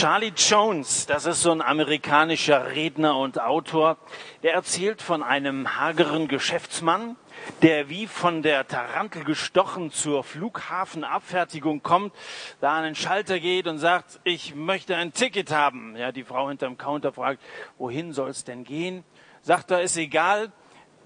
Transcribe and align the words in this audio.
Charlie 0.00 0.32
Jones, 0.34 1.04
das 1.04 1.26
ist 1.26 1.42
so 1.42 1.50
ein 1.50 1.60
amerikanischer 1.60 2.70
Redner 2.74 3.18
und 3.18 3.38
Autor, 3.38 3.98
der 4.42 4.54
erzählt 4.54 5.02
von 5.02 5.22
einem 5.22 5.78
hageren 5.78 6.26
Geschäftsmann, 6.26 7.16
der 7.60 7.90
wie 7.90 8.06
von 8.06 8.40
der 8.40 8.66
Tarantel 8.66 9.24
gestochen 9.24 9.90
zur 9.90 10.24
Flughafenabfertigung 10.24 11.82
kommt, 11.82 12.14
da 12.62 12.78
an 12.78 12.84
den 12.84 12.94
Schalter 12.94 13.38
geht 13.40 13.66
und 13.66 13.76
sagt, 13.76 14.20
ich 14.24 14.54
möchte 14.54 14.96
ein 14.96 15.12
Ticket 15.12 15.50
haben. 15.50 15.94
Ja, 15.96 16.12
die 16.12 16.24
Frau 16.24 16.48
hinterm 16.48 16.78
Counter 16.78 17.12
fragt, 17.12 17.42
wohin 17.76 18.14
soll 18.14 18.30
es 18.30 18.42
denn 18.44 18.64
gehen? 18.64 19.04
Sagt 19.42 19.70
er, 19.70 19.82
ist 19.82 19.98
egal, 19.98 20.50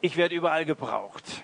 ich 0.02 0.16
werde 0.16 0.36
überall 0.36 0.64
gebraucht. 0.64 1.42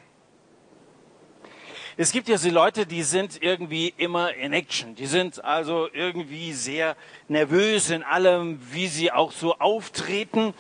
Es 2.03 2.13
gibt 2.13 2.31
ja 2.31 2.39
so 2.39 2.49
Leute, 2.49 2.87
die 2.87 3.03
sind 3.03 3.43
irgendwie 3.43 3.93
immer 3.99 4.33
in 4.33 4.55
Action. 4.55 4.95
Die 4.95 5.05
sind 5.05 5.45
also 5.45 5.87
irgendwie 5.93 6.55
sehr 6.55 6.97
nervös 7.29 7.91
in 7.91 8.03
allem, 8.03 8.59
wie 8.73 8.87
sie 8.87 9.13
auch 9.13 9.33
so 9.33 9.57
auftreten. 9.59 10.55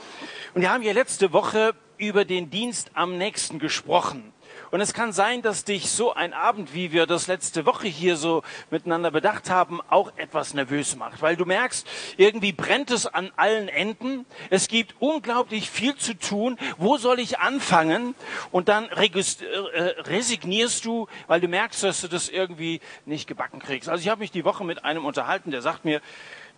Und 0.52 0.60
wir 0.60 0.70
haben 0.70 0.82
ja 0.82 0.92
letzte 0.92 1.32
Woche 1.32 1.72
über 1.96 2.26
den 2.26 2.50
Dienst 2.50 2.90
am 2.92 3.16
nächsten 3.16 3.58
gesprochen. 3.58 4.34
Und 4.70 4.80
es 4.80 4.94
kann 4.94 5.12
sein, 5.12 5.42
dass 5.42 5.64
dich 5.64 5.90
so 5.90 6.14
ein 6.14 6.32
Abend, 6.32 6.74
wie 6.74 6.92
wir 6.92 7.06
das 7.06 7.26
letzte 7.26 7.66
Woche 7.66 7.88
hier 7.88 8.16
so 8.16 8.42
miteinander 8.70 9.10
bedacht 9.10 9.50
haben, 9.50 9.80
auch 9.88 10.12
etwas 10.16 10.54
nervös 10.54 10.94
macht. 10.96 11.22
Weil 11.22 11.36
du 11.36 11.44
merkst, 11.44 11.86
irgendwie 12.16 12.52
brennt 12.52 12.90
es 12.90 13.06
an 13.06 13.32
allen 13.36 13.68
Enden. 13.68 14.26
Es 14.48 14.68
gibt 14.68 14.94
unglaublich 15.00 15.70
viel 15.70 15.96
zu 15.96 16.14
tun. 16.14 16.56
Wo 16.78 16.98
soll 16.98 17.18
ich 17.18 17.40
anfangen? 17.40 18.14
Und 18.52 18.68
dann 18.68 18.88
äh, 18.88 19.78
resignierst 20.06 20.84
du, 20.84 21.08
weil 21.26 21.40
du 21.40 21.48
merkst, 21.48 21.82
dass 21.82 22.00
du 22.02 22.08
das 22.08 22.28
irgendwie 22.28 22.80
nicht 23.06 23.26
gebacken 23.26 23.58
kriegst. 23.58 23.88
Also 23.88 24.02
ich 24.02 24.08
habe 24.08 24.20
mich 24.20 24.30
die 24.30 24.44
Woche 24.44 24.64
mit 24.64 24.84
einem 24.84 25.04
unterhalten, 25.04 25.50
der 25.50 25.62
sagt 25.62 25.84
mir, 25.84 26.00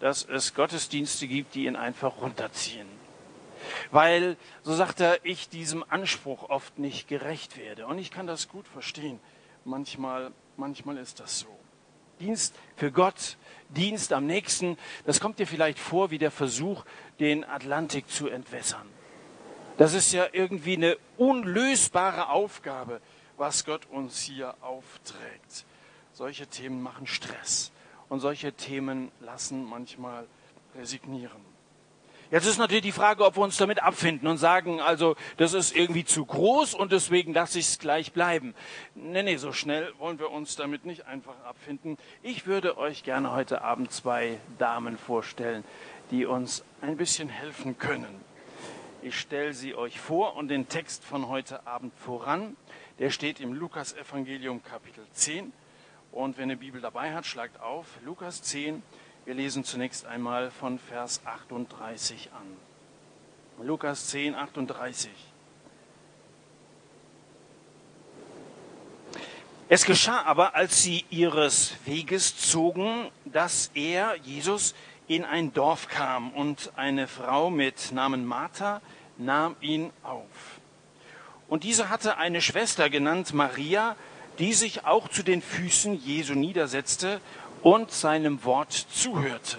dass 0.01 0.24
es 0.24 0.55
Gottesdienste 0.55 1.27
gibt, 1.29 1.55
die 1.55 1.65
ihn 1.65 1.77
einfach 1.77 2.21
runterziehen 2.21 3.02
weil, 3.91 4.37
so 4.63 4.74
sagt 4.74 5.01
er, 5.01 5.24
ich 5.24 5.49
diesem 5.49 5.85
Anspruch 5.88 6.49
oft 6.51 6.79
nicht 6.79 7.09
gerecht 7.09 7.57
werde. 7.57 7.87
Und 7.87 7.99
ich 7.99 8.10
kann 8.10 8.27
das 8.27 8.49
gut 8.49 8.66
verstehen. 8.68 9.21
Manchmal, 9.65 10.32
manchmal 10.57 10.96
ist 10.99 11.21
das 11.21 11.38
so. 11.38 11.49
Dienst 12.21 12.55
für 12.77 12.93
Gott, 12.93 13.37
Dienst 13.71 14.13
am 14.13 14.27
nächsten, 14.27 14.79
das 15.07 15.21
kommt 15.21 15.38
dir 15.38 15.46
vielleicht 15.46 15.79
vor 15.79 16.10
wie 16.10 16.18
der 16.18 16.30
Versuch, 16.30 16.85
den 17.21 17.45
Atlantik 17.45 18.09
zu 18.09 18.29
entwässern. 18.29 18.87
Das 19.79 19.95
ist 19.95 20.13
ja 20.13 20.27
irgendwie 20.33 20.77
eine 20.77 20.99
unlösbare 21.16 22.29
Aufgabe, 22.29 23.01
was 23.37 23.65
Gott 23.65 23.87
uns 23.90 24.21
hier 24.23 24.55
aufträgt. 24.60 25.65
Solche 26.13 26.46
Themen 26.46 26.83
machen 26.83 27.07
Stress 27.07 27.73
und 28.09 28.21
solche 28.21 28.52
Themen 28.52 29.10
lassen 29.21 29.65
manchmal 29.65 30.27
resignieren. 30.77 31.52
Jetzt 32.33 32.47
ist 32.47 32.57
natürlich 32.57 32.83
die 32.83 32.93
Frage, 32.93 33.27
ob 33.27 33.37
wir 33.37 33.43
uns 33.43 33.59
damit 33.59 33.83
abfinden 33.83 34.27
und 34.27 34.38
sagen, 34.38 34.80
also 34.80 35.16
das 35.37 35.52
ist 35.52 35.77
irgendwie 35.77 36.07
zu 36.07 36.25
groß 36.25 36.73
und 36.73 36.91
deswegen 36.91 37.35
lasse 37.35 37.59
ich 37.59 37.66
es 37.66 37.79
gleich 37.79 38.15
bleiben. 38.15 38.55
Nee, 38.95 39.23
nee, 39.23 39.37
so 39.37 39.52
schnell 39.52 39.93
wollen 39.99 40.19
wir 40.19 40.30
uns 40.30 40.57
damit 40.57 40.87
nicht 40.87 41.05
einfach 41.05 41.35
abfinden. 41.45 41.99
Ich 42.23 42.47
würde 42.47 42.79
euch 42.79 43.05
gerne 43.05 43.33
heute 43.33 43.61
Abend 43.61 43.93
zwei 43.93 44.39
Damen 44.57 44.97
vorstellen, 44.97 45.63
die 46.11 46.24
uns 46.24 46.65
ein 46.80 46.97
bisschen 46.97 47.29
helfen 47.29 47.77
können. 47.77 48.23
Ich 49.02 49.21
stelle 49.21 49.52
sie 49.52 49.74
euch 49.74 50.01
vor 50.01 50.35
und 50.35 50.49
den 50.49 50.71
Text 50.71 51.05
von 51.05 51.29
heute 51.29 51.67
Abend 51.67 51.93
voran. 51.99 52.57
Der 52.99 53.11
steht 53.11 53.41
im 53.41 53.52
Lukas 53.52 53.93
Evangelium 53.93 54.63
Kapitel 54.63 55.05
10. 55.13 55.52
Und 56.13 56.39
wenn 56.39 56.49
ihr 56.49 56.57
Bibel 56.57 56.80
dabei 56.80 57.13
hat, 57.13 57.27
schlagt 57.27 57.61
auf 57.61 57.87
Lukas 58.07 58.43
10, 58.43 58.83
wir 59.24 59.34
lesen 59.34 59.62
zunächst 59.62 60.04
einmal 60.06 60.51
von 60.51 60.78
Vers 60.78 61.20
38 61.24 62.30
an. 62.32 63.65
Lukas 63.65 64.09
10, 64.09 64.34
38. 64.34 65.10
Es 69.69 69.84
geschah 69.84 70.22
aber, 70.25 70.56
als 70.56 70.82
sie 70.82 71.05
ihres 71.09 71.75
Weges 71.84 72.37
zogen, 72.37 73.11
dass 73.25 73.71
er, 73.75 74.16
Jesus, 74.25 74.75
in 75.06 75.25
ein 75.25 75.53
Dorf 75.53 75.88
kam 75.88 76.32
und 76.32 76.72
eine 76.77 77.06
Frau 77.06 77.49
mit 77.49 77.93
Namen 77.93 78.27
Martha 78.27 78.82
nahm 79.19 79.55
ihn 79.61 79.91
auf. 80.03 80.27
Und 81.49 81.62
diese 81.62 81.91
hatte 81.91 82.16
eine 82.16 82.41
Schwester 82.41 82.91
genannt 82.91 83.32
Maria, 83.34 83.94
die 84.38 84.53
sich 84.53 84.84
auch 84.84 85.09
zu 85.09 85.22
den 85.22 85.43
Füßen 85.43 85.94
Jesu 85.94 86.34
niedersetzte 86.34 87.21
und 87.62 87.91
seinem 87.91 88.45
Wort 88.45 88.73
zuhörte. 88.73 89.59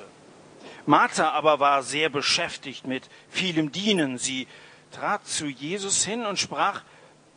Martha 0.86 1.31
aber 1.31 1.59
war 1.59 1.81
sehr 1.84 2.09
beschäftigt 2.09 2.86
mit 2.86 3.09
vielem 3.30 3.72
Dienen. 3.72 4.18
Sie 4.18 4.47
trat 4.91 5.25
zu 5.25 5.47
Jesus 5.47 6.03
hin 6.03 6.25
und 6.25 6.38
sprach, 6.38 6.81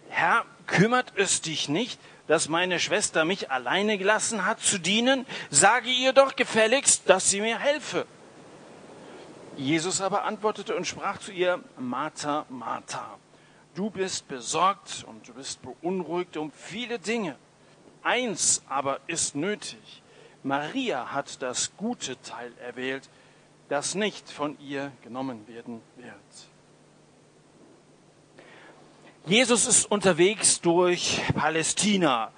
Herr, 0.08 0.44
kümmert 0.66 1.12
es 1.16 1.40
dich 1.40 1.68
nicht, 1.68 2.00
dass 2.26 2.48
meine 2.48 2.80
Schwester 2.80 3.24
mich 3.24 3.50
alleine 3.50 3.98
gelassen 3.98 4.46
hat 4.46 4.60
zu 4.60 4.78
dienen? 4.78 5.26
Sage 5.50 5.90
ihr 5.90 6.12
doch 6.12 6.34
gefälligst, 6.34 7.08
dass 7.08 7.30
sie 7.30 7.40
mir 7.40 7.58
helfe. 7.58 8.06
Jesus 9.56 10.00
aber 10.00 10.24
antwortete 10.24 10.74
und 10.74 10.86
sprach 10.86 11.18
zu 11.18 11.32
ihr, 11.32 11.60
Martha, 11.78 12.44
Martha, 12.48 13.16
du 13.74 13.90
bist 13.90 14.28
besorgt 14.28 15.04
und 15.06 15.26
du 15.28 15.34
bist 15.34 15.60
beunruhigt 15.62 16.36
um 16.36 16.50
viele 16.52 16.98
Dinge. 16.98 17.36
Eins 18.02 18.62
aber 18.68 19.00
ist 19.06 19.34
nötig. 19.34 20.02
Maria 20.46 21.12
hat 21.12 21.42
das 21.42 21.76
gute 21.76 22.20
Teil 22.22 22.52
erwählt, 22.64 23.10
das 23.68 23.96
nicht 23.96 24.30
von 24.30 24.56
ihr 24.60 24.92
genommen 25.02 25.48
werden 25.48 25.82
wird. 25.96 26.14
Jesus 29.26 29.66
ist 29.66 29.90
unterwegs 29.90 30.60
durch 30.60 31.20
Palästina 31.34 32.30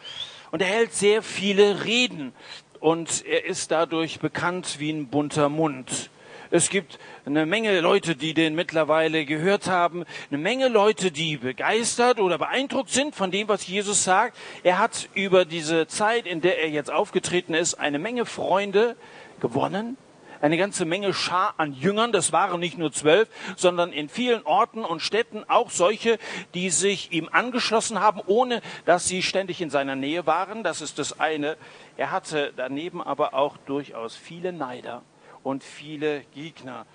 und 0.53 0.63
er 0.63 0.69
hält 0.69 0.95
sehr 0.95 1.23
viele 1.23 1.85
Reden 1.85 2.33
und 2.81 3.27
er 3.27 3.45
ist 3.45 3.73
dadurch 3.73 4.21
bekannt 4.21 4.79
wie 4.79 4.91
ein 4.91 5.09
bunter 5.09 5.51
Mund. 5.51 6.09
Es 6.51 6.71
gibt 6.71 6.99
eine 7.27 7.45
Menge 7.45 7.79
Leute, 7.81 8.17
die 8.17 8.33
den 8.33 8.55
mittlerweile 8.55 9.27
gehört 9.27 9.67
haben, 9.67 10.05
eine 10.31 10.39
Menge 10.39 10.69
Leute, 10.69 11.11
die 11.11 11.37
begeistert 11.37 12.21
oder 12.21 12.39
beeindruckt 12.39 12.91
sind 12.91 13.15
von 13.15 13.31
dem, 13.31 13.49
was 13.49 13.67
Jesus 13.67 14.05
sagt. 14.05 14.37
Er 14.63 14.79
hat 14.79 15.11
über 15.13 15.45
diese 15.45 15.87
Zeit, 15.89 16.27
in 16.27 16.41
der 16.41 16.63
er 16.63 16.71
jetzt 16.71 16.91
aufgetreten 16.91 17.53
ist, 17.53 17.75
eine 17.75 17.99
Menge 17.99 18.25
Freunde 18.25 18.97
gewonnen, 19.41 19.99
eine 20.41 20.57
ganze 20.57 20.87
Menge 20.87 21.13
Schar 21.13 21.53
an 21.59 21.75
Jüngern. 21.75 22.13
Das 22.13 22.33
waren 22.33 22.61
nicht 22.61 22.79
nur 22.79 22.93
zwölf, 22.93 23.29
sondern 23.57 23.93
in 23.93 24.09
vielen 24.09 24.43
Orten 24.47 24.87
und 24.87 25.01
Städten 25.03 25.45
auch 25.49 25.71
solche, 25.71 26.19
die 26.55 26.71
sich 26.71 27.13
ihm 27.13 27.29
angeschlossen 27.31 28.01
haben, 28.01 28.23
ohne 28.25 28.63
dass 28.87 29.07
sie 29.07 29.23
ständig 29.23 29.61
in 29.61 29.69
seiner 29.69 29.97
Nähe 29.97 30.25
waren. 30.25 30.63
Das 30.63 30.81
ist 30.81 30.99
das 30.99 31.21
eine. 31.21 31.59
Er 31.99 32.11
hatte 32.11 32.55
daneben 32.57 33.03
aber 33.03 33.35
auch 33.35 33.59
durchaus 33.67 34.17
viele 34.17 34.55
Neider 34.55 35.03
und 35.43 35.65
viele 35.65 36.23
Gegner. 36.35 36.87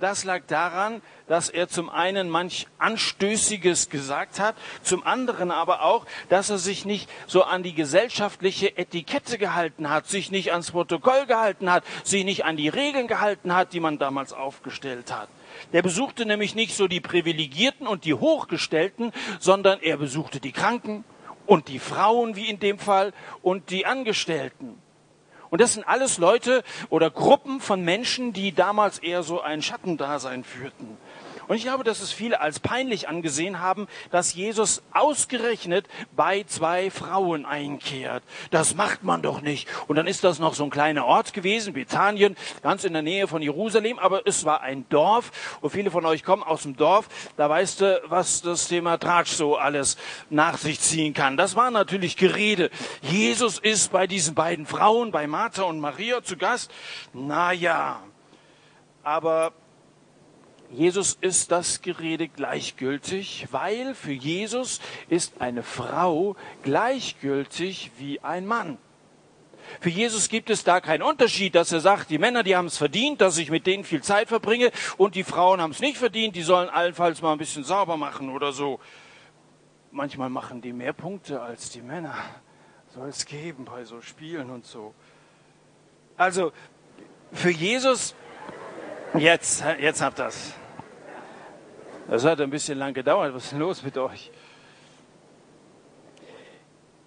Das 0.00 0.24
lag 0.24 0.42
daran, 0.48 1.02
dass 1.28 1.48
er 1.48 1.68
zum 1.68 1.88
einen 1.88 2.28
manch 2.28 2.66
Anstößiges 2.78 3.90
gesagt 3.90 4.40
hat, 4.40 4.56
zum 4.82 5.06
anderen 5.06 5.50
aber 5.50 5.82
auch, 5.82 6.04
dass 6.28 6.50
er 6.50 6.58
sich 6.58 6.84
nicht 6.84 7.08
so 7.26 7.44
an 7.44 7.62
die 7.62 7.74
gesellschaftliche 7.74 8.76
Etikette 8.76 9.38
gehalten 9.38 9.90
hat, 9.90 10.08
sich 10.08 10.30
nicht 10.30 10.50
ans 10.52 10.72
Protokoll 10.72 11.26
gehalten 11.26 11.70
hat, 11.70 11.84
sich 12.02 12.24
nicht 12.24 12.44
an 12.44 12.56
die 12.56 12.68
Regeln 12.68 13.06
gehalten 13.06 13.54
hat, 13.54 13.72
die 13.72 13.80
man 13.80 13.98
damals 13.98 14.32
aufgestellt 14.32 15.12
hat. 15.12 15.28
Der 15.72 15.82
besuchte 15.82 16.26
nämlich 16.26 16.54
nicht 16.54 16.74
so 16.74 16.88
die 16.88 17.00
Privilegierten 17.00 17.86
und 17.86 18.04
die 18.04 18.14
Hochgestellten, 18.14 19.12
sondern 19.38 19.80
er 19.80 19.96
besuchte 19.96 20.40
die 20.40 20.52
Kranken 20.52 21.04
und 21.46 21.68
die 21.68 21.78
Frauen, 21.78 22.34
wie 22.34 22.48
in 22.48 22.58
dem 22.58 22.78
Fall, 22.78 23.12
und 23.42 23.70
die 23.70 23.86
Angestellten. 23.86 24.82
Und 25.54 25.60
das 25.60 25.74
sind 25.74 25.86
alles 25.86 26.18
Leute 26.18 26.64
oder 26.90 27.12
Gruppen 27.12 27.60
von 27.60 27.80
Menschen, 27.80 28.32
die 28.32 28.52
damals 28.52 28.98
eher 28.98 29.22
so 29.22 29.40
ein 29.40 29.62
Schattendasein 29.62 30.42
führten. 30.42 30.98
Und 31.48 31.56
ich 31.56 31.62
glaube, 31.62 31.84
dass 31.84 32.00
es 32.00 32.12
viele 32.12 32.40
als 32.40 32.60
peinlich 32.60 33.08
angesehen 33.08 33.60
haben, 33.60 33.86
dass 34.10 34.34
Jesus 34.34 34.82
ausgerechnet 34.92 35.86
bei 36.16 36.44
zwei 36.44 36.90
Frauen 36.90 37.44
einkehrt. 37.46 38.22
Das 38.50 38.74
macht 38.74 39.02
man 39.02 39.22
doch 39.22 39.40
nicht. 39.40 39.68
Und 39.88 39.96
dann 39.96 40.06
ist 40.06 40.24
das 40.24 40.38
noch 40.38 40.54
so 40.54 40.64
ein 40.64 40.70
kleiner 40.70 41.04
Ort 41.04 41.32
gewesen, 41.32 41.74
Bethanien, 41.74 42.36
ganz 42.62 42.84
in 42.84 42.92
der 42.92 43.02
Nähe 43.02 43.28
von 43.28 43.42
Jerusalem, 43.42 43.98
aber 43.98 44.26
es 44.26 44.44
war 44.44 44.62
ein 44.62 44.88
Dorf. 44.88 45.58
Und 45.60 45.70
viele 45.70 45.90
von 45.90 46.06
euch 46.06 46.24
kommen 46.24 46.42
aus 46.42 46.62
dem 46.62 46.76
Dorf. 46.76 47.08
Da 47.36 47.48
weißt 47.48 47.80
du, 47.80 48.02
was 48.06 48.42
das 48.42 48.68
Thema 48.68 48.98
Tratsch 48.98 49.32
so 49.32 49.56
alles 49.56 49.96
nach 50.30 50.58
sich 50.58 50.80
ziehen 50.80 51.14
kann. 51.14 51.36
Das 51.36 51.56
war 51.56 51.70
natürlich 51.70 52.16
Gerede. 52.16 52.70
Jesus 53.02 53.58
ist 53.58 53.92
bei 53.92 54.06
diesen 54.06 54.34
beiden 54.34 54.66
Frauen, 54.66 55.10
bei 55.10 55.26
Martha 55.26 55.62
und 55.62 55.80
Maria 55.80 56.22
zu 56.22 56.36
Gast. 56.36 56.70
Na 57.12 57.52
ja. 57.52 58.00
Aber 59.02 59.52
Jesus 60.74 61.16
ist 61.20 61.52
das 61.52 61.82
Gerede 61.82 62.26
gleichgültig, 62.26 63.46
weil 63.52 63.94
für 63.94 64.12
Jesus 64.12 64.80
ist 65.08 65.40
eine 65.40 65.62
Frau 65.62 66.34
gleichgültig 66.62 67.92
wie 67.98 68.20
ein 68.20 68.44
Mann. 68.44 68.78
Für 69.80 69.88
Jesus 69.88 70.28
gibt 70.28 70.50
es 70.50 70.64
da 70.64 70.80
keinen 70.80 71.02
Unterschied, 71.02 71.54
dass 71.54 71.70
er 71.70 71.80
sagt, 71.80 72.10
die 72.10 72.18
Männer, 72.18 72.42
die 72.42 72.56
haben 72.56 72.66
es 72.66 72.76
verdient, 72.76 73.20
dass 73.20 73.38
ich 73.38 73.50
mit 73.50 73.66
denen 73.66 73.84
viel 73.84 74.02
Zeit 74.02 74.28
verbringe 74.28 74.72
und 74.96 75.14
die 75.14 75.22
Frauen 75.22 75.60
haben 75.60 75.70
es 75.70 75.80
nicht 75.80 75.96
verdient, 75.96 76.34
die 76.34 76.42
sollen 76.42 76.68
allenfalls 76.68 77.22
mal 77.22 77.32
ein 77.32 77.38
bisschen 77.38 77.64
sauber 77.64 77.96
machen 77.96 78.28
oder 78.30 78.52
so. 78.52 78.80
Manchmal 79.92 80.28
machen 80.28 80.60
die 80.60 80.72
mehr 80.72 80.92
Punkte 80.92 81.40
als 81.40 81.70
die 81.70 81.82
Männer. 81.82 82.16
Soll 82.94 83.08
es 83.08 83.26
geben 83.26 83.64
bei 83.64 83.84
so 83.84 84.00
Spielen 84.00 84.50
und 84.50 84.66
so. 84.66 84.92
Also 86.16 86.52
für 87.32 87.50
Jesus, 87.50 88.14
jetzt, 89.14 89.64
jetzt 89.78 90.02
habt 90.02 90.18
das. 90.18 90.54
Das 92.08 92.24
hat 92.24 92.40
ein 92.40 92.50
bisschen 92.50 92.78
lang 92.78 92.94
gedauert. 92.94 93.34
Was 93.34 93.44
ist 93.44 93.52
denn 93.52 93.60
los 93.60 93.82
mit 93.82 93.96
euch? 93.96 94.30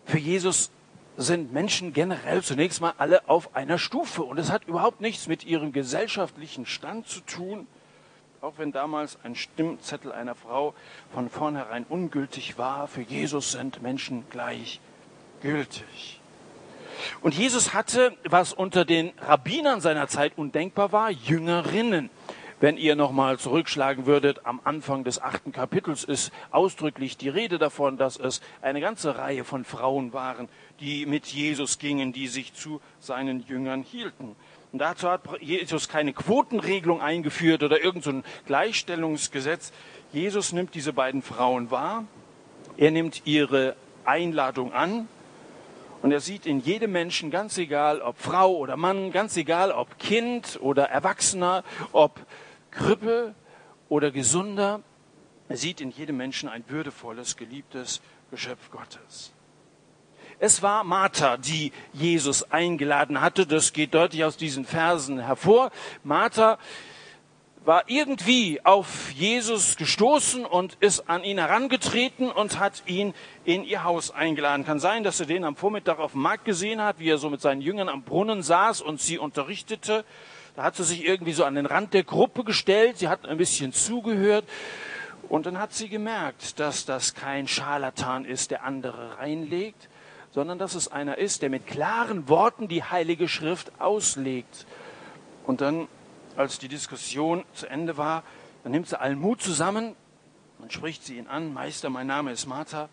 Für 0.05 0.17
Jesus 0.17 0.71
sind 1.17 1.51
Menschen 1.51 1.93
generell 1.93 2.43
zunächst 2.43 2.79
mal 2.79 2.93
alle 2.97 3.27
auf 3.27 3.55
einer 3.55 3.77
Stufe. 3.77 4.23
Und 4.23 4.37
es 4.37 4.51
hat 4.51 4.65
überhaupt 4.65 5.01
nichts 5.01 5.27
mit 5.27 5.43
ihrem 5.43 5.71
gesellschaftlichen 5.71 6.65
Stand 6.65 7.07
zu 7.07 7.21
tun. 7.21 7.67
Auch 8.39 8.53
wenn 8.57 8.71
damals 8.71 9.17
ein 9.23 9.35
Stimmzettel 9.35 10.11
einer 10.11 10.35
Frau 10.35 10.75
von 11.13 11.29
vornherein 11.29 11.85
ungültig 11.89 12.57
war, 12.57 12.87
für 12.87 13.01
Jesus 13.01 13.51
sind 13.51 13.81
Menschen 13.81 14.25
gleichgültig. 14.29 16.21
Und 17.21 17.33
Jesus 17.35 17.73
hatte, 17.73 18.15
was 18.25 18.53
unter 18.53 18.85
den 18.85 19.11
Rabbinern 19.19 19.81
seiner 19.81 20.07
Zeit 20.07 20.37
undenkbar 20.37 20.91
war, 20.91 21.09
Jüngerinnen. 21.09 22.09
Wenn 22.59 22.77
ihr 22.77 22.95
nochmal 22.95 23.37
zurückschlagen 23.37 24.07
würdet, 24.07 24.47
am 24.47 24.59
Anfang 24.63 25.03
des 25.03 25.21
achten 25.21 25.51
Kapitels 25.51 26.03
ist 26.03 26.31
ausdrücklich 26.49 27.15
die 27.15 27.29
Rede 27.29 27.59
davon, 27.59 27.97
dass 27.97 28.17
es 28.17 28.41
eine 28.63 28.81
ganze 28.81 29.15
Reihe 29.15 29.43
von 29.43 29.63
Frauen 29.63 30.11
waren, 30.11 30.49
die 30.79 31.05
mit 31.05 31.27
Jesus 31.27 31.77
gingen, 31.77 32.13
die 32.13 32.27
sich 32.27 32.55
zu 32.55 32.81
seinen 32.99 33.45
Jüngern 33.47 33.83
hielten. 33.83 34.35
Und 34.71 34.79
dazu 34.79 35.07
hat 35.07 35.21
Jesus 35.39 35.87
keine 35.87 36.13
Quotenregelung 36.13 36.99
eingeführt 36.99 37.61
oder 37.61 37.83
irgendein 37.83 38.23
so 38.23 38.29
Gleichstellungsgesetz. 38.47 39.71
Jesus 40.11 40.51
nimmt 40.51 40.73
diese 40.73 40.93
beiden 40.93 41.21
Frauen 41.21 41.69
wahr. 41.69 42.05
Er 42.75 42.89
nimmt 42.89 43.21
ihre 43.25 43.75
Einladung 44.03 44.73
an. 44.73 45.07
Und 46.01 46.11
er 46.11 46.21
sieht 46.21 46.47
in 46.47 46.59
jedem 46.59 46.91
Menschen, 46.91 47.29
ganz 47.29 47.57
egal 47.57 48.01
ob 48.01 48.17
Frau 48.17 48.55
oder 48.55 48.77
Mann, 48.77 49.11
ganz 49.11 49.35
egal 49.37 49.71
ob 49.71 49.99
Kind 49.99 50.57
oder 50.61 50.85
Erwachsener, 50.89 51.63
ob 51.91 52.19
Krüppel 52.71 53.35
oder 53.89 54.11
Gesunder. 54.11 54.81
Er 55.49 55.57
sieht 55.57 55.81
in 55.81 55.91
jedem 55.91 56.17
Menschen 56.17 56.49
ein 56.49 56.63
würdevolles, 56.67 57.37
geliebtes 57.37 58.01
Geschöpf 58.31 58.69
Gottes. 58.71 59.33
Es 60.39 60.61
war 60.61 60.83
Martha, 60.83 61.37
die 61.37 61.71
Jesus 61.93 62.51
eingeladen 62.51 63.21
hatte. 63.21 63.47
Das 63.47 63.73
geht 63.73 63.93
deutlich 63.93 64.23
aus 64.23 64.37
diesen 64.37 64.65
Versen 64.65 65.19
hervor. 65.19 65.71
Martha 66.03 66.59
war 67.67 67.83
irgendwie 67.87 68.63
auf 68.63 69.11
Jesus 69.11 69.75
gestoßen 69.75 70.45
und 70.45 70.75
ist 70.79 71.09
an 71.09 71.25
ihn 71.25 71.37
herangetreten 71.37 72.31
und 72.31 72.59
hat 72.59 72.83
ihn 72.85 73.13
in 73.43 73.63
ihr 73.65 73.83
Haus 73.83 74.09
eingeladen. 74.09 74.63
Kann 74.63 74.79
sein, 74.79 75.03
dass 75.03 75.19
er 75.19 75.25
den 75.25 75.43
am 75.43 75.57
Vormittag 75.57 75.99
auf 75.99 76.13
dem 76.13 76.21
Markt 76.21 76.45
gesehen 76.45 76.81
hat, 76.81 76.99
wie 76.99 77.09
er 77.09 77.17
so 77.17 77.29
mit 77.29 77.41
seinen 77.41 77.61
Jüngern 77.61 77.89
am 77.89 78.03
Brunnen 78.03 78.41
saß 78.41 78.81
und 78.81 79.01
sie 79.01 79.17
unterrichtete. 79.17 80.05
Da 80.57 80.63
hat 80.63 80.75
sie 80.75 80.83
sich 80.83 81.05
irgendwie 81.05 81.33
so 81.33 81.45
an 81.45 81.53
den 81.53 81.67
Rand 81.67 81.93
der 81.93 82.03
Gruppe 82.03 82.43
gestellt, 82.43 82.97
sie 82.97 83.09
hat 83.09 83.27
ein 83.27 83.37
bisschen 83.37 83.73
zugehört 83.73 84.43
und 85.29 85.45
dann 85.45 85.59
hat 85.59 85.71
sie 85.71 85.87
gemerkt, 85.87 86.59
dass 86.59 86.83
das 86.83 87.13
kein 87.13 87.47
Scharlatan 87.47 88.25
ist, 88.25 88.49
der 88.49 88.63
andere 88.63 89.19
reinlegt, 89.19 89.87
sondern 90.31 90.57
dass 90.57 90.73
es 90.73 90.87
einer 90.87 91.19
ist, 91.19 91.43
der 91.43 91.51
mit 91.51 91.67
klaren 91.67 92.27
Worten 92.27 92.67
die 92.67 92.83
Heilige 92.83 93.27
Schrift 93.27 93.71
auslegt. 93.79 94.65
Und 95.45 95.61
dann, 95.61 95.87
als 96.35 96.57
die 96.57 96.69
Diskussion 96.69 97.45
zu 97.53 97.69
Ende 97.69 97.97
war, 97.97 98.23
dann 98.63 98.71
nimmt 98.71 98.87
sie 98.87 98.99
allen 98.99 99.19
Mut 99.19 99.43
zusammen 99.43 99.95
und 100.57 100.73
spricht 100.73 101.05
sie 101.05 101.19
ihn 101.19 101.27
an, 101.27 101.53
Meister, 101.53 101.91
mein 101.91 102.07
Name 102.07 102.31
ist 102.31 102.47
Martha, 102.47 102.89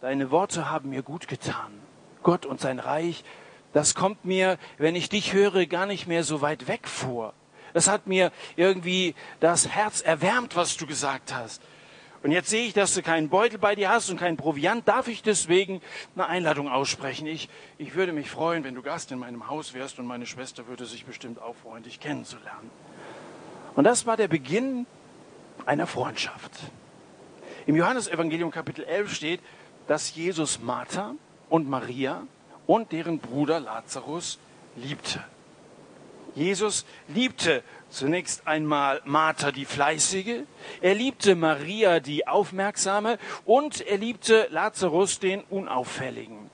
deine 0.00 0.32
Worte 0.32 0.72
haben 0.72 0.90
mir 0.90 1.02
gut 1.02 1.28
getan. 1.28 1.72
Gott 2.24 2.46
und 2.46 2.60
sein 2.60 2.80
Reich 2.80 3.22
das 3.72 3.94
kommt 3.94 4.24
mir, 4.24 4.58
wenn 4.78 4.94
ich 4.94 5.08
dich 5.08 5.32
höre, 5.32 5.66
gar 5.66 5.86
nicht 5.86 6.06
mehr 6.06 6.24
so 6.24 6.40
weit 6.40 6.68
weg 6.68 6.88
vor. 6.88 7.34
Das 7.74 7.88
hat 7.88 8.06
mir 8.06 8.32
irgendwie 8.56 9.14
das 9.40 9.68
Herz 9.68 10.00
erwärmt, 10.00 10.56
was 10.56 10.76
du 10.76 10.86
gesagt 10.86 11.34
hast. 11.34 11.60
Und 12.22 12.32
jetzt 12.32 12.48
sehe 12.48 12.66
ich, 12.66 12.72
dass 12.72 12.94
du 12.94 13.02
keinen 13.02 13.28
Beutel 13.28 13.58
bei 13.58 13.74
dir 13.74 13.90
hast 13.90 14.10
und 14.10 14.18
keinen 14.18 14.36
Proviant. 14.36 14.88
Darf 14.88 15.08
ich 15.08 15.22
deswegen 15.22 15.80
eine 16.14 16.26
Einladung 16.26 16.68
aussprechen? 16.68 17.26
Ich, 17.26 17.48
ich 17.78 17.94
würde 17.94 18.12
mich 18.12 18.30
freuen, 18.30 18.64
wenn 18.64 18.74
du 18.74 18.82
Gast 18.82 19.12
in 19.12 19.18
meinem 19.18 19.48
Haus 19.48 19.74
wärst 19.74 19.98
und 19.98 20.06
meine 20.06 20.26
Schwester 20.26 20.66
würde 20.66 20.86
sich 20.86 21.04
bestimmt 21.04 21.40
auch 21.40 21.54
freuen, 21.54 21.84
dich 21.84 22.00
kennenzulernen. 22.00 22.70
Und 23.76 23.84
das 23.84 24.06
war 24.06 24.16
der 24.16 24.28
Beginn 24.28 24.86
einer 25.66 25.86
Freundschaft. 25.86 26.50
Im 27.66 27.76
Johannesevangelium 27.76 28.50
Kapitel 28.50 28.84
11 28.84 29.14
steht, 29.14 29.40
dass 29.86 30.14
Jesus 30.14 30.60
Martha 30.60 31.14
und 31.48 31.68
Maria 31.68 32.26
und 32.66 32.92
deren 32.92 33.18
Bruder 33.18 33.60
Lazarus 33.60 34.38
liebte. 34.76 35.22
Jesus 36.34 36.84
liebte 37.08 37.62
zunächst 37.88 38.46
einmal 38.46 39.00
Martha 39.06 39.52
die 39.52 39.64
Fleißige, 39.64 40.42
er 40.82 40.94
liebte 40.94 41.34
Maria 41.34 41.98
die 41.98 42.28
Aufmerksame 42.28 43.18
und 43.46 43.80
er 43.80 43.96
liebte 43.96 44.46
Lazarus 44.50 45.18
den 45.18 45.42
Unauffälligen. 45.44 46.50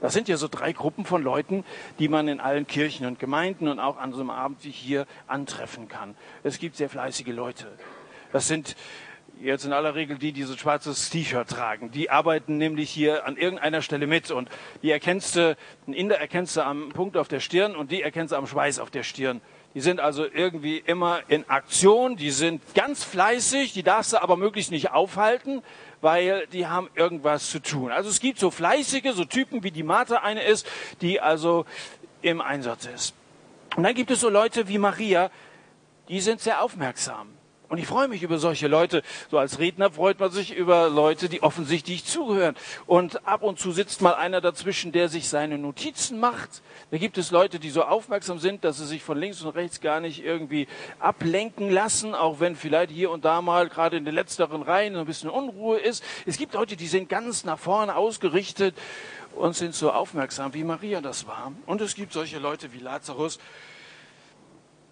Das 0.00 0.14
sind 0.14 0.26
ja 0.26 0.36
so 0.36 0.48
drei 0.48 0.72
Gruppen 0.72 1.04
von 1.04 1.22
Leuten, 1.22 1.64
die 2.00 2.08
man 2.08 2.26
in 2.26 2.40
allen 2.40 2.66
Kirchen 2.66 3.06
und 3.06 3.20
Gemeinden 3.20 3.68
und 3.68 3.78
auch 3.78 3.98
an 3.98 4.12
so 4.12 4.18
einem 4.18 4.30
Abend 4.30 4.64
wie 4.64 4.70
hier 4.70 5.06
antreffen 5.28 5.86
kann. 5.86 6.16
Es 6.42 6.58
gibt 6.58 6.74
sehr 6.74 6.90
fleißige 6.90 7.28
Leute. 7.28 7.68
Das 8.32 8.48
sind 8.48 8.74
jetzt 9.42 9.64
in 9.64 9.72
aller 9.72 9.94
Regel 9.94 10.18
die, 10.18 10.32
die 10.32 10.44
so 10.44 10.52
ein 10.52 10.58
schwarzes 10.58 11.10
T-Shirt 11.10 11.48
tragen. 11.48 11.90
Die 11.90 12.10
arbeiten 12.10 12.58
nämlich 12.58 12.90
hier 12.90 13.26
an 13.26 13.36
irgendeiner 13.36 13.82
Stelle 13.82 14.06
mit 14.06 14.30
und 14.30 14.48
die 14.82 14.90
erkennst 14.90 15.36
du, 15.36 15.56
ein 15.86 15.92
Inder 15.92 16.18
erkennst 16.18 16.56
du 16.56 16.64
am 16.64 16.90
Punkt 16.90 17.16
auf 17.16 17.28
der 17.28 17.40
Stirn 17.40 17.74
und 17.74 17.90
die 17.90 18.02
erkennst 18.02 18.32
du 18.32 18.36
am 18.36 18.46
Schweiß 18.46 18.78
auf 18.78 18.90
der 18.90 19.02
Stirn. 19.02 19.40
Die 19.74 19.80
sind 19.80 20.00
also 20.00 20.26
irgendwie 20.26 20.78
immer 20.78 21.20
in 21.28 21.48
Aktion, 21.48 22.16
die 22.16 22.30
sind 22.30 22.62
ganz 22.74 23.04
fleißig, 23.04 23.72
die 23.72 23.82
darfst 23.82 24.12
du 24.12 24.22
aber 24.22 24.36
möglichst 24.36 24.70
nicht 24.70 24.90
aufhalten, 24.90 25.62
weil 26.00 26.46
die 26.48 26.66
haben 26.66 26.90
irgendwas 26.94 27.50
zu 27.50 27.58
tun. 27.60 27.90
Also 27.90 28.10
es 28.10 28.20
gibt 28.20 28.38
so 28.38 28.50
fleißige, 28.50 29.12
so 29.12 29.24
Typen 29.24 29.62
wie 29.62 29.70
die 29.70 29.82
Martha 29.82 30.16
eine 30.16 30.42
ist, 30.42 30.68
die 31.00 31.20
also 31.20 31.64
im 32.20 32.40
Einsatz 32.40 32.86
ist. 32.86 33.14
Und 33.76 33.84
dann 33.84 33.94
gibt 33.94 34.10
es 34.10 34.20
so 34.20 34.28
Leute 34.28 34.68
wie 34.68 34.78
Maria, 34.78 35.30
die 36.08 36.20
sind 36.20 36.40
sehr 36.40 36.62
aufmerksam. 36.62 37.28
Und 37.72 37.78
ich 37.78 37.86
freue 37.86 38.06
mich 38.06 38.22
über 38.22 38.38
solche 38.38 38.68
Leute. 38.68 39.02
So 39.30 39.38
als 39.38 39.58
Redner 39.58 39.90
freut 39.90 40.20
man 40.20 40.30
sich 40.30 40.54
über 40.54 40.90
Leute, 40.90 41.30
die 41.30 41.42
offensichtlich 41.42 42.04
zuhören. 42.04 42.54
Und 42.84 43.26
ab 43.26 43.42
und 43.42 43.58
zu 43.58 43.72
sitzt 43.72 44.02
mal 44.02 44.12
einer 44.12 44.42
dazwischen, 44.42 44.92
der 44.92 45.08
sich 45.08 45.26
seine 45.30 45.56
Notizen 45.56 46.20
macht. 46.20 46.60
Da 46.90 46.98
gibt 46.98 47.16
es 47.16 47.30
Leute, 47.30 47.58
die 47.58 47.70
so 47.70 47.82
aufmerksam 47.82 48.38
sind, 48.38 48.62
dass 48.62 48.76
sie 48.76 48.84
sich 48.84 49.02
von 49.02 49.16
links 49.16 49.40
und 49.40 49.54
rechts 49.54 49.80
gar 49.80 50.00
nicht 50.00 50.22
irgendwie 50.22 50.68
ablenken 50.98 51.70
lassen, 51.70 52.14
auch 52.14 52.40
wenn 52.40 52.56
vielleicht 52.56 52.90
hier 52.90 53.10
und 53.10 53.24
da 53.24 53.40
mal 53.40 53.70
gerade 53.70 53.96
in 53.96 54.04
den 54.04 54.14
letzteren 54.14 54.60
Reihen 54.60 54.94
ein 54.94 55.06
bisschen 55.06 55.30
Unruhe 55.30 55.78
ist. 55.78 56.04
Es 56.26 56.36
gibt 56.36 56.52
Leute, 56.52 56.76
die 56.76 56.88
sind 56.88 57.08
ganz 57.08 57.44
nach 57.44 57.58
vorne 57.58 57.96
ausgerichtet 57.96 58.76
und 59.34 59.56
sind 59.56 59.74
so 59.74 59.92
aufmerksam, 59.92 60.52
wie 60.52 60.62
Maria 60.62 61.00
das 61.00 61.26
war. 61.26 61.52
Und 61.64 61.80
es 61.80 61.94
gibt 61.94 62.12
solche 62.12 62.38
Leute 62.38 62.74
wie 62.74 62.80
Lazarus, 62.80 63.38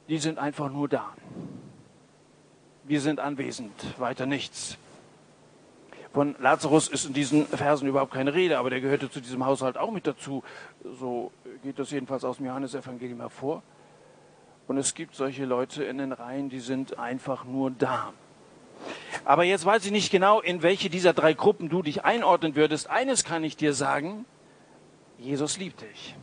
die 0.09 0.17
sind 0.17 0.39
einfach 0.39 0.71
nur 0.71 0.89
da 0.89 1.13
wir 2.91 3.01
sind 3.01 3.21
anwesend, 3.21 3.71
weiter 4.01 4.27
nichts. 4.27 4.77
Von 6.13 6.35
Lazarus 6.41 6.89
ist 6.89 7.05
in 7.05 7.13
diesen 7.13 7.47
Versen 7.47 7.87
überhaupt 7.87 8.13
keine 8.13 8.35
Rede, 8.35 8.59
aber 8.59 8.69
der 8.69 8.81
gehörte 8.81 9.09
zu 9.09 9.21
diesem 9.21 9.47
Haushalt 9.47 9.79
auch 9.79 9.93
mit 9.93 10.09
dazu. 10.09 10.43
So 10.99 11.31
geht 11.63 11.79
das 11.79 11.93
jedenfalls 11.93 12.25
aus 12.25 12.39
dem 12.39 12.47
Johannesevangelium 12.47 13.21
hervor. 13.21 13.63
Und 14.67 14.77
es 14.77 14.95
gibt 14.95 15.15
solche 15.15 15.45
Leute 15.45 15.85
in 15.85 15.99
den 15.99 16.11
Reihen, 16.11 16.49
die 16.49 16.59
sind 16.59 16.99
einfach 16.99 17.45
nur 17.45 17.71
da. 17.71 18.13
Aber 19.25 19.45
jetzt 19.45 19.65
weiß 19.65 19.85
ich 19.85 19.93
nicht 19.93 20.11
genau, 20.11 20.41
in 20.41 20.65
welche 20.65 20.91
dieser 20.91 21.13
drei 21.13 21.33
Gruppen 21.33 21.69
du 21.69 21.83
dich 21.83 22.05
einordnen 22.05 22.57
würdest. 22.57 22.91
Eines 22.91 23.23
kann 23.23 23.45
ich 23.45 23.57
dir 23.57 23.73
sagen, 23.73 24.25
Jesus 25.17 25.59
liebt 25.59 25.83
dich. 25.83 26.17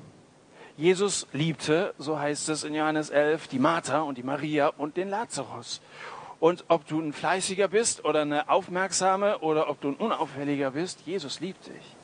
Jesus 0.76 1.28
liebte, 1.32 1.94
so 1.98 2.20
heißt 2.20 2.50
es 2.50 2.66
in 2.66 2.76
Johannes 2.76 3.10
11, 3.10 3.48
die 3.48 3.58
Martha 3.58 4.02
und 4.02 4.18
die 4.18 4.24
Maria 4.24 4.68
und 4.68 4.98
den 4.98 5.10
Lazarus. 5.10 5.80
Und 6.40 6.66
ob 6.68 6.88
du 6.88 7.00
ein 7.00 7.14
Fleißiger 7.14 7.68
bist 7.68 8.06
oder 8.06 8.22
eine 8.22 8.50
Aufmerksame 8.50 9.40
oder 9.40 9.70
ob 9.70 9.82
du 9.82 9.90
ein 9.90 9.96
Unauffälliger 9.96 10.72
bist, 10.72 11.02
Jesus 11.06 11.40
liebt 11.40 11.66
dich. 11.68 11.96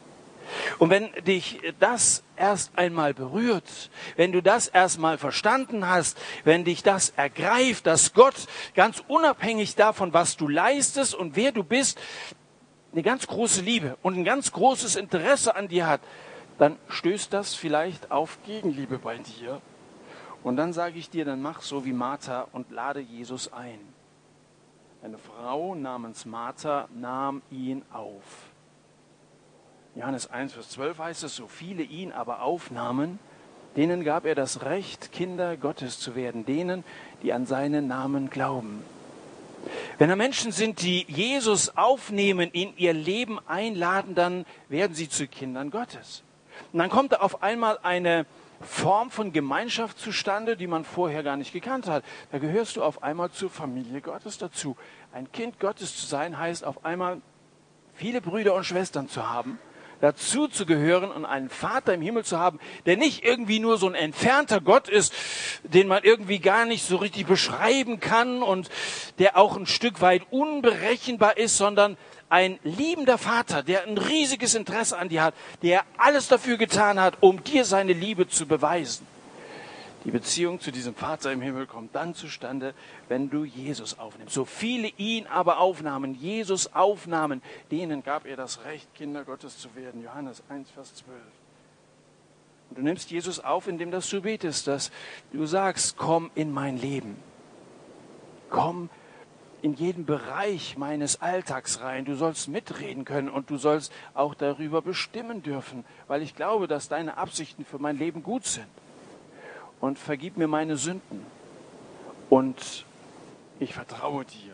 Und 0.80 0.90
wenn 0.90 1.12
dich 1.24 1.62
das 1.80 2.24
erst 2.36 2.78
einmal 2.78 3.14
berührt, 3.14 3.90
wenn 4.16 4.32
du 4.32 4.42
das 4.42 4.68
erstmal 4.68 5.18
verstanden 5.18 5.88
hast, 5.88 6.18
wenn 6.44 6.66
dich 6.66 6.84
das 6.84 7.12
ergreift, 7.12 7.86
dass 7.86 8.14
Gott 8.14 8.36
ganz 8.76 9.04
unabhängig 9.08 9.76
davon, 9.76 10.14
was 10.14 10.36
du 10.36 10.48
leistest 10.48 11.16
und 11.16 11.36
wer 11.36 11.52
du 11.52 11.64
bist, 11.64 12.00
eine 12.92 13.04
ganz 13.04 13.26
große 13.28 13.62
Liebe 13.62 13.98
und 14.02 14.18
ein 14.18 14.24
ganz 14.24 14.52
großes 14.52 14.96
Interesse 14.96 15.56
an 15.56 15.68
dir 15.68 15.88
hat, 15.88 16.02
dann 16.60 16.78
stößt 16.90 17.34
das 17.34 17.56
vielleicht 17.56 18.12
auf 18.12 18.38
Gegenliebe 18.46 19.00
bei 19.00 19.18
dir. 19.18 19.62
Und 20.44 20.58
dann 20.58 20.74
sage 20.74 21.00
ich 21.00 21.10
dir, 21.10 21.26
dann 21.26 21.42
mach 21.42 21.62
so 21.62 21.86
wie 21.86 21.94
Martha 21.94 22.48
und 22.52 22.70
lade 22.70 23.00
Jesus 23.00 23.52
ein. 23.52 23.93
Eine 25.04 25.18
Frau 25.18 25.76
namens 25.76 26.26
Martha 26.26 26.88
nahm 26.96 27.42
ihn 27.52 27.84
auf. 27.92 28.24
Johannes 29.96 30.32
1, 30.32 30.54
Vers 30.54 30.70
12 30.70 30.98
heißt 30.98 31.24
es, 31.26 31.36
so 31.36 31.48
viele 31.48 31.84
ihn 31.84 32.14
aber 32.14 32.42
aufnahmen, 32.42 33.20
denen 33.76 34.06
gab 34.06 34.26
er 34.26 34.34
das 34.34 34.64
Recht, 34.64 35.12
Kinder 35.12 35.58
Gottes 35.58 36.00
zu 36.00 36.16
werden, 36.16 36.46
denen, 36.46 36.86
die 37.22 37.34
an 37.34 37.46
seinen 37.46 37.86
Namen 37.86 38.30
glauben. 38.30 38.82
Wenn 39.98 40.08
da 40.08 40.16
Menschen 40.16 40.54
sind, 40.54 40.82
die 40.82 41.06
Jesus 41.10 41.76
aufnehmen, 41.76 42.50
in 42.52 42.74
ihr 42.78 42.94
Leben 42.94 43.46
einladen, 43.46 44.16
dann 44.16 44.46
werden 44.70 44.96
sie 44.96 45.10
zu 45.10 45.28
Kindern 45.28 45.70
Gottes. 45.70 46.24
Und 46.72 46.80
dann 46.80 46.90
kommt 46.90 47.12
da 47.12 47.18
auf 47.18 47.44
einmal 47.44 47.78
eine 47.84 48.26
Form 48.64 49.12
von 49.12 49.34
Gemeinschaft 49.34 50.00
zustande, 50.00 50.58
die 50.58 50.68
man 50.68 50.86
vorher 50.86 51.24
gar 51.24 51.38
nicht 51.38 51.54
gekannt 51.54 51.88
hat. 51.88 52.04
Da 52.32 52.40
gehörst 52.40 52.78
du 52.78 52.84
auf 52.84 53.04
einmal 53.04 53.32
zur 53.32 53.50
Familie 53.50 54.02
Gottes 54.02 54.38
dazu. 54.38 54.76
Ein 55.12 55.32
Kind 55.32 55.60
Gottes 55.60 55.98
zu 55.98 56.06
sein 56.06 56.38
heißt 56.38 56.64
auf 56.64 56.86
einmal 56.86 57.22
viele 57.94 58.22
Brüder 58.22 58.54
und 58.56 58.64
Schwestern 58.64 59.08
zu 59.08 59.30
haben, 59.30 59.60
dazu 60.02 60.48
zu 60.48 60.66
gehören 60.66 61.12
und 61.12 61.26
einen 61.26 61.50
Vater 61.50 61.94
im 61.94 62.02
Himmel 62.02 62.26
zu 62.26 62.38
haben, 62.38 62.60
der 62.86 62.98
nicht 62.98 63.24
irgendwie 63.24 63.60
nur 63.60 63.78
so 63.78 63.88
ein 63.88 63.96
entfernter 63.96 64.60
Gott 64.60 64.90
ist, 64.90 65.14
den 65.64 65.88
man 65.88 66.04
irgendwie 66.04 66.40
gar 66.40 66.66
nicht 66.66 66.84
so 66.84 66.98
richtig 66.98 67.26
beschreiben 67.26 68.00
kann 68.00 68.44
und 68.44 68.70
der 69.20 69.38
auch 69.38 69.56
ein 69.56 69.66
Stück 69.66 70.02
weit 70.02 70.24
unberechenbar 70.32 71.38
ist, 71.38 71.58
sondern 71.58 71.98
ein 72.34 72.58
liebender 72.64 73.20
Vater, 73.20 73.62
der 73.62 73.84
ein 73.84 73.96
riesiges 73.96 74.56
Interesse 74.56 74.98
an 74.98 75.08
dir 75.08 75.22
hat, 75.22 75.36
der 75.62 75.84
alles 75.98 76.28
dafür 76.28 76.58
getan 76.58 77.00
hat, 77.00 77.18
um 77.20 77.44
dir 77.44 77.64
seine 77.64 77.94
Liebe 77.94 78.28
zu 78.28 78.48
beweisen. 78.48 79.06
Die 80.04 80.10
Beziehung 80.10 80.60
zu 80.60 80.72
diesem 80.72 80.96
Vater 80.96 81.32
im 81.32 81.42
Himmel 81.42 81.68
kommt 81.68 81.94
dann 81.94 82.16
zustande, 82.16 82.74
wenn 83.08 83.30
du 83.30 83.44
Jesus 83.44 84.00
aufnimmst. 84.00 84.34
So 84.34 84.46
viele 84.46 84.88
ihn 84.98 85.28
aber 85.28 85.60
aufnahmen, 85.60 86.16
Jesus 86.16 86.74
aufnahmen, 86.74 87.44
denen 87.70 88.02
gab 88.02 88.26
er 88.26 88.36
das 88.36 88.66
Recht, 88.66 88.92
Kinder 88.96 89.24
Gottes 89.26 89.60
zu 89.60 89.76
werden. 89.76 90.02
Johannes 90.04 90.42
1, 90.50 90.72
Vers 90.72 90.96
12. 90.96 91.16
Und 92.72 92.80
du 92.80 92.82
nimmst 92.82 93.12
Jesus 93.12 93.42
auf, 93.42 93.68
indem 93.68 93.92
dass 93.92 94.10
du 94.10 94.22
betest, 94.22 94.66
dass 94.66 94.90
du 95.32 95.46
sagst, 95.46 95.98
komm 95.98 96.32
in 96.34 96.52
mein 96.52 96.80
Leben. 96.80 97.16
Komm 98.50 98.86
in 98.86 99.03
jeden 99.72 100.06
Bereich 100.06 100.78
meines 100.78 101.22
Alltags 101.22 101.80
rein. 101.80 102.04
Du 102.04 102.16
sollst 102.16 102.50
mitreden 102.50 103.06
können 103.06 103.30
und 103.30 103.50
du 103.50 103.58
sollst 103.58 103.94
auch 104.14 104.36
darüber 104.36 104.82
bestimmen 104.82 105.42
dürfen, 105.42 105.86
weil 106.08 106.22
ich 106.22 106.36
glaube, 106.36 106.68
dass 106.68 106.90
deine 106.90 107.16
Absichten 107.16 107.64
für 107.64 107.80
mein 107.80 107.98
Leben 107.98 108.24
gut 108.24 108.46
sind 108.46 108.68
und 109.80 109.98
vergib 109.98 110.36
mir 110.36 110.50
meine 110.50 110.76
Sünden. 110.76 111.26
Und 112.30 112.86
ich 113.60 113.74
vertraue 113.74 114.26
dir. 114.26 114.54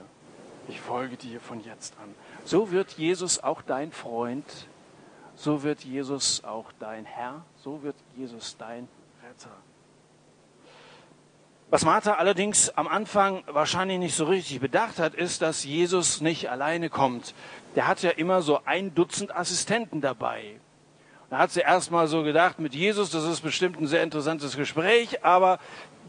Ich 0.68 0.80
folge 0.80 1.18
dir 1.18 1.39
von 1.39 1.63
jetzt 1.63 1.96
an. 1.98 2.13
So 2.46 2.72
wird 2.72 2.92
Jesus 2.92 3.39
auch 3.39 3.63
dein 3.63 3.92
Freund. 3.92 4.46
So 5.36 5.63
wird 5.63 5.84
Jesus 5.84 6.44
auch 6.44 6.72
dein 6.80 7.06
Herr. 7.06 7.44
So 7.63 7.82
wird 7.82 7.96
Jesus 8.16 8.58
dein 8.58 8.88
Retter. 9.24 9.56
Was 11.72 11.86
Martha 11.86 12.14
allerdings 12.14 12.72
am 12.72 12.88
Anfang 12.88 13.44
wahrscheinlich 13.46 14.00
nicht 14.00 14.16
so 14.16 14.26
richtig 14.26 14.60
bedacht 14.60 14.98
hat, 14.98 15.14
ist, 15.14 15.44
dass 15.44 15.64
Jesus 15.64 16.20
nicht 16.20 16.50
alleine 16.50 16.90
kommt. 16.90 17.36
Der 17.76 17.86
hat 17.86 18.02
ja 18.02 18.10
immer 18.10 18.42
so 18.42 18.62
ein 18.66 18.96
Dutzend 18.96 19.36
Assistenten 19.36 20.02
dabei. 20.02 20.60
Da 21.30 21.38
hat 21.38 21.52
sie 21.52 21.60
erst 21.60 21.92
mal 21.92 22.08
so 22.08 22.24
gedacht, 22.24 22.58
mit 22.58 22.74
Jesus, 22.74 23.12
das 23.12 23.24
ist 23.24 23.42
bestimmt 23.42 23.80
ein 23.80 23.86
sehr 23.86 24.02
interessantes 24.02 24.58
Gespräch, 24.58 25.24
aber 25.24 25.60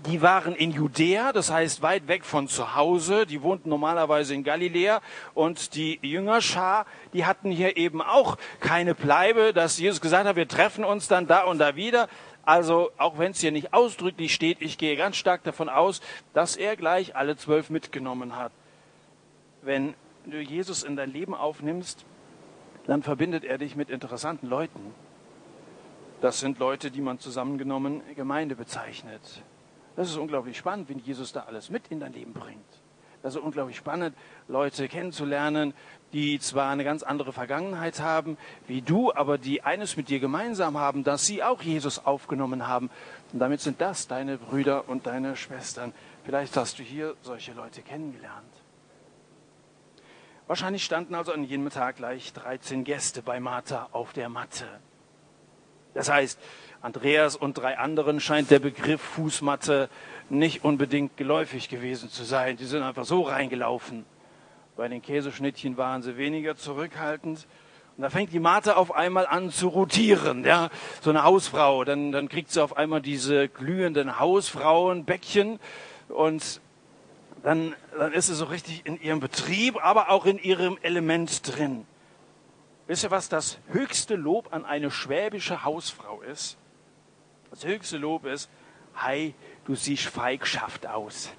die 0.06 0.22
waren 0.22 0.54
in 0.54 0.70
Judäa, 0.70 1.32
das 1.32 1.50
heißt 1.50 1.82
weit 1.82 2.08
weg 2.08 2.24
von 2.24 2.48
zu 2.48 2.74
Hause. 2.74 3.26
Die 3.26 3.42
wohnten 3.42 3.68
normalerweise 3.68 4.32
in 4.32 4.44
Galiläa 4.44 5.02
und 5.34 5.74
die 5.74 5.98
Jüngerschar, 6.00 6.86
die 7.12 7.26
hatten 7.26 7.50
hier 7.50 7.76
eben 7.76 8.00
auch 8.00 8.38
keine 8.60 8.94
Bleibe, 8.94 9.52
dass 9.52 9.78
Jesus 9.78 10.00
gesagt 10.00 10.26
hat, 10.26 10.36
wir 10.36 10.48
treffen 10.48 10.84
uns 10.84 11.06
dann 11.06 11.26
da 11.26 11.42
und 11.42 11.58
da 11.58 11.76
wieder. 11.76 12.08
Also 12.44 12.90
auch 12.96 13.18
wenn 13.18 13.32
es 13.32 13.40
hier 13.40 13.52
nicht 13.52 13.74
ausdrücklich 13.74 14.34
steht, 14.34 14.60
ich 14.60 14.78
gehe 14.78 14.96
ganz 14.96 15.16
stark 15.16 15.44
davon 15.44 15.68
aus, 15.68 16.00
dass 16.32 16.56
er 16.56 16.76
gleich 16.76 17.16
alle 17.16 17.36
zwölf 17.36 17.70
mitgenommen 17.70 18.36
hat. 18.36 18.52
Wenn 19.62 19.94
du 20.24 20.40
Jesus 20.40 20.82
in 20.82 20.96
dein 20.96 21.12
Leben 21.12 21.34
aufnimmst, 21.34 22.04
dann 22.86 23.02
verbindet 23.02 23.44
er 23.44 23.58
dich 23.58 23.76
mit 23.76 23.90
interessanten 23.90 24.48
Leuten. 24.48 24.94
Das 26.20 26.40
sind 26.40 26.58
Leute, 26.58 26.90
die 26.90 27.00
man 27.00 27.18
zusammengenommen 27.18 28.02
Gemeinde 28.14 28.56
bezeichnet. 28.56 29.22
Das 29.96 30.08
ist 30.08 30.16
unglaublich 30.16 30.56
spannend, 30.56 30.88
wenn 30.88 30.98
Jesus 30.98 31.32
da 31.32 31.40
alles 31.40 31.70
mit 31.70 31.88
in 31.88 32.00
dein 32.00 32.12
Leben 32.12 32.32
bringt. 32.32 32.79
Das 33.22 33.34
ist 33.34 33.42
unglaublich 33.42 33.76
spannend, 33.76 34.16
Leute 34.48 34.88
kennenzulernen, 34.88 35.74
die 36.12 36.38
zwar 36.40 36.70
eine 36.70 36.84
ganz 36.84 37.02
andere 37.02 37.32
Vergangenheit 37.32 38.00
haben 38.00 38.36
wie 38.66 38.82
du, 38.82 39.12
aber 39.12 39.38
die 39.38 39.62
eines 39.62 39.96
mit 39.96 40.08
dir 40.08 40.20
gemeinsam 40.20 40.78
haben, 40.78 41.04
dass 41.04 41.26
sie 41.26 41.42
auch 41.42 41.62
Jesus 41.62 42.04
aufgenommen 42.04 42.66
haben. 42.66 42.90
Und 43.32 43.38
damit 43.38 43.60
sind 43.60 43.80
das 43.80 44.08
deine 44.08 44.38
Brüder 44.38 44.88
und 44.88 45.06
deine 45.06 45.36
Schwestern. 45.36 45.92
Vielleicht 46.24 46.56
hast 46.56 46.78
du 46.78 46.82
hier 46.82 47.14
solche 47.22 47.52
Leute 47.52 47.82
kennengelernt. 47.82 48.46
Wahrscheinlich 50.46 50.84
standen 50.84 51.14
also 51.14 51.32
an 51.32 51.44
jenem 51.44 51.70
Tag 51.70 51.96
gleich 51.96 52.32
13 52.32 52.82
Gäste 52.82 53.22
bei 53.22 53.38
Martha 53.38 53.88
auf 53.92 54.12
der 54.12 54.28
Matte. 54.28 54.66
Das 55.94 56.10
heißt, 56.10 56.40
Andreas 56.82 57.36
und 57.36 57.58
drei 57.58 57.76
anderen 57.76 58.20
scheint 58.20 58.50
der 58.50 58.58
Begriff 58.58 59.02
Fußmatte 59.02 59.90
nicht 60.30 60.64
unbedingt 60.64 61.16
geläufig 61.18 61.68
gewesen 61.68 62.08
zu 62.08 62.24
sein. 62.24 62.56
Die 62.56 62.64
sind 62.64 62.82
einfach 62.82 63.04
so 63.04 63.22
reingelaufen. 63.22 64.06
Bei 64.76 64.88
den 64.88 65.02
Käseschnittchen 65.02 65.76
waren 65.76 66.02
sie 66.02 66.16
weniger 66.16 66.56
zurückhaltend. 66.56 67.46
Und 67.96 68.02
da 68.02 68.08
fängt 68.08 68.32
die 68.32 68.38
Martha 68.38 68.76
auf 68.76 68.94
einmal 68.94 69.26
an 69.26 69.50
zu 69.50 69.68
rotieren, 69.68 70.44
ja, 70.46 70.70
so 71.02 71.10
eine 71.10 71.22
Hausfrau. 71.22 71.84
Dann, 71.84 72.12
dann 72.12 72.30
kriegt 72.30 72.50
sie 72.50 72.62
auf 72.62 72.78
einmal 72.78 73.02
diese 73.02 73.48
glühenden 73.48 74.18
Hausfrauenbäckchen 74.18 75.60
und 76.08 76.62
dann, 77.42 77.74
dann 77.98 78.12
ist 78.14 78.28
sie 78.28 78.34
so 78.34 78.46
richtig 78.46 78.86
in 78.86 78.98
ihrem 79.02 79.20
Betrieb, 79.20 79.84
aber 79.84 80.08
auch 80.08 80.24
in 80.24 80.38
ihrem 80.38 80.78
Element 80.80 81.46
drin. 81.46 81.86
Wisst 82.86 83.04
ihr, 83.04 83.10
was 83.10 83.28
das 83.28 83.58
höchste 83.68 84.16
Lob 84.16 84.52
an 84.52 84.64
eine 84.64 84.90
schwäbische 84.90 85.62
Hausfrau 85.62 86.22
ist? 86.22 86.56
Das 87.50 87.64
höchste 87.64 87.96
Lob 87.96 88.24
ist, 88.26 88.48
hey, 88.94 89.34
du 89.64 89.74
siehst 89.74 90.04
feigschaft 90.04 90.86
aus. 90.86 91.30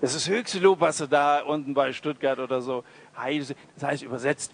Das 0.00 0.14
ist 0.14 0.26
das 0.26 0.34
höchste 0.34 0.58
Lob, 0.58 0.80
was 0.80 0.98
du 0.98 1.06
da 1.06 1.40
unten 1.42 1.74
bei 1.74 1.92
Stuttgart 1.92 2.38
oder 2.38 2.60
so, 2.60 2.84
hey, 3.14 3.38
das 3.38 3.54
heißt 3.82 4.02
übersetzt, 4.02 4.52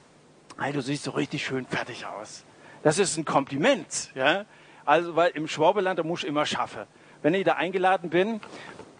hey, 0.61 0.73
du 0.73 0.83
siehst 0.83 1.05
so 1.05 1.13
richtig 1.13 1.45
schön 1.45 1.65
fertig 1.67 2.05
aus. 2.05 2.45
Das 2.83 2.99
ist 2.99 3.17
ein 3.17 3.25
Kompliment, 3.25 4.11
ja. 4.15 4.45
Also, 4.85 5.17
weil 5.17 5.31
im 5.31 5.49
Schwabeland, 5.49 5.99
da 5.99 6.03
muss 6.03 6.23
ich 6.23 6.29
immer 6.29 6.47
schaffen. 6.47 6.83
Wenn 7.23 7.35
ich 7.35 7.45
da 7.45 7.55
eingeladen 7.55 8.11
bin, 8.11 8.41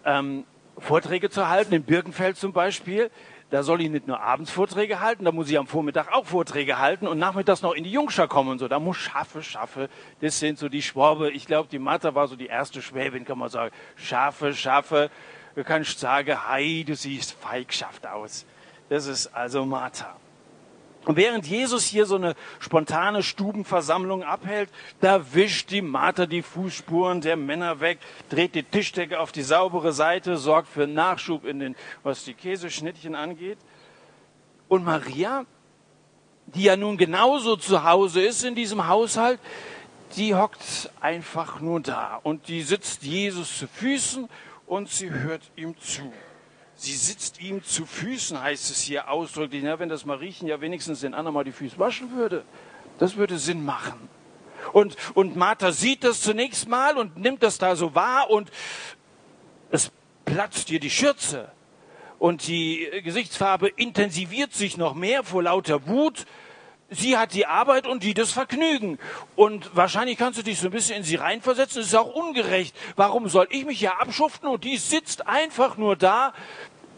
ähm, 0.05 0.45
Vorträge 0.77 1.29
zu 1.29 1.49
halten, 1.49 1.73
in 1.73 1.83
Birkenfeld 1.83 2.37
zum 2.37 2.53
Beispiel, 2.53 3.11
da 3.49 3.63
soll 3.63 3.81
ich 3.81 3.89
nicht 3.89 4.07
nur 4.07 4.19
abends 4.21 4.51
Vorträge 4.51 4.99
halten, 4.99 5.25
da 5.25 5.31
muss 5.31 5.49
ich 5.49 5.57
am 5.57 5.65
Vormittag 5.65 6.11
auch 6.11 6.25
Vorträge 6.25 6.77
halten 6.77 7.07
und 7.07 7.17
nachmittags 7.17 7.61
noch 7.61 7.73
in 7.73 7.83
die 7.83 7.91
Jungschar 7.91 8.27
kommen 8.27 8.51
und 8.51 8.59
so. 8.59 8.67
Da 8.67 8.79
muss 8.79 8.97
schaffe, 8.97 9.41
schaffe. 9.41 9.89
Das 10.21 10.39
sind 10.39 10.59
so 10.59 10.69
die 10.69 10.83
Schwabe. 10.83 11.31
Ich 11.31 11.47
glaube, 11.47 11.67
die 11.69 11.79
Martha 11.79 12.13
war 12.13 12.27
so 12.27 12.35
die 12.35 12.45
erste 12.45 12.81
Schwäbin, 12.81 13.25
kann 13.25 13.39
man 13.39 13.49
sagen. 13.49 13.73
Schaffe, 13.95 14.53
schaffe. 14.53 15.09
Du 15.55 15.63
kannst 15.63 15.99
sagen, 15.99 16.37
hey, 16.47 16.83
du 16.83 16.95
siehst 16.95 17.33
feigschaft 17.33 18.05
aus. 18.05 18.45
Das 18.87 19.07
ist 19.07 19.27
also 19.27 19.65
Martha. 19.65 20.15
Und 21.09 21.15
während 21.15 21.47
Jesus 21.47 21.85
hier 21.85 22.05
so 22.05 22.17
eine 22.17 22.35
spontane 22.59 23.23
Stubenversammlung 23.23 24.21
abhält, 24.21 24.69
da 25.01 25.33
wischt 25.33 25.71
die 25.71 25.81
Martha 25.81 26.27
die 26.27 26.43
Fußspuren 26.43 27.21
der 27.21 27.35
Männer 27.35 27.79
weg, 27.79 27.97
dreht 28.29 28.53
die 28.53 28.61
Tischdecke 28.61 29.19
auf 29.19 29.31
die 29.31 29.41
saubere 29.41 29.91
Seite, 29.91 30.37
sorgt 30.37 30.67
für 30.67 30.85
Nachschub 30.85 31.45
in 31.45 31.57
den, 31.57 31.75
was 32.03 32.25
die 32.25 32.35
Käseschnittchen 32.35 33.15
angeht. 33.15 33.57
Und 34.67 34.85
Maria, 34.85 35.45
die 36.45 36.65
ja 36.65 36.75
nun 36.75 36.95
genauso 36.95 37.55
zu 37.55 37.83
Hause 37.83 38.21
ist 38.21 38.43
in 38.43 38.53
diesem 38.53 38.87
Haushalt, 38.87 39.39
die 40.15 40.35
hockt 40.35 40.91
einfach 41.01 41.59
nur 41.59 41.79
da 41.79 42.19
und 42.21 42.47
die 42.49 42.61
sitzt 42.61 43.01
Jesus 43.01 43.57
zu 43.57 43.67
Füßen 43.67 44.29
und 44.67 44.89
sie 44.89 45.09
hört 45.09 45.41
ihm 45.55 45.75
zu. 45.79 46.13
Sie 46.81 46.95
sitzt 46.95 47.41
ihm 47.41 47.61
zu 47.61 47.85
Füßen, 47.85 48.41
heißt 48.41 48.71
es 48.71 48.79
hier 48.81 49.09
ausdrücklich. 49.09 49.63
Ja, 49.63 49.79
wenn 49.79 49.89
das 49.89 50.05
Mariechen 50.05 50.47
ja 50.47 50.61
wenigstens 50.61 51.01
den 51.01 51.13
anderen 51.13 51.33
mal 51.33 51.43
die 51.43 51.51
Füße 51.51 51.77
waschen 51.77 52.15
würde, 52.15 52.45
das 52.99 53.17
würde 53.17 53.37
Sinn 53.37 53.65
machen. 53.65 54.07
Und, 54.71 54.95
und 55.13 55.35
Martha 55.35 55.73
sieht 55.73 56.05
das 56.05 56.21
zunächst 56.21 56.69
mal 56.69 56.97
und 56.97 57.17
nimmt 57.17 57.43
das 57.43 57.57
da 57.57 57.75
so 57.75 57.95
wahr 57.95 58.29
und 58.29 58.49
es 59.71 59.91
platzt 60.23 60.71
ihr 60.71 60.79
die 60.79 60.89
Schürze. 60.89 61.51
Und 62.17 62.47
die 62.47 62.89
Gesichtsfarbe 63.03 63.67
intensiviert 63.67 64.53
sich 64.53 64.77
noch 64.77 64.93
mehr 64.93 65.25
vor 65.25 65.43
lauter 65.43 65.85
Wut. 65.85 66.25
Sie 66.89 67.17
hat 67.17 67.33
die 67.33 67.45
Arbeit 67.45 67.87
und 67.87 68.03
die 68.03 68.13
das 68.13 68.31
Vergnügen. 68.31 68.99
Und 69.35 69.75
wahrscheinlich 69.75 70.17
kannst 70.17 70.39
du 70.39 70.43
dich 70.43 70.59
so 70.59 70.67
ein 70.67 70.71
bisschen 70.71 70.97
in 70.97 71.03
sie 71.03 71.15
reinversetzen. 71.15 71.81
Es 71.81 71.87
ist 71.87 71.95
auch 71.95 72.13
ungerecht. 72.13 72.75
Warum 72.95 73.29
soll 73.29 73.47
ich 73.51 73.65
mich 73.65 73.81
ja 73.81 73.97
abschuften 73.99 74.47
und 74.49 74.63
die 74.63 74.77
sitzt 74.77 75.27
einfach 75.27 75.77
nur 75.77 75.95
da 75.95 76.33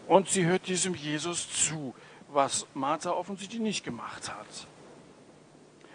und 0.08 0.28
sie 0.28 0.44
hört 0.44 0.66
diesem 0.66 0.94
Jesus 0.94 1.48
zu, 1.66 1.94
was 2.28 2.66
Martha 2.74 3.10
offensichtlich 3.10 3.60
nicht 3.60 3.84
gemacht 3.84 4.30
hat. 4.30 4.66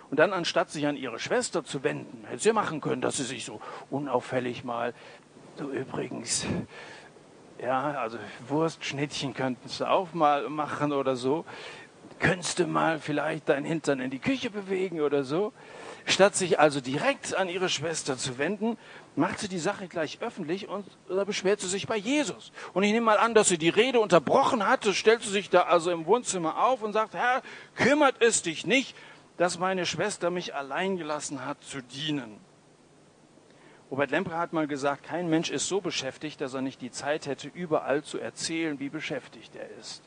Und 0.10 0.20
dann, 0.20 0.32
anstatt 0.32 0.70
sich 0.70 0.88
an 0.88 0.96
ihre 0.96 1.20
Schwester 1.20 1.66
zu 1.66 1.84
wenden, 1.84 2.25
hätte 2.27 2.42
sie 2.42 2.54
machen 2.54 2.80
können, 2.80 3.01
dass 3.01 3.18
sie 3.18 3.24
sich 3.24 3.44
so 3.44 3.60
unauffällig 3.89 4.63
mal, 4.63 4.94
so 5.58 5.70
übrigens, 5.70 6.46
ja, 7.62 7.92
also 8.00 8.18
Wurstschnittchen 8.48 9.34
könnten 9.34 9.68
sie 9.68 9.88
auch 9.88 10.13
mal 10.13 10.50
machen 10.50 10.94
oder 10.94 11.16
so. 11.16 11.44
Könntest 12.19 12.59
du 12.59 12.67
mal 12.67 13.00
vielleicht 13.00 13.50
dein 13.50 13.63
Hintern 13.63 14.00
in 14.00 14.09
die 14.09 14.19
Küche 14.19 14.50
bewegen 14.50 15.01
oder 15.01 15.24
so? 15.24 15.53
Statt 16.05 16.36
sich 16.36 16.59
also 16.59 16.79
direkt 16.79 17.36
an 17.36 17.50
ihre 17.50 17.69
Schwester 17.69 18.17
zu 18.17 18.38
wenden, 18.38 18.77
macht 19.15 19.39
sie 19.39 19.50
die 19.50 19.59
Sache 19.59 19.88
gleich 19.88 20.19
öffentlich 20.21 20.69
und 20.69 20.86
da 21.09 21.24
beschwert 21.25 21.59
sie 21.59 21.67
sich 21.67 21.86
bei 21.86 21.97
Jesus. 21.97 22.51
Und 22.74 22.83
ich 22.83 22.93
nehme 22.93 23.05
mal 23.05 23.17
an, 23.17 23.33
dass 23.33 23.50
sie 23.50 23.57
die 23.57 23.69
Rede 23.69 24.00
unterbrochen 24.00 24.65
hatte, 24.65 24.93
stellt 24.93 25.21
sie 25.21 25.29
sich 25.29 25.50
da 25.50 25.63
also 25.63 25.91
im 25.91 26.05
Wohnzimmer 26.05 26.63
auf 26.63 26.81
und 26.81 26.93
sagt, 26.93 27.13
Herr, 27.13 27.41
kümmert 27.75 28.15
es 28.21 28.41
dich 28.41 28.65
nicht, 28.65 28.95
dass 29.36 29.59
meine 29.59 29.86
Schwester 29.86 30.31
mich 30.31 30.55
allein 30.55 30.97
gelassen 30.97 31.45
hat 31.45 31.62
zu 31.63 31.81
dienen. 31.81 32.38
Robert 33.91 34.12
Lemper 34.12 34.38
hat 34.38 34.53
mal 34.53 34.67
gesagt, 34.67 35.03
kein 35.03 35.29
Mensch 35.29 35.50
ist 35.50 35.67
so 35.67 35.81
beschäftigt, 35.81 36.41
dass 36.41 36.53
er 36.53 36.62
nicht 36.62 36.81
die 36.81 36.91
Zeit 36.91 37.25
hätte, 37.25 37.47
überall 37.47 38.03
zu 38.03 38.17
erzählen, 38.17 38.79
wie 38.79 38.89
beschäftigt 38.89 39.55
er 39.55 39.69
ist. 39.77 40.03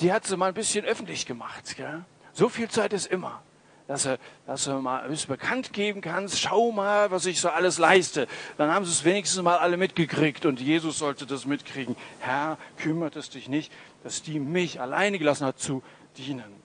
Die 0.00 0.12
hat 0.12 0.26
sie 0.26 0.36
mal 0.36 0.48
ein 0.48 0.54
bisschen 0.54 0.84
öffentlich 0.84 1.26
gemacht. 1.26 1.76
Gell? 1.76 2.04
So 2.32 2.48
viel 2.48 2.68
Zeit 2.68 2.92
ist 2.92 3.06
immer, 3.06 3.42
dass 3.86 4.06
er, 4.06 4.18
dass 4.46 4.66
er 4.66 4.80
mal 4.80 5.06
bisschen 5.08 5.28
bekannt 5.28 5.72
geben 5.72 6.00
kannst. 6.00 6.40
Schau 6.40 6.72
mal, 6.72 7.10
was 7.10 7.26
ich 7.26 7.40
so 7.40 7.50
alles 7.50 7.78
leiste. 7.78 8.26
Dann 8.56 8.70
haben 8.70 8.84
sie 8.84 8.92
es 8.92 9.04
wenigstens 9.04 9.42
mal 9.42 9.58
alle 9.58 9.76
mitgekriegt 9.76 10.46
und 10.46 10.60
Jesus 10.60 10.98
sollte 10.98 11.26
das 11.26 11.44
mitkriegen. 11.44 11.96
Herr, 12.20 12.58
kümmert 12.78 13.16
es 13.16 13.30
dich 13.30 13.48
nicht, 13.48 13.72
dass 14.02 14.22
die 14.22 14.40
mich 14.40 14.80
alleine 14.80 15.18
gelassen 15.18 15.46
hat 15.46 15.58
zu 15.58 15.82
dienen. 16.16 16.62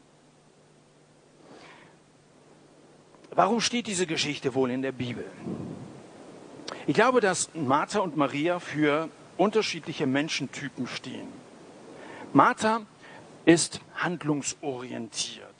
Warum 3.31 3.61
steht 3.61 3.85
diese 3.85 4.07
Geschichte 4.07 4.55
wohl 4.55 4.71
in 4.71 4.81
der 4.81 4.93
Bibel? 4.93 5.25
Ich 6.87 6.95
glaube, 6.95 7.21
dass 7.21 7.53
Martha 7.53 7.99
und 7.99 8.17
Maria 8.17 8.59
für 8.59 9.09
unterschiedliche 9.37 10.07
Menschentypen 10.07 10.87
stehen. 10.87 11.27
Martha 12.33 12.81
ist 13.47 13.81
handlungsorientiert, 13.95 15.55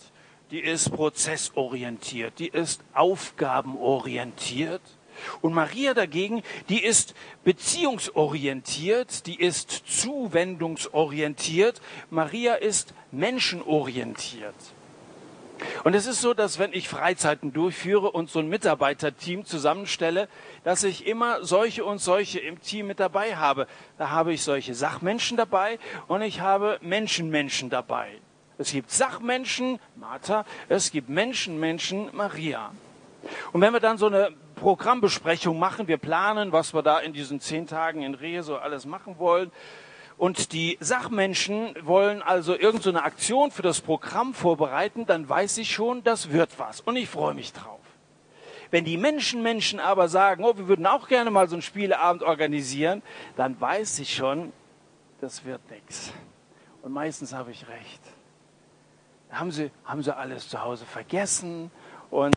die 0.52 0.60
ist 0.60 0.92
prozessorientiert, 0.92 2.38
die 2.38 2.50
ist 2.50 2.84
aufgabenorientiert. 2.94 4.82
Und 5.42 5.54
Maria 5.54 5.96
dagegen, 5.96 6.44
die 6.70 6.84
ist 6.84 7.16
beziehungsorientiert, 7.46 9.26
die 9.26 9.40
ist 9.40 9.72
zuwendungsorientiert. 9.72 11.82
Maria 12.12 12.54
ist 12.56 12.94
menschenorientiert. 13.12 14.54
Und 15.84 15.96
es 15.96 16.06
ist 16.06 16.22
so, 16.22 16.34
dass 16.34 16.60
wenn 16.60 16.74
ich 16.74 16.90
Freizeiten 16.90 17.54
durchführe 17.54 18.12
und 18.12 18.30
so 18.30 18.40
ein 18.40 18.48
Mitarbeiterteam 18.48 19.46
zusammenstelle, 19.46 20.28
dass 20.64 20.84
ich 20.84 21.08
immer 21.08 21.44
solche 21.44 21.86
und 21.86 22.00
solche 22.00 22.40
im 22.40 22.62
Team 22.62 22.88
mit 22.88 23.00
dabei 23.00 23.36
habe. 23.36 23.68
Da 23.98 24.10
habe 24.10 24.34
ich 24.34 24.44
solche 24.44 24.76
Sachmenschen 24.76 25.38
dabei 25.38 25.80
und 26.08 26.22
ich 26.22 26.42
habe 26.42 26.78
Menschenmenschen 26.82 27.70
dabei. 27.70 28.20
Es 28.58 28.72
gibt 28.72 28.92
Sachmenschen, 28.92 29.80
Martha, 29.96 30.46
es 30.68 30.92
gibt 30.92 31.10
Menschenmenschen, 31.10 32.10
Maria. 32.14 32.72
Und 33.52 33.62
wenn 33.62 33.74
wir 33.74 33.80
dann 33.80 33.98
so 33.98 34.08
eine 34.08 34.32
Programmbesprechung 34.56 35.60
machen, 35.60 35.88
wir 35.88 35.98
planen, 35.98 36.52
was 36.52 36.74
wir 36.74 36.82
da 36.82 37.00
in 37.00 37.14
diesen 37.14 37.40
zehn 37.40 37.68
Tagen 37.68 38.02
in 38.02 38.16
Rehe 38.16 38.42
so 38.42 38.58
alles 38.58 38.86
machen 38.86 39.20
wollen, 39.20 39.52
und 40.18 40.52
die 40.52 40.78
Sachmenschen 40.80 41.76
wollen 41.84 42.22
also 42.24 42.54
irgendeine 42.54 43.00
so 43.00 43.04
Aktion 43.04 43.52
für 43.52 43.62
das 43.62 43.82
Programm 43.82 44.34
vorbereiten, 44.34 45.06
dann 45.06 45.30
weiß 45.30 45.60
ich 45.60 45.72
schon, 45.72 46.04
das 46.04 46.32
wird 46.32 46.58
was. 46.58 46.82
Und 46.82 46.96
ich 46.96 47.08
freue 47.08 47.36
mich 47.36 47.54
drauf. 47.54 47.80
Wenn 48.72 48.84
die 48.84 48.98
Menschen 48.98 49.44
Menschen 49.44 49.80
aber 49.80 50.10
sagen, 50.10 50.44
oh, 50.44 50.58
wir 50.58 50.68
würden 50.68 50.88
auch 50.88 51.08
gerne 51.08 51.30
mal 51.30 51.48
so 51.48 51.56
einen 51.56 51.62
Spieleabend 51.62 52.24
organisieren, 52.24 53.02
dann 53.36 53.60
weiß 53.62 54.00
ich 54.00 54.14
schon, 54.14 54.52
das 55.22 55.46
wird 55.46 55.62
nichts. 55.70 56.12
Und 56.82 56.92
meistens 56.94 57.34
habe 57.34 57.52
ich 57.52 57.68
recht. 57.68 58.02
Haben 59.30 59.52
sie, 59.52 59.72
haben 59.86 60.02
sie 60.02 60.16
alles 60.16 60.50
zu 60.50 60.62
Hause 60.62 60.86
vergessen 60.86 61.70
und 62.10 62.36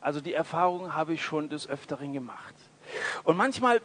also 0.00 0.20
die 0.20 0.34
Erfahrung 0.34 0.94
habe 0.94 1.14
ich 1.14 1.22
schon 1.22 1.48
des 1.48 1.68
Öfteren 1.68 2.12
gemacht. 2.12 2.54
Und 3.24 3.36
manchmal 3.36 3.80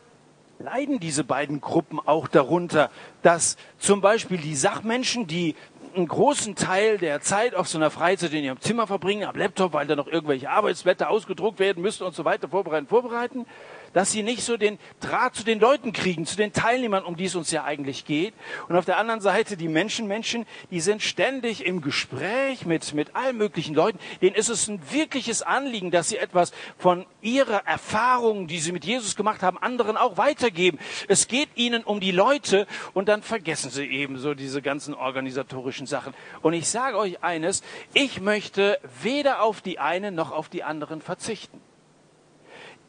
leiden 0.60 1.00
diese 1.00 1.24
beiden 1.24 1.62
Gruppen 1.62 2.00
auch 2.00 2.28
darunter, 2.28 2.90
dass 3.22 3.58
zum 3.78 4.02
Beispiel 4.02 4.38
die 4.38 4.56
Sachmenschen, 4.56 5.28
die 5.28 5.56
einen 5.96 6.08
großen 6.08 6.56
Teil 6.56 6.98
der 6.98 7.22
Zeit 7.22 7.56
auf 7.56 7.68
so 7.68 7.78
einer 7.78 7.90
Freizeit 7.90 8.34
in 8.34 8.44
ihrem 8.44 8.60
Zimmer 8.60 8.88
verbringen, 8.88 9.28
am 9.28 9.36
Laptop, 9.36 9.74
weil 9.74 9.88
da 9.88 9.96
noch 9.96 10.08
irgendwelche 10.08 10.50
Arbeitsblätter 10.50 11.10
ausgedruckt 11.10 11.60
werden 11.60 11.82
müssen 11.82 12.04
und 12.04 12.14
so 12.14 12.26
weiter, 12.26 12.50
vorbereiten, 12.50 12.88
vorbereiten, 12.88 13.46
dass 13.96 14.12
sie 14.12 14.24
nicht 14.24 14.44
so 14.44 14.58
den 14.58 14.78
Draht 15.00 15.36
zu 15.36 15.46
den 15.46 15.58
Leuten 15.58 15.94
kriegen, 15.94 16.26
zu 16.26 16.36
den 16.36 16.52
Teilnehmern, 16.52 17.06
um 17.06 17.16
die 17.16 17.26
es 17.26 17.36
uns 17.36 17.50
ja 17.50 17.64
eigentlich 17.64 18.04
geht. 18.04 18.34
Und 18.68 18.76
auf 18.76 18.84
der 18.84 18.98
anderen 18.98 19.22
Seite 19.22 19.56
die 19.56 19.70
Menschen, 19.70 20.06
Menschen, 20.06 20.46
die 20.70 20.82
sind 20.82 21.02
ständig 21.02 21.66
im 21.66 21.80
Gespräch 21.80 22.66
mit, 22.66 22.94
mit 22.94 23.16
allen 23.16 23.38
möglichen 23.38 23.74
Leuten. 23.74 23.98
Denen 24.22 24.36
ist 24.36 24.50
es 24.50 24.68
ein 24.68 24.82
wirkliches 24.92 25.44
Anliegen, 25.44 25.92
dass 25.92 26.10
sie 26.10 26.18
etwas 26.18 26.52
von 26.78 27.06
ihrer 27.22 27.66
Erfahrung, 27.66 28.48
die 28.48 28.60
sie 28.60 28.74
mit 28.74 28.84
Jesus 28.84 29.16
gemacht 29.16 29.42
haben, 29.42 29.58
anderen 29.58 29.96
auch 29.96 30.18
weitergeben. 30.18 30.78
Es 31.08 31.30
geht 31.30 31.48
ihnen 31.56 31.86
um 31.86 32.02
die 32.02 32.12
Leute 32.12 32.68
und 32.94 33.08
dann 33.08 33.22
vergessen 33.22 33.72
sie 33.72 33.86
eben 33.86 34.18
so 34.18 34.34
diese 34.34 34.62
ganzen 34.62 34.94
organisatorischen 34.94 35.88
Sachen. 35.88 36.14
Und 36.42 36.52
ich 36.52 36.68
sage 36.68 36.98
euch 36.98 37.24
eines, 37.24 37.64
ich 37.94 38.20
möchte 38.20 38.78
weder 39.02 39.42
auf 39.42 39.62
die 39.62 39.80
einen 39.80 40.16
noch 40.16 40.34
auf 40.34 40.50
die 40.50 40.64
anderen 40.64 41.00
verzichten 41.00 41.62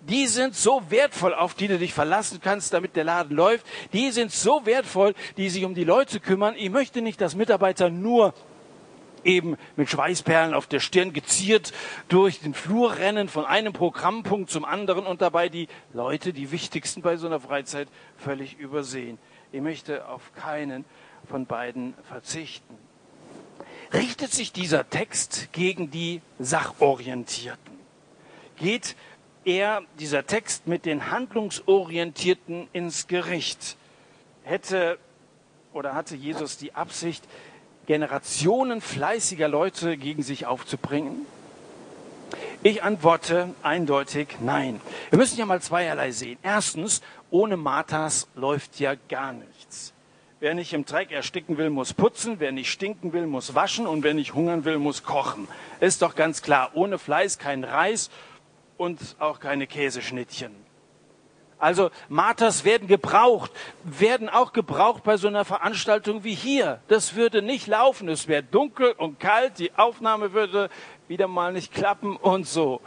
die 0.09 0.27
sind 0.27 0.55
so 0.55 0.83
wertvoll, 0.89 1.35
auf 1.35 1.55
die 1.55 1.69
du 1.69 1.79
dich 1.79 1.93
verlassen 1.93 2.41
kannst, 2.43 2.73
damit 2.73 2.97
der 2.97 3.05
Laden 3.05 3.37
läuft. 3.37 3.67
Die 3.93 4.11
sind 4.11 4.33
so 4.33 4.65
wertvoll, 4.65 5.15
die 5.37 5.51
sich 5.51 5.65
um 5.65 5.75
die 5.75 5.85
Leute 5.85 6.21
kümmern. 6.21 6.55
Ich 6.57 6.71
möchte 6.71 7.03
nicht, 7.03 7.21
dass 7.21 7.35
Mitarbeiter 7.35 7.91
nur 7.91 8.35
eben 9.25 9.57
mit 9.77 9.91
Schweißperlen 9.91 10.55
auf 10.55 10.67
der 10.67 10.81
Stirn 10.81 11.13
geziert 11.13 11.73
durch 12.09 12.41
den 12.41 12.55
Flur 12.55 12.97
rennen 12.97 13.29
von 13.29 13.45
einem 13.45 13.73
Programmpunkt 13.73 14.51
zum 14.51 14.65
anderen 14.65 15.05
und 15.05 15.21
dabei 15.21 15.49
die 15.49 15.69
Leute, 15.93 16.33
die 16.33 16.53
wichtigsten 16.53 17.03
bei 17.03 17.17
so 17.17 17.27
einer 17.27 17.41
Freizeit, 17.41 17.89
völlig 18.17 18.59
übersehen. 18.59 19.19
Ich 19.53 19.61
möchte 19.61 20.09
auf 20.09 20.33
keinen 20.35 20.85
von 21.29 21.47
beiden 21.47 21.95
verzichten. 22.09 22.79
Richtet 23.93 24.33
sich 24.33 24.53
dieser 24.53 24.89
Text 24.89 25.49
gegen 25.53 25.91
die 25.91 26.21
Sachorientierten? 26.39 27.77
Geht 28.57 28.97
er, 29.47 29.83
dieser 29.99 30.27
Text 30.27 30.67
mit 30.67 30.85
den 30.85 31.11
Handlungsorientierten 31.11 32.69
ins 32.73 33.07
Gericht. 33.07 33.77
Hätte 34.43 34.99
oder 35.73 35.95
hatte 35.95 36.17
Jesus 36.17 36.59
die 36.59 36.75
Absicht, 36.75 37.25
Generationen 37.87 38.81
fleißiger 38.81 39.49
Leute 39.49 39.97
gegen 39.97 40.23
sich 40.23 40.47
aufzubringen? 40.47 41.27
Ich 42.63 42.83
antworte 42.83 43.55
eindeutig 43.63 44.37
nein. 44.41 44.81
Wir 45.11 45.19
müssen 45.19 45.39
ja 45.39 45.47
mal 45.47 45.61
zweierlei 45.61 46.11
sehen. 46.11 46.39
Erstens, 46.43 47.01
ohne 47.31 47.57
Marthas 47.57 48.27
läuft 48.35 48.81
ja 48.81 48.95
gar 49.09 49.33
nichts. 49.33 49.93
Wer 50.41 50.55
nicht 50.55 50.73
im 50.73 50.85
Dreck 50.85 51.13
ersticken 51.13 51.59
will, 51.59 51.71
muss 51.71 51.95
putzen. 51.95 52.41
Wer 52.41 52.51
nicht 52.51 52.71
stinken 52.71 53.13
will, 53.13 53.27
muss 53.27 53.55
waschen. 53.55 53.87
Und 53.87 54.03
wer 54.03 54.15
nicht 54.15 54.35
hungern 54.35 54.65
will, 54.65 54.79
muss 54.79 55.05
kochen. 55.05 55.47
Ist 55.79 56.03
doch 56.03 56.17
ganz 56.17 56.43
klar. 56.43 56.73
Ohne 56.75 56.99
Fleiß 56.99 57.39
kein 57.39 57.63
Reis 57.63 58.11
und 58.77 59.17
auch 59.19 59.41
keine 59.41 59.67
Käseschnittchen. 59.67 60.67
Also 61.59 61.91
Marthas 62.09 62.65
werden 62.65 62.87
gebraucht, 62.87 63.51
werden 63.83 64.29
auch 64.29 64.53
gebraucht 64.53 65.05
bei 65.05 65.17
so 65.17 65.27
einer 65.29 65.47
Veranstaltung 65.47 66.23
wie 66.23 66.35
hier. 66.35 66.81
Das 66.89 67.15
würde 67.15 67.41
nicht 67.41 67.67
laufen, 67.67 68.09
es 68.09 68.29
wäre 68.29 68.43
dunkel 68.43 68.93
und 68.93 69.19
kalt, 69.19 69.59
die 69.59 69.73
Aufnahme 69.75 70.33
würde 70.35 70.69
wieder 71.09 71.29
mal 71.29 71.53
nicht 71.53 71.73
klappen 71.73 72.17
und 72.17 72.47
so. 72.47 72.83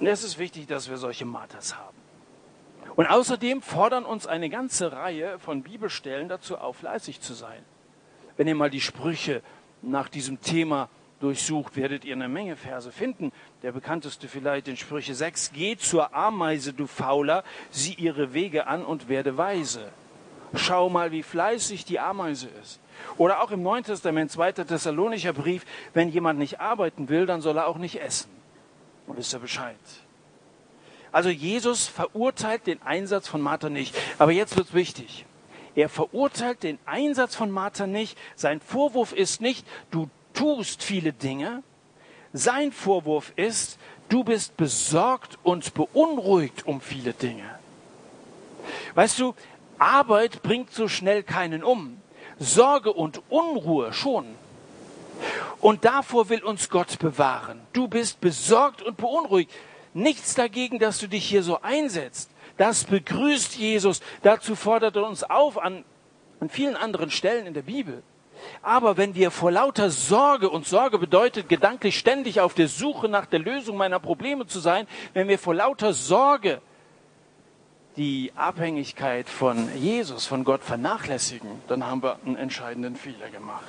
Und 0.00 0.06
es 0.06 0.24
ist 0.24 0.38
wichtig, 0.38 0.66
dass 0.66 0.88
wir 0.88 0.96
solche 0.96 1.26
Marthas 1.26 1.76
haben. 1.76 1.96
Und 2.96 3.06
außerdem 3.06 3.62
fordern 3.62 4.04
uns 4.04 4.26
eine 4.26 4.48
ganze 4.48 4.92
Reihe 4.92 5.38
von 5.38 5.62
Bibelstellen 5.62 6.28
dazu 6.28 6.58
auf, 6.58 6.78
fleißig 6.78 7.20
zu 7.20 7.34
sein. 7.34 7.62
Wenn 8.36 8.48
ihr 8.48 8.54
mal 8.54 8.70
die 8.70 8.80
Sprüche 8.80 9.42
nach 9.82 10.08
diesem 10.08 10.40
Thema 10.40 10.88
durchsucht, 11.22 11.76
werdet 11.76 12.04
ihr 12.04 12.14
eine 12.14 12.28
Menge 12.28 12.56
Verse 12.56 12.90
finden. 12.90 13.32
Der 13.62 13.72
bekannteste 13.72 14.28
vielleicht 14.28 14.68
in 14.68 14.76
Sprüche 14.76 15.14
6. 15.14 15.52
Geh 15.52 15.76
zur 15.76 16.14
Ameise, 16.14 16.72
du 16.72 16.86
Fauler, 16.86 17.44
sieh 17.70 17.94
ihre 17.94 18.34
Wege 18.34 18.66
an 18.66 18.84
und 18.84 19.08
werde 19.08 19.36
weise. 19.36 19.90
schau 20.54 20.90
mal, 20.90 21.12
wie 21.12 21.22
fleißig 21.22 21.86
die 21.86 21.98
Ameise 21.98 22.48
ist. 22.62 22.78
Oder 23.16 23.40
auch 23.40 23.50
im 23.52 23.62
Neuen 23.62 23.84
Testament, 23.84 24.30
2. 24.30 24.52
Thessalonicher 24.52 25.32
Brief, 25.32 25.64
wenn 25.94 26.10
jemand 26.10 26.38
nicht 26.38 26.60
arbeiten 26.60 27.08
will, 27.08 27.24
dann 27.24 27.40
soll 27.40 27.56
er 27.56 27.66
auch 27.66 27.78
nicht 27.78 28.00
essen. 28.00 28.30
Und 29.06 29.16
wisst 29.16 29.32
ihr 29.32 29.38
Bescheid. 29.38 29.76
Also 31.10 31.28
Jesus 31.28 31.86
verurteilt 31.86 32.66
den 32.66 32.82
Einsatz 32.82 33.28
von 33.28 33.40
Martha 33.40 33.68
nicht. 33.68 33.96
Aber 34.18 34.32
jetzt 34.32 34.56
wird's 34.56 34.74
wichtig. 34.74 35.26
Er 35.74 35.88
verurteilt 35.88 36.62
den 36.62 36.78
Einsatz 36.84 37.34
von 37.34 37.50
Martha 37.50 37.86
nicht. 37.86 38.18
Sein 38.34 38.60
Vorwurf 38.60 39.12
ist 39.12 39.40
nicht, 39.40 39.66
du 39.90 40.10
tust 40.32 40.82
viele 40.82 41.12
Dinge. 41.12 41.62
Sein 42.32 42.72
Vorwurf 42.72 43.32
ist, 43.36 43.78
du 44.08 44.24
bist 44.24 44.56
besorgt 44.56 45.38
und 45.42 45.74
beunruhigt 45.74 46.66
um 46.66 46.80
viele 46.80 47.12
Dinge. 47.12 47.58
Weißt 48.94 49.18
du, 49.18 49.34
Arbeit 49.78 50.42
bringt 50.42 50.72
so 50.72 50.88
schnell 50.88 51.22
keinen 51.22 51.64
um. 51.64 52.00
Sorge 52.38 52.92
und 52.92 53.22
Unruhe 53.28 53.92
schon. 53.92 54.26
Und 55.60 55.84
davor 55.84 56.28
will 56.28 56.42
uns 56.42 56.68
Gott 56.68 56.98
bewahren. 56.98 57.60
Du 57.72 57.88
bist 57.88 58.20
besorgt 58.20 58.82
und 58.82 58.96
beunruhigt. 58.96 59.52
Nichts 59.94 60.34
dagegen, 60.34 60.78
dass 60.78 60.98
du 60.98 61.06
dich 61.06 61.24
hier 61.24 61.42
so 61.42 61.60
einsetzt. 61.60 62.30
Das 62.56 62.84
begrüßt 62.84 63.56
Jesus. 63.56 64.00
Dazu 64.22 64.56
fordert 64.56 64.96
er 64.96 65.06
uns 65.06 65.22
auf 65.22 65.58
an, 65.58 65.84
an 66.40 66.48
vielen 66.48 66.76
anderen 66.76 67.10
Stellen 67.10 67.46
in 67.46 67.54
der 67.54 67.62
Bibel. 67.62 68.02
Aber 68.62 68.96
wenn 68.96 69.14
wir 69.14 69.30
vor 69.30 69.50
lauter 69.50 69.90
Sorge, 69.90 70.50
und 70.50 70.66
Sorge 70.66 70.98
bedeutet 70.98 71.48
gedanklich 71.48 71.98
ständig 71.98 72.40
auf 72.40 72.54
der 72.54 72.68
Suche 72.68 73.08
nach 73.08 73.26
der 73.26 73.38
Lösung 73.38 73.76
meiner 73.76 73.98
Probleme 73.98 74.46
zu 74.46 74.60
sein, 74.60 74.86
wenn 75.14 75.28
wir 75.28 75.38
vor 75.38 75.54
lauter 75.54 75.92
Sorge 75.92 76.60
die 77.96 78.32
Abhängigkeit 78.36 79.28
von 79.28 79.68
Jesus, 79.76 80.26
von 80.26 80.44
Gott 80.44 80.62
vernachlässigen, 80.62 81.50
dann 81.68 81.86
haben 81.86 82.02
wir 82.02 82.18
einen 82.24 82.36
entscheidenden 82.36 82.96
Fehler 82.96 83.28
gemacht. 83.30 83.64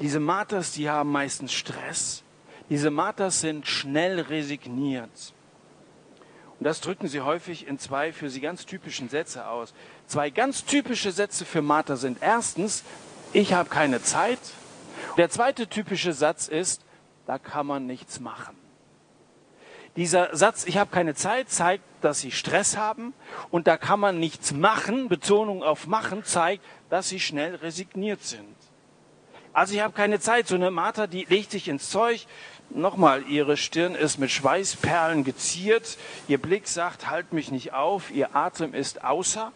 Diese 0.00 0.20
Marters, 0.20 0.72
die 0.72 0.88
haben 0.88 1.10
meistens 1.10 1.52
Stress. 1.52 2.22
Diese 2.70 2.90
Marters 2.90 3.40
sind 3.40 3.66
schnell 3.66 4.20
resigniert. 4.20 5.32
Und 6.58 6.64
das 6.64 6.80
drücken 6.80 7.08
sie 7.08 7.20
häufig 7.20 7.66
in 7.66 7.78
zwei 7.78 8.12
für 8.12 8.30
sie 8.30 8.40
ganz 8.40 8.64
typischen 8.64 9.08
Sätze 9.08 9.46
aus. 9.46 9.74
Zwei 10.06 10.30
ganz 10.30 10.64
typische 10.64 11.12
Sätze 11.12 11.44
für 11.44 11.62
Martha 11.62 11.96
sind 11.96 12.18
erstens, 12.20 12.84
ich 13.34 13.52
habe 13.52 13.68
keine 13.68 14.02
Zeit. 14.02 14.38
Der 15.16 15.28
zweite 15.28 15.66
typische 15.66 16.12
Satz 16.12 16.48
ist, 16.48 16.82
da 17.26 17.38
kann 17.38 17.66
man 17.66 17.86
nichts 17.86 18.20
machen. 18.20 18.56
Dieser 19.96 20.34
Satz, 20.34 20.64
ich 20.64 20.76
habe 20.76 20.90
keine 20.90 21.14
Zeit, 21.14 21.50
zeigt, 21.50 21.84
dass 22.00 22.20
sie 22.20 22.32
Stress 22.32 22.76
haben 22.76 23.14
und 23.50 23.66
da 23.66 23.76
kann 23.76 24.00
man 24.00 24.18
nichts 24.18 24.52
machen, 24.52 25.08
Betonung 25.08 25.62
auf 25.62 25.86
machen, 25.86 26.24
zeigt, 26.24 26.64
dass 26.90 27.08
sie 27.08 27.20
schnell 27.20 27.54
resigniert 27.56 28.22
sind. 28.22 28.56
Also 29.52 29.74
ich 29.74 29.80
habe 29.80 29.94
keine 29.94 30.18
Zeit. 30.18 30.48
So 30.48 30.56
eine 30.56 30.72
Martha, 30.72 31.06
die 31.06 31.26
legt 31.28 31.52
sich 31.52 31.68
ins 31.68 31.88
Zeug. 31.88 32.26
Nochmal, 32.70 33.22
ihre 33.28 33.56
Stirn 33.56 33.94
ist 33.94 34.18
mit 34.18 34.32
Schweißperlen 34.32 35.22
geziert. 35.22 35.96
Ihr 36.26 36.38
Blick 36.38 36.66
sagt, 36.66 37.08
halt 37.08 37.32
mich 37.32 37.52
nicht 37.52 37.72
auf. 37.72 38.10
Ihr 38.10 38.34
Atem 38.34 38.74
ist 38.74 39.04
außer. 39.04 39.52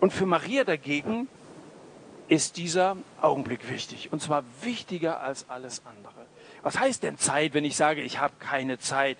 Und 0.00 0.12
für 0.12 0.26
Maria 0.26 0.64
dagegen 0.64 1.28
ist 2.32 2.56
dieser 2.56 2.96
Augenblick 3.20 3.68
wichtig. 3.68 4.10
Und 4.10 4.22
zwar 4.22 4.42
wichtiger 4.62 5.20
als 5.20 5.50
alles 5.50 5.82
andere. 5.84 6.26
Was 6.62 6.78
heißt 6.78 7.02
denn 7.02 7.18
Zeit, 7.18 7.52
wenn 7.52 7.66
ich 7.66 7.76
sage, 7.76 8.00
ich 8.00 8.20
habe 8.20 8.32
keine 8.38 8.78
Zeit? 8.78 9.18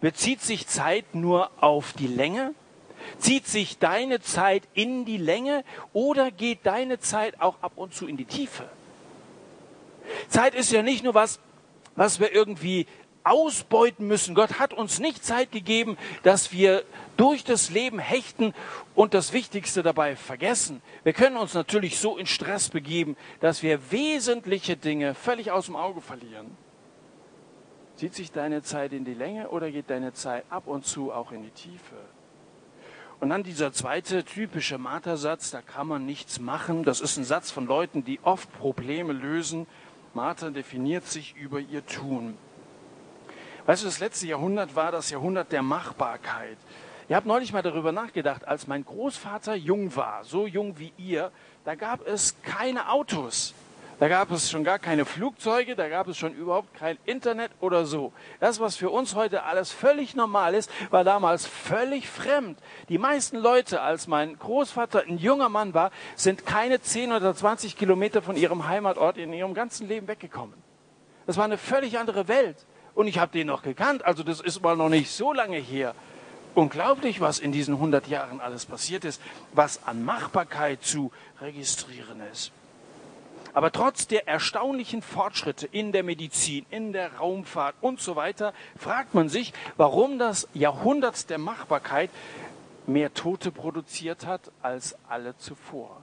Bezieht 0.00 0.40
sich 0.40 0.66
Zeit 0.66 1.14
nur 1.14 1.52
auf 1.62 1.92
die 1.92 2.08
Länge? 2.08 2.52
Zieht 3.18 3.46
sich 3.46 3.78
deine 3.78 4.20
Zeit 4.20 4.64
in 4.74 5.04
die 5.04 5.18
Länge 5.18 5.62
oder 5.92 6.32
geht 6.32 6.66
deine 6.66 6.98
Zeit 6.98 7.40
auch 7.40 7.62
ab 7.62 7.74
und 7.76 7.94
zu 7.94 8.08
in 8.08 8.16
die 8.16 8.24
Tiefe? 8.24 8.68
Zeit 10.26 10.56
ist 10.56 10.72
ja 10.72 10.82
nicht 10.82 11.04
nur 11.04 11.14
was, 11.14 11.38
was 11.94 12.18
wir 12.18 12.34
irgendwie 12.34 12.88
ausbeuten 13.24 14.06
müssen. 14.06 14.34
Gott 14.34 14.58
hat 14.58 14.72
uns 14.72 14.98
nicht 14.98 15.24
Zeit 15.24 15.52
gegeben, 15.52 15.96
dass 16.22 16.52
wir 16.52 16.84
durch 17.16 17.44
das 17.44 17.70
Leben 17.70 17.98
hechten 17.98 18.54
und 18.94 19.14
das 19.14 19.32
Wichtigste 19.32 19.82
dabei 19.82 20.16
vergessen. 20.16 20.82
Wir 21.04 21.12
können 21.12 21.36
uns 21.36 21.54
natürlich 21.54 21.98
so 21.98 22.16
in 22.16 22.26
Stress 22.26 22.68
begeben, 22.68 23.16
dass 23.40 23.62
wir 23.62 23.90
wesentliche 23.90 24.76
Dinge 24.76 25.14
völlig 25.14 25.50
aus 25.50 25.66
dem 25.66 25.76
Auge 25.76 26.00
verlieren. 26.00 26.56
Zieht 27.96 28.14
sich 28.14 28.32
deine 28.32 28.62
Zeit 28.62 28.92
in 28.92 29.04
die 29.04 29.14
Länge 29.14 29.50
oder 29.50 29.70
geht 29.70 29.90
deine 29.90 30.12
Zeit 30.12 30.44
ab 30.50 30.66
und 30.66 30.84
zu 30.84 31.12
auch 31.12 31.30
in 31.30 31.42
die 31.42 31.50
Tiefe? 31.50 31.96
Und 33.20 33.30
dann 33.30 33.44
dieser 33.44 33.72
zweite 33.72 34.24
typische 34.24 34.78
Martha-Satz, 34.78 35.52
da 35.52 35.62
kann 35.62 35.86
man 35.86 36.04
nichts 36.04 36.40
machen. 36.40 36.82
Das 36.82 37.00
ist 37.00 37.16
ein 37.18 37.24
Satz 37.24 37.52
von 37.52 37.66
Leuten, 37.66 38.04
die 38.04 38.18
oft 38.24 38.52
Probleme 38.58 39.12
lösen. 39.12 39.68
Martha 40.12 40.50
definiert 40.50 41.06
sich 41.06 41.36
über 41.36 41.60
ihr 41.60 41.86
Tun. 41.86 42.36
Weißt 43.64 43.82
du, 43.82 43.86
das 43.86 44.00
letzte 44.00 44.26
Jahrhundert 44.26 44.74
war 44.74 44.90
das 44.90 45.10
Jahrhundert 45.10 45.52
der 45.52 45.62
Machbarkeit. 45.62 46.56
Ihr 47.08 47.14
habt 47.14 47.26
neulich 47.26 47.52
mal 47.52 47.62
darüber 47.62 47.92
nachgedacht, 47.92 48.46
als 48.46 48.66
mein 48.66 48.84
Großvater 48.84 49.54
jung 49.54 49.94
war, 49.94 50.24
so 50.24 50.46
jung 50.46 50.78
wie 50.78 50.92
ihr, 50.96 51.30
da 51.64 51.76
gab 51.76 52.06
es 52.06 52.34
keine 52.42 52.88
Autos. 52.88 53.54
Da 54.00 54.08
gab 54.08 54.32
es 54.32 54.50
schon 54.50 54.64
gar 54.64 54.80
keine 54.80 55.04
Flugzeuge, 55.04 55.76
da 55.76 55.88
gab 55.88 56.08
es 56.08 56.18
schon 56.18 56.34
überhaupt 56.34 56.74
kein 56.74 56.98
Internet 57.04 57.52
oder 57.60 57.86
so. 57.86 58.12
Das, 58.40 58.58
was 58.58 58.74
für 58.74 58.90
uns 58.90 59.14
heute 59.14 59.44
alles 59.44 59.70
völlig 59.70 60.16
normal 60.16 60.54
ist, 60.54 60.68
war 60.90 61.04
damals 61.04 61.46
völlig 61.46 62.08
fremd. 62.08 62.58
Die 62.88 62.98
meisten 62.98 63.36
Leute, 63.36 63.80
als 63.80 64.08
mein 64.08 64.36
Großvater 64.40 65.04
ein 65.06 65.18
junger 65.18 65.48
Mann 65.48 65.72
war, 65.72 65.92
sind 66.16 66.46
keine 66.46 66.80
10 66.80 67.12
oder 67.12 67.32
20 67.32 67.76
Kilometer 67.76 68.22
von 68.22 68.34
ihrem 68.34 68.66
Heimatort 68.66 69.18
in 69.18 69.32
ihrem 69.32 69.54
ganzen 69.54 69.86
Leben 69.86 70.08
weggekommen. 70.08 70.54
Das 71.26 71.36
war 71.36 71.44
eine 71.44 71.58
völlig 71.58 71.96
andere 71.96 72.26
Welt. 72.26 72.56
Und 72.94 73.06
ich 73.06 73.18
habe 73.18 73.32
den 73.32 73.46
noch 73.46 73.62
gekannt, 73.62 74.04
also 74.04 74.22
das 74.22 74.40
ist 74.40 74.62
mal 74.62 74.76
noch 74.76 74.88
nicht 74.88 75.10
so 75.10 75.32
lange 75.32 75.56
her. 75.56 75.94
Unglaublich, 76.54 77.20
was 77.20 77.38
in 77.38 77.50
diesen 77.50 77.74
100 77.74 78.08
Jahren 78.08 78.40
alles 78.40 78.66
passiert 78.66 79.04
ist, 79.04 79.20
was 79.52 79.86
an 79.86 80.04
Machbarkeit 80.04 80.82
zu 80.82 81.10
registrieren 81.40 82.20
ist. 82.30 82.52
Aber 83.54 83.72
trotz 83.72 84.06
der 84.06 84.28
erstaunlichen 84.28 85.02
Fortschritte 85.02 85.66
in 85.66 85.92
der 85.92 86.02
Medizin, 86.02 86.64
in 86.70 86.92
der 86.92 87.14
Raumfahrt 87.16 87.74
und 87.80 88.00
so 88.00 88.16
weiter, 88.16 88.54
fragt 88.78 89.14
man 89.14 89.28
sich, 89.28 89.52
warum 89.76 90.18
das 90.18 90.48
Jahrhundert 90.54 91.28
der 91.28 91.38
Machbarkeit 91.38 92.10
mehr 92.86 93.12
Tote 93.14 93.50
produziert 93.50 94.26
hat 94.26 94.50
als 94.62 94.96
alle 95.08 95.36
zuvor. 95.36 96.02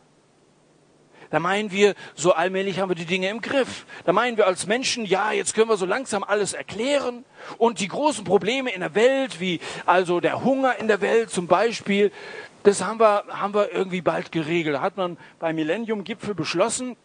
Da 1.31 1.39
meinen 1.39 1.71
wir, 1.71 1.93
so 2.15 2.33
allmählich 2.33 2.79
haben 2.79 2.89
wir 2.89 2.95
die 2.95 3.05
Dinge 3.05 3.29
im 3.29 3.41
Griff. 3.41 3.85
Da 4.05 4.13
meinen 4.13 4.37
wir 4.37 4.47
als 4.47 4.65
Menschen, 4.65 5.05
ja, 5.05 5.31
jetzt 5.31 5.53
können 5.53 5.69
wir 5.69 5.77
so 5.77 5.85
langsam 5.85 6.23
alles 6.23 6.53
erklären. 6.53 7.23
Und 7.57 7.79
die 7.79 7.87
großen 7.87 8.23
Probleme 8.23 8.71
in 8.71 8.81
der 8.81 8.95
Welt, 8.95 9.39
wie 9.39 9.59
also 9.85 10.19
der 10.19 10.43
Hunger 10.43 10.77
in 10.77 10.87
der 10.87 11.01
Welt 11.01 11.29
zum 11.29 11.47
Beispiel, 11.47 12.11
das 12.63 12.83
haben 12.83 12.99
wir, 12.99 13.23
haben 13.29 13.53
wir 13.53 13.71
irgendwie 13.71 14.01
bald 14.01 14.31
geregelt. 14.31 14.75
Da 14.75 14.81
hat 14.81 14.97
man 14.97 15.17
beim 15.39 15.55
Millennium-Gipfel 15.55 16.33
beschlossen, 16.33 16.97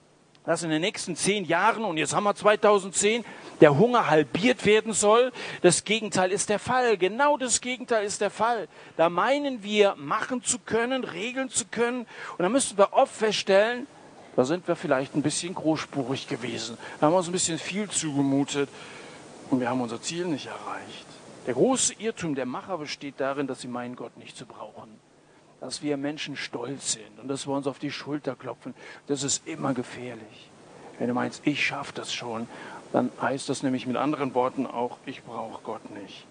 dass 0.45 0.63
in 0.63 0.71
den 0.71 0.81
nächsten 0.81 1.17
zehn 1.17 1.45
Jahren, 1.45 1.85
und 1.85 1.97
jetzt 1.97 2.15
haben 2.15 2.25
wir 2.25 2.35
2010, 2.35 3.25
der 3.61 3.79
Hunger 3.79 4.11
halbiert 4.11 4.67
werden 4.67 4.93
soll. 4.93 5.33
Das 5.63 5.85
Gegenteil 5.85 6.33
ist 6.33 6.51
der 6.51 6.59
Fall. 6.59 6.99
Genau 6.99 7.37
das 7.39 7.61
Gegenteil 7.61 8.05
ist 8.05 8.21
der 8.21 8.31
Fall. 8.31 8.69
Da 8.97 9.09
meinen 9.09 9.63
wir, 9.63 9.95
machen 9.97 10.43
zu 10.43 10.59
können, 10.59 11.05
regeln 11.05 11.49
zu 11.49 11.65
können. 11.67 12.01
Und 12.37 12.43
da 12.43 12.49
müssen 12.49 12.77
wir 12.77 12.93
oft 12.93 13.15
feststellen, 13.15 13.87
da 14.37 14.45
sind 14.45 14.67
wir 14.67 14.77
vielleicht 14.77 15.15
ein 15.15 15.23
bisschen 15.23 15.55
großspurig 15.55 16.29
gewesen. 16.29 16.77
Da 16.99 17.07
haben 17.07 17.13
wir 17.13 17.19
uns 17.19 17.29
ein 17.29 17.33
bisschen 17.33 17.59
viel 17.59 17.89
zugemutet 17.89 18.69
und 19.51 19.61
wir 19.61 19.69
haben 19.69 19.81
unser 19.81 20.01
Ziel 20.03 20.27
nicht 20.27 20.47
erreicht. 20.47 21.07
Der 21.47 21.55
große 21.55 21.95
Irrtum 21.99 22.35
der 22.35 22.47
Macher 22.47 22.79
besteht 22.79 23.17
darin, 23.19 23.47
dass 23.47 23.61
sie 23.61 23.69
meinen, 23.69 23.97
Gott 23.97 24.17
nicht 24.17 24.37
zu 24.37 24.47
brauchen. 24.47 24.89
Dass 25.61 25.83
wir 25.83 25.97
Menschen 25.97 26.37
stolz 26.37 26.93
sind 26.93 27.21
und 27.21 27.29
dass 27.29 27.47
wir 27.47 27.55
uns 27.55 27.67
auf 27.67 27.79
die 27.79 27.91
Schulter 27.91 28.35
klopfen. 28.35 28.75
Das 29.07 29.23
ist 29.23 29.47
immer 29.47 29.75
gefährlich. 29.75 30.51
Wenn 30.99 31.09
du 31.09 31.15
meinst, 31.15 31.47
ich 31.47 31.65
schaffe 31.65 31.93
das 31.95 32.13
schon, 32.13 32.47
dann 32.93 33.11
heißt 33.21 33.49
das 33.49 33.63
nämlich 33.63 33.87
mit 33.87 33.97
anderen 33.97 34.35
Worten 34.35 34.67
auch, 34.67 34.99
ich 35.07 35.23
brauche 35.23 35.63
Gott 35.63 35.91
nicht. 35.91 36.27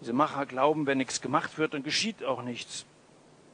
Diese 0.00 0.12
Macher 0.12 0.46
glauben, 0.46 0.86
wenn 0.86 0.98
nichts 0.98 1.20
gemacht 1.20 1.58
wird, 1.58 1.74
dann 1.74 1.84
geschieht 1.84 2.24
auch 2.24 2.42
nichts. 2.42 2.86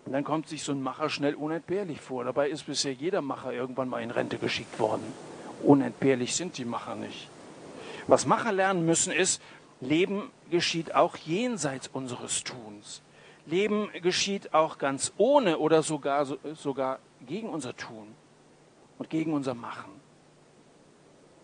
Und 0.08 0.14
dann 0.14 0.24
kommt 0.24 0.48
sich 0.48 0.62
so 0.62 0.72
ein 0.72 0.80
Macher 0.80 1.10
schnell 1.10 1.34
unentbehrlich 1.34 2.00
vor. 2.00 2.24
Dabei 2.24 2.48
ist 2.48 2.64
bisher 2.64 2.94
jeder 2.94 3.20
Macher 3.20 3.52
irgendwann 3.52 3.90
mal 3.90 4.02
in 4.02 4.10
Rente 4.10 4.38
geschickt 4.38 4.80
worden. 4.80 5.02
Unentbehrlich 5.62 6.34
sind 6.34 6.56
die 6.56 6.64
Macher 6.64 6.94
nicht. 6.94 7.28
Was 8.06 8.24
Macher 8.24 8.52
lernen 8.52 8.86
müssen 8.86 9.12
ist, 9.12 9.42
Leben 9.82 10.30
geschieht 10.48 10.94
auch 10.94 11.14
jenseits 11.18 11.88
unseres 11.88 12.42
Tuns. 12.42 13.02
Leben 13.44 13.90
geschieht 14.00 14.54
auch 14.54 14.78
ganz 14.78 15.12
ohne 15.18 15.58
oder 15.58 15.82
sogar, 15.82 16.24
sogar 16.54 17.00
gegen 17.26 17.50
unser 17.50 17.76
Tun 17.76 18.08
und 18.96 19.10
gegen 19.10 19.34
unser 19.34 19.52
Machen. 19.52 19.92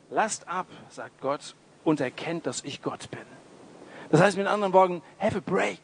Lasst 0.08 0.48
ab, 0.48 0.68
sagt 0.88 1.20
Gott, 1.20 1.54
und 1.84 2.00
erkennt, 2.00 2.46
dass 2.46 2.64
ich 2.64 2.80
Gott 2.80 3.10
bin. 3.10 3.26
Das 4.10 4.22
heißt 4.22 4.38
mit 4.38 4.46
anderen 4.46 4.72
Worten, 4.72 5.02
have 5.20 5.36
a 5.36 5.42
break. 5.44 5.80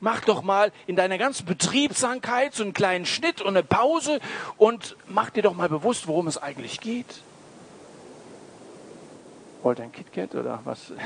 Mach 0.00 0.20
doch 0.20 0.42
mal 0.42 0.72
in 0.86 0.96
deiner 0.96 1.18
ganzen 1.18 1.46
Betriebsamkeit 1.46 2.54
so 2.54 2.62
einen 2.62 2.72
kleinen 2.72 3.06
Schnitt 3.06 3.40
und 3.40 3.48
eine 3.48 3.62
Pause 3.62 4.20
und 4.56 4.96
mach 5.08 5.30
dir 5.30 5.42
doch 5.42 5.54
mal 5.54 5.68
bewusst, 5.68 6.06
worum 6.06 6.26
es 6.26 6.38
eigentlich 6.38 6.80
geht. 6.80 7.22
Wollt 9.62 9.78
ihr 9.80 9.84
ein 9.84 9.92
KitKat 9.92 10.34
oder 10.34 10.60
was? 10.64 10.92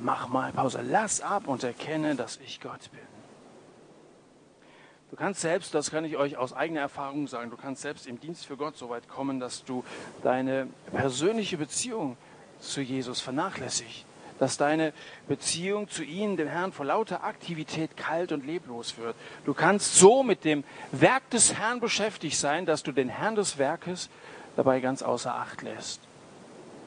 Mach 0.00 0.28
mal 0.28 0.52
Pause, 0.52 0.80
lass 0.82 1.20
ab 1.20 1.46
und 1.46 1.62
erkenne, 1.62 2.16
dass 2.16 2.38
ich 2.44 2.60
Gott 2.60 2.90
bin. 2.90 3.00
Du 5.10 5.16
kannst 5.16 5.42
selbst, 5.42 5.72
das 5.72 5.92
kann 5.92 6.04
ich 6.04 6.16
euch 6.16 6.36
aus 6.36 6.52
eigener 6.52 6.80
Erfahrung 6.80 7.28
sagen, 7.28 7.50
du 7.50 7.56
kannst 7.56 7.82
selbst 7.82 8.08
im 8.08 8.18
Dienst 8.18 8.46
für 8.46 8.56
Gott 8.56 8.76
so 8.76 8.90
weit 8.90 9.08
kommen, 9.08 9.38
dass 9.38 9.64
du 9.64 9.84
deine 10.24 10.66
persönliche 10.90 11.56
Beziehung 11.56 12.16
zu 12.58 12.80
Jesus 12.80 13.20
vernachlässigst. 13.20 14.04
Dass 14.38 14.56
deine 14.56 14.92
Beziehung 15.28 15.88
zu 15.88 16.02
ihm, 16.02 16.36
dem 16.36 16.48
Herrn, 16.48 16.72
vor 16.72 16.86
lauter 16.86 17.22
Aktivität 17.22 17.96
kalt 17.96 18.32
und 18.32 18.44
leblos 18.44 18.98
wird. 18.98 19.14
Du 19.44 19.54
kannst 19.54 19.94
so 19.96 20.22
mit 20.22 20.44
dem 20.44 20.64
Werk 20.92 21.30
des 21.30 21.54
Herrn 21.54 21.80
beschäftigt 21.80 22.36
sein, 22.36 22.66
dass 22.66 22.82
du 22.82 22.92
den 22.92 23.08
Herrn 23.08 23.36
des 23.36 23.58
Werkes 23.58 24.10
dabei 24.56 24.80
ganz 24.80 25.02
außer 25.02 25.34
Acht 25.34 25.62
lässt. 25.62 26.00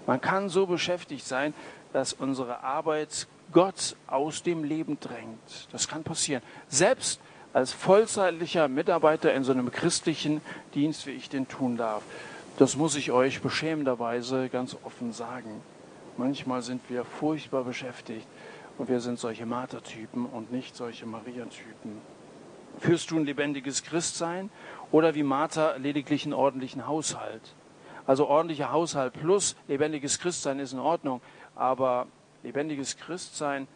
Man 0.05 0.21
kann 0.21 0.49
so 0.49 0.65
beschäftigt 0.65 1.25
sein, 1.25 1.53
dass 1.93 2.13
unsere 2.13 2.63
Arbeit 2.63 3.27
Gott 3.51 3.95
aus 4.07 4.43
dem 4.43 4.63
Leben 4.63 4.99
drängt. 4.99 5.67
Das 5.71 5.88
kann 5.88 6.03
passieren. 6.03 6.43
Selbst 6.67 7.21
als 7.53 7.73
vollzeitlicher 7.73 8.67
Mitarbeiter 8.67 9.33
in 9.33 9.43
so 9.43 9.51
einem 9.51 9.71
christlichen 9.71 10.41
Dienst, 10.75 11.07
wie 11.07 11.12
ich 11.12 11.29
den 11.29 11.47
tun 11.47 11.77
darf. 11.77 12.03
Das 12.57 12.75
muss 12.75 12.95
ich 12.95 13.12
euch 13.12 13.41
beschämenderweise 13.41 14.49
ganz 14.49 14.75
offen 14.83 15.13
sagen. 15.13 15.62
Manchmal 16.17 16.63
sind 16.63 16.82
wir 16.89 17.06
furchtbar 17.06 17.63
beschäftigt 17.63 18.27
und 18.77 18.89
wir 18.89 18.99
sind 18.99 19.19
solche 19.19 19.45
Martertypen 19.45 20.25
und 20.25 20.51
nicht 20.51 20.75
solche 20.75 21.06
Maria-Typen. 21.06 22.01
Führst 22.80 23.12
du 23.12 23.17
ein 23.17 23.25
lebendiges 23.25 23.84
Christsein 23.84 24.49
oder 24.91 25.15
wie 25.15 25.23
Martha 25.23 25.75
lediglich 25.75 26.25
einen 26.25 26.34
ordentlichen 26.34 26.88
Haushalt? 26.88 27.53
Also 28.08 28.27
ordentlicher 28.27 28.71
Haushalt 28.71 29.13
plus 29.13 29.56
lebendiges 29.67 30.17
Christsein 30.19 30.60
ist 30.60 30.73
in 30.73 30.80
Ordnung, 30.80 31.21
aber 31.56 32.08
lebendiges 32.43 32.97
Christsein 32.97 33.67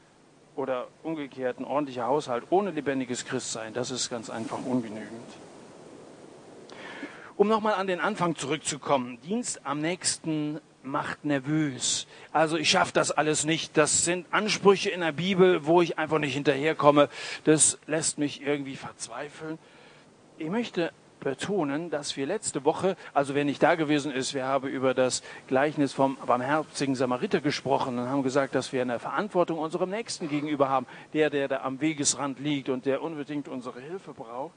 oder 0.55 0.87
umgekehrt 1.03 1.59
ein 1.59 1.65
ordentlicher 1.65 2.07
Haushalt 2.07 2.45
ohne 2.49 2.71
lebendiges 2.71 3.25
Christsein, 3.25 3.73
das 3.73 3.91
ist 3.91 4.09
ganz 4.09 4.29
einfach 4.29 4.59
ungenügend. 4.65 5.09
Um 7.37 7.47
nochmal 7.47 7.73
an 7.73 7.87
den 7.87 7.99
Anfang 7.99 8.35
zurückzukommen, 8.35 9.19
Dienst 9.21 9.65
am 9.65 9.79
nächsten 9.79 10.59
macht 10.83 11.25
nervös. 11.25 12.07
Also 12.31 12.57
ich 12.57 12.69
schaffe 12.69 12.93
das 12.93 13.11
alles 13.11 13.45
nicht. 13.45 13.77
Das 13.77 14.05
sind 14.05 14.25
Ansprüche 14.31 14.89
in 14.89 15.01
der 15.01 15.11
Bibel, 15.11 15.65
wo 15.65 15.81
ich 15.81 15.97
einfach 15.97 16.19
nicht 16.19 16.33
hinterherkomme. 16.33 17.09
Das 17.43 17.77
lässt 17.87 18.17
mich 18.17 18.41
irgendwie 18.41 18.75
verzweifeln. 18.75 19.57
Ich 20.37 20.49
möchte 20.49 20.91
betonen, 21.21 21.89
dass 21.89 22.17
wir 22.17 22.25
letzte 22.25 22.65
Woche, 22.65 22.97
also 23.13 23.35
wer 23.35 23.45
nicht 23.45 23.63
da 23.63 23.75
gewesen 23.75 24.11
ist, 24.11 24.33
wir 24.33 24.45
haben 24.45 24.67
über 24.67 24.93
das 24.93 25.21
Gleichnis 25.47 25.93
vom 25.93 26.17
barmherzigen 26.25 26.95
Samariter 26.95 27.39
gesprochen 27.39 27.97
und 27.99 28.09
haben 28.09 28.23
gesagt, 28.23 28.55
dass 28.55 28.73
wir 28.73 28.81
eine 28.81 28.99
Verantwortung 28.99 29.59
unserem 29.59 29.91
Nächsten 29.91 30.27
gegenüber 30.27 30.67
haben, 30.67 30.87
der, 31.13 31.29
der 31.29 31.47
da 31.47 31.61
am 31.61 31.79
Wegesrand 31.79 32.39
liegt 32.39 32.69
und 32.69 32.85
der 32.85 33.01
unbedingt 33.01 33.47
unsere 33.47 33.79
Hilfe 33.79 34.13
braucht. 34.13 34.55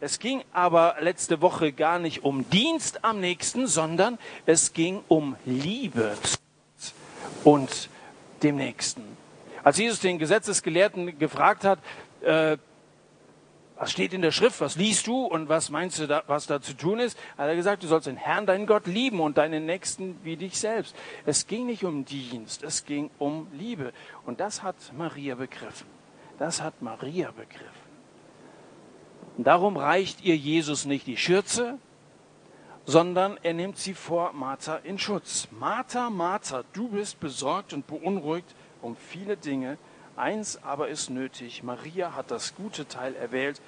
Es 0.00 0.18
ging 0.18 0.42
aber 0.52 0.96
letzte 1.00 1.42
Woche 1.42 1.72
gar 1.72 1.98
nicht 1.98 2.24
um 2.24 2.48
Dienst 2.48 3.04
am 3.04 3.20
Nächsten, 3.20 3.66
sondern 3.66 4.18
es 4.46 4.72
ging 4.72 5.02
um 5.08 5.36
Liebe 5.44 6.16
und 7.44 7.90
dem 8.42 8.56
Nächsten. 8.56 9.04
Als 9.62 9.76
Jesus 9.76 10.00
den 10.00 10.18
Gesetzesgelehrten 10.18 11.18
gefragt 11.18 11.64
hat, 11.64 11.80
äh, 12.22 12.56
was 13.76 13.92
steht 13.92 14.12
in 14.12 14.20
der 14.20 14.30
Schrift, 14.30 14.60
was 14.60 14.76
liest 14.76 15.06
du 15.06 15.24
und 15.24 15.48
was 15.48 15.70
meinst 15.70 15.98
du, 15.98 16.06
da, 16.06 16.22
was 16.26 16.46
da 16.46 16.60
zu 16.60 16.74
tun 16.74 16.98
ist? 16.98 17.18
Hat 17.38 17.48
er 17.48 17.56
gesagt, 17.56 17.82
du 17.82 17.86
sollst 17.86 18.06
den 18.06 18.16
Herrn, 18.16 18.44
deinen 18.44 18.66
Gott 18.66 18.86
lieben 18.86 19.20
und 19.20 19.38
deinen 19.38 19.64
Nächsten 19.64 20.18
wie 20.22 20.36
dich 20.36 20.58
selbst. 20.58 20.94
Es 21.24 21.46
ging 21.46 21.66
nicht 21.66 21.84
um 21.84 22.04
Dienst, 22.04 22.62
es 22.62 22.84
ging 22.84 23.10
um 23.18 23.46
Liebe. 23.52 23.92
Und 24.26 24.40
das 24.40 24.62
hat 24.62 24.76
Maria 24.96 25.34
begriffen. 25.34 25.86
Das 26.38 26.62
hat 26.62 26.82
Maria 26.82 27.30
begriffen. 27.30 27.79
Darum 29.44 29.76
reicht 29.76 30.22
ihr 30.22 30.36
Jesus 30.36 30.84
nicht 30.84 31.06
die 31.06 31.16
Schürze, 31.16 31.78
sondern 32.84 33.38
er 33.42 33.54
nimmt 33.54 33.78
sie 33.78 33.94
vor 33.94 34.32
Martha 34.32 34.76
in 34.76 34.98
Schutz. 34.98 35.48
Martha, 35.50 36.10
Martha, 36.10 36.64
du 36.72 36.88
bist 36.88 37.20
besorgt 37.20 37.72
und 37.72 37.86
beunruhigt 37.86 38.54
um 38.82 38.96
viele 38.96 39.36
Dinge, 39.36 39.78
Eins 40.20 40.62
aber 40.62 40.88
ist 40.88 41.08
nötig. 41.08 41.62
Maria 41.62 42.14
hat 42.14 42.30
das 42.30 42.54
gute 42.54 42.86
Teil 42.86 43.14
erwählt, 43.14 43.62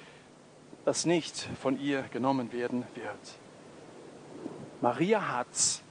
das 0.85 1.05
nicht 1.05 1.49
von 1.59 1.79
ihr 1.79 2.03
genommen 2.03 2.51
werden 2.51 2.85
wird. 2.93 3.39
Maria 4.79 5.29
hat's 5.29 5.81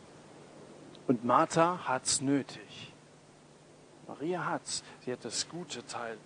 und 1.09 1.25
Martha 1.25 1.81
hat's 1.85 2.21
nötig. 2.21 2.93
Maria 4.07 4.45
hat's. 4.45 4.85
Sie 5.05 5.13
hat 5.13 5.25
das 5.25 5.49
gute 5.49 5.85
Teil. 5.85 6.17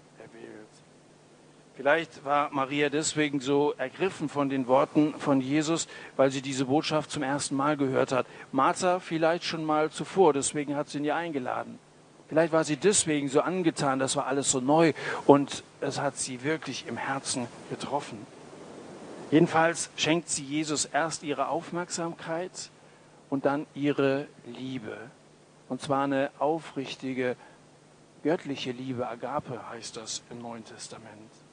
Vielleicht 1.76 2.24
war 2.24 2.48
Maria 2.52 2.88
deswegen 2.88 3.40
so 3.40 3.74
ergriffen 3.76 4.30
von 4.30 4.48
den 4.48 4.66
Worten 4.66 5.12
von 5.18 5.42
Jesus, 5.42 5.88
weil 6.16 6.30
sie 6.30 6.40
diese 6.40 6.64
Botschaft 6.64 7.10
zum 7.10 7.22
ersten 7.22 7.54
Mal 7.54 7.76
gehört 7.76 8.12
hat. 8.12 8.26
Martha 8.50 8.98
vielleicht 8.98 9.44
schon 9.44 9.62
mal 9.62 9.90
zuvor, 9.90 10.32
deswegen 10.32 10.74
hat 10.74 10.88
sie 10.88 10.98
ihn 10.98 11.04
ja 11.04 11.16
eingeladen. 11.16 11.78
Vielleicht 12.28 12.54
war 12.54 12.64
sie 12.64 12.78
deswegen 12.78 13.28
so 13.28 13.42
angetan, 13.42 13.98
das 13.98 14.16
war 14.16 14.26
alles 14.26 14.50
so 14.50 14.60
neu 14.60 14.94
und 15.26 15.64
es 15.82 16.00
hat 16.00 16.16
sie 16.16 16.42
wirklich 16.42 16.86
im 16.88 16.96
Herzen 16.96 17.46
getroffen. 17.68 18.26
Jedenfalls 19.30 19.90
schenkt 19.96 20.30
sie 20.30 20.44
Jesus 20.44 20.86
erst 20.86 21.24
ihre 21.24 21.48
Aufmerksamkeit 21.48 22.70
und 23.28 23.44
dann 23.44 23.66
ihre 23.74 24.28
Liebe. 24.46 24.96
Und 25.68 25.82
zwar 25.82 26.04
eine 26.04 26.30
aufrichtige, 26.38 27.36
göttliche 28.22 28.70
Liebe. 28.70 29.06
Agape 29.06 29.68
heißt 29.68 29.98
das 29.98 30.22
im 30.30 30.40
Neuen 30.40 30.64
Testament. 30.64 31.45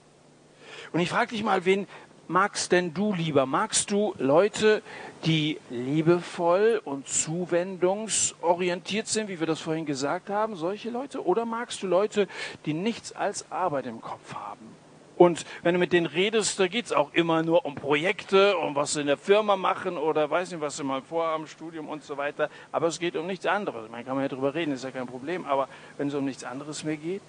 Und 0.93 0.99
ich 0.99 1.10
frage 1.10 1.32
dich 1.32 1.43
mal, 1.43 1.65
wen 1.65 1.88
magst 2.27 2.71
denn 2.71 2.93
du 2.93 3.13
lieber? 3.13 3.47
Magst 3.47 3.89
du 3.89 4.13
Leute, 4.19 4.84
die 5.25 5.60
liebevoll 5.71 6.79
und 6.86 7.08
zuwendungsorientiert 7.08 9.08
sind, 9.08 9.27
wie 9.27 9.39
wir 9.39 9.47
das 9.47 9.60
vorhin 9.60 9.88
gesagt 9.88 10.29
haben, 10.29 10.56
solche 10.56 10.91
Leute? 10.91 11.25
Oder 11.25 11.45
magst 11.45 11.82
du 11.82 11.88
Leute, 11.88 12.27
die 12.67 12.73
nichts 12.73 13.12
als 13.12 13.51
Arbeit 13.51 13.88
im 13.88 14.01
Kopf 14.01 14.36
haben? 14.36 14.67
Und 15.15 15.45
wenn 15.63 15.73
du 15.73 15.79
mit 15.79 15.93
denen 15.93 16.06
redest, 16.06 16.60
da 16.60 16.67
geht 16.67 16.86
es 16.86 16.93
auch 16.93 17.12
immer 17.13 17.41
nur 17.41 17.65
um 17.65 17.73
Projekte, 17.73 18.56
um 18.58 18.75
was 18.75 18.93
sie 18.93 19.01
in 19.01 19.08
der 19.08 19.17
Firma 19.17 19.56
machen 19.56 19.97
oder 19.97 20.29
weiß 20.29 20.51
nicht, 20.51 20.62
was 20.62 20.77
sie 20.77 20.84
mal 20.84 21.01
vorhaben, 21.01 21.47
Studium 21.47 21.89
und 21.89 22.03
so 22.03 22.17
weiter. 22.17 22.51
Aber 22.71 22.88
es 22.88 22.99
geht 22.99 23.15
um 23.15 23.25
nichts 23.25 23.47
anderes. 23.47 23.89
Man 23.89 24.06
kann 24.06 24.19
ja 24.19 24.27
drüber 24.27 24.53
reden, 24.53 24.73
ist 24.73 24.84
ja 24.84 24.91
kein 24.91 25.08
Problem. 25.08 25.45
Aber 25.45 25.67
wenn 25.97 26.08
es 26.08 26.13
um 26.13 26.25
nichts 26.25 26.43
anderes 26.43 26.84
mehr 26.84 26.97
geht, 26.97 27.21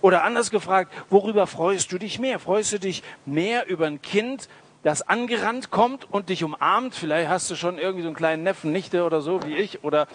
oder 0.00 0.24
anders 0.24 0.50
gefragt, 0.50 0.92
worüber 1.10 1.46
freust 1.46 1.92
du 1.92 1.98
dich 1.98 2.18
mehr? 2.18 2.38
Freust 2.38 2.72
du 2.72 2.80
dich 2.80 3.02
mehr 3.26 3.68
über 3.68 3.86
ein 3.86 4.02
Kind, 4.02 4.48
das 4.82 5.02
angerannt 5.02 5.70
kommt 5.70 6.06
und 6.10 6.28
dich 6.28 6.44
umarmt? 6.44 6.94
Vielleicht 6.94 7.28
hast 7.28 7.50
du 7.50 7.54
schon 7.54 7.78
irgendwie 7.78 8.02
so 8.02 8.08
einen 8.08 8.16
kleinen 8.16 8.42
Neffen, 8.42 8.72
Nichte 8.72 9.04
oder 9.04 9.20
so 9.20 9.42
wie 9.44 9.54
ich 9.54 9.84
oder 9.84 10.06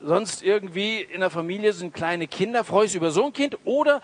sonst 0.00 0.42
irgendwie 0.42 1.00
in 1.00 1.20
der 1.20 1.30
Familie 1.30 1.72
sind 1.72 1.94
kleine 1.94 2.26
Kinder. 2.26 2.64
Freust 2.64 2.94
du 2.94 2.98
über 2.98 3.10
so 3.10 3.26
ein 3.26 3.32
Kind 3.32 3.58
oder 3.64 4.02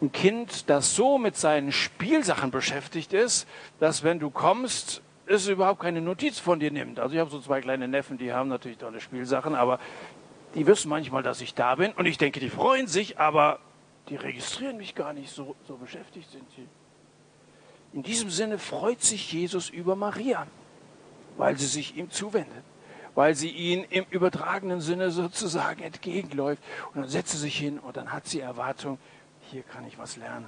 ein 0.00 0.10
Kind, 0.10 0.68
das 0.68 0.96
so 0.96 1.18
mit 1.18 1.36
seinen 1.36 1.70
Spielsachen 1.70 2.50
beschäftigt 2.50 3.12
ist, 3.12 3.46
dass 3.78 4.02
wenn 4.02 4.18
du 4.18 4.30
kommst, 4.30 5.00
es 5.26 5.46
überhaupt 5.46 5.80
keine 5.80 6.00
Notiz 6.00 6.40
von 6.40 6.58
dir 6.58 6.72
nimmt. 6.72 6.98
Also 6.98 7.14
ich 7.14 7.20
habe 7.20 7.30
so 7.30 7.40
zwei 7.40 7.60
kleine 7.60 7.86
Neffen, 7.86 8.18
die 8.18 8.32
haben 8.32 8.48
natürlich 8.48 8.78
tolle 8.78 9.00
Spielsachen, 9.00 9.54
aber 9.54 9.78
die 10.56 10.66
wissen 10.66 10.88
manchmal, 10.88 11.22
dass 11.22 11.40
ich 11.40 11.54
da 11.54 11.76
bin 11.76 11.92
und 11.92 12.06
ich 12.06 12.18
denke, 12.18 12.40
die 12.40 12.50
freuen 12.50 12.88
sich, 12.88 13.18
aber 13.18 13.60
die 14.08 14.16
registrieren 14.16 14.76
mich 14.76 14.94
gar 14.94 15.12
nicht, 15.12 15.30
so, 15.30 15.54
so 15.66 15.76
beschäftigt 15.76 16.30
sind 16.30 16.44
sie. 16.56 16.66
In 17.92 18.02
diesem 18.02 18.30
Sinne 18.30 18.58
freut 18.58 19.02
sich 19.02 19.32
Jesus 19.32 19.68
über 19.68 19.96
Maria, 19.96 20.46
weil 21.36 21.58
sie 21.58 21.66
sich 21.66 21.96
ihm 21.96 22.10
zuwendet, 22.10 22.64
weil 23.14 23.34
sie 23.34 23.50
ihn 23.50 23.84
im 23.90 24.06
übertragenen 24.10 24.80
Sinne 24.80 25.10
sozusagen 25.10 25.82
entgegenläuft. 25.82 26.62
Und 26.94 27.02
dann 27.02 27.10
setzt 27.10 27.32
sie 27.32 27.38
sich 27.38 27.56
hin 27.56 27.78
und 27.78 27.96
dann 27.96 28.12
hat 28.12 28.26
sie 28.26 28.40
Erwartung, 28.40 28.98
hier 29.50 29.62
kann 29.62 29.86
ich 29.86 29.98
was 29.98 30.16
lernen. 30.16 30.46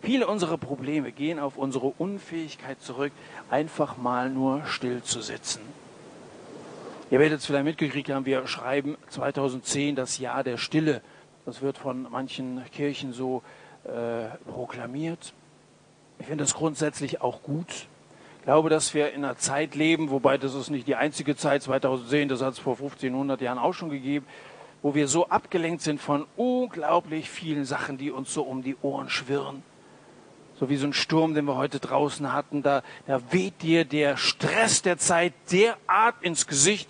Viele 0.00 0.26
unserer 0.26 0.58
Probleme 0.58 1.12
gehen 1.12 1.38
auf 1.38 1.56
unsere 1.56 1.86
Unfähigkeit 1.86 2.80
zurück, 2.80 3.12
einfach 3.50 3.96
mal 3.96 4.28
nur 4.28 4.64
still 4.66 5.02
zu 5.02 5.22
sitzen. 5.22 5.62
Ihr 7.10 7.20
werdet 7.20 7.40
es 7.40 7.46
vielleicht 7.46 7.64
mitgekriegt 7.64 8.10
haben, 8.10 8.26
wir 8.26 8.46
schreiben 8.46 8.96
2010 9.08 9.96
das 9.96 10.18
Jahr 10.18 10.44
der 10.44 10.58
Stille. 10.58 11.00
Das 11.46 11.60
wird 11.60 11.76
von 11.76 12.06
manchen 12.10 12.64
Kirchen 12.72 13.12
so 13.12 13.42
äh, 13.84 14.28
proklamiert. 14.50 15.34
Ich 16.18 16.26
finde 16.26 16.44
das 16.44 16.54
grundsätzlich 16.54 17.20
auch 17.20 17.42
gut. 17.42 17.86
Ich 18.38 18.44
glaube, 18.44 18.70
dass 18.70 18.94
wir 18.94 19.12
in 19.12 19.24
einer 19.24 19.36
Zeit 19.36 19.74
leben, 19.74 20.10
wobei 20.10 20.38
das 20.38 20.54
ist 20.54 20.70
nicht 20.70 20.86
die 20.86 20.96
einzige 20.96 21.36
Zeit, 21.36 21.62
2010, 21.62 22.28
das 22.28 22.40
hat 22.40 22.54
es 22.54 22.58
vor 22.58 22.74
1500 22.74 23.40
Jahren 23.42 23.58
auch 23.58 23.74
schon 23.74 23.90
gegeben, 23.90 24.26
wo 24.82 24.94
wir 24.94 25.06
so 25.06 25.28
abgelenkt 25.28 25.82
sind 25.82 26.00
von 26.00 26.26
unglaublich 26.36 27.28
vielen 27.28 27.64
Sachen, 27.64 27.98
die 27.98 28.10
uns 28.10 28.32
so 28.32 28.42
um 28.42 28.62
die 28.62 28.76
Ohren 28.82 29.10
schwirren. 29.10 29.62
So 30.58 30.68
wie 30.70 30.76
so 30.76 30.86
ein 30.86 30.92
Sturm, 30.92 31.34
den 31.34 31.46
wir 31.46 31.56
heute 31.56 31.80
draußen 31.80 32.32
hatten, 32.32 32.62
da, 32.62 32.82
da 33.06 33.20
weht 33.32 33.60
dir 33.62 33.84
der 33.84 34.16
Stress 34.16 34.82
der 34.82 34.98
Zeit 34.98 35.34
derart 35.50 36.14
ins 36.22 36.46
Gesicht, 36.46 36.88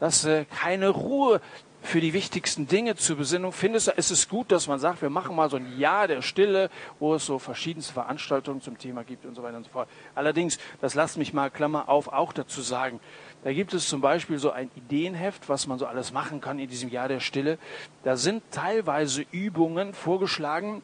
dass 0.00 0.22
du 0.22 0.44
keine 0.46 0.88
Ruhe 0.90 1.40
für 1.86 2.00
die 2.00 2.12
wichtigsten 2.12 2.66
Dinge 2.66 2.96
zur 2.96 3.16
Besinnung 3.16 3.52
findest. 3.52 3.88
Da 3.88 3.92
ist 3.92 4.10
es 4.10 4.28
gut, 4.28 4.50
dass 4.50 4.66
man 4.66 4.78
sagt, 4.78 5.02
wir 5.02 5.10
machen 5.10 5.36
mal 5.36 5.48
so 5.48 5.56
ein 5.56 5.78
Jahr 5.78 6.08
der 6.08 6.20
Stille, 6.20 6.68
wo 6.98 7.14
es 7.14 7.24
so 7.24 7.38
verschiedenste 7.38 7.92
Veranstaltungen 7.92 8.60
zum 8.60 8.76
Thema 8.76 9.04
gibt 9.04 9.24
und 9.24 9.34
so 9.34 9.42
weiter 9.42 9.56
und 9.56 9.64
so 9.64 9.70
fort. 9.70 9.88
Allerdings, 10.14 10.58
das 10.80 10.94
lasst 10.94 11.16
mich 11.16 11.32
mal 11.32 11.50
Klammer 11.50 11.88
auf 11.88 12.08
auch 12.08 12.32
dazu 12.32 12.60
sagen, 12.60 13.00
da 13.44 13.52
gibt 13.52 13.72
es 13.74 13.88
zum 13.88 14.00
Beispiel 14.00 14.38
so 14.38 14.50
ein 14.50 14.70
Ideenheft, 14.74 15.48
was 15.48 15.68
man 15.68 15.78
so 15.78 15.86
alles 15.86 16.12
machen 16.12 16.40
kann 16.40 16.58
in 16.58 16.68
diesem 16.68 16.90
Jahr 16.90 17.08
der 17.08 17.20
Stille. 17.20 17.58
Da 18.02 18.16
sind 18.16 18.42
teilweise 18.50 19.24
Übungen 19.30 19.94
vorgeschlagen, 19.94 20.82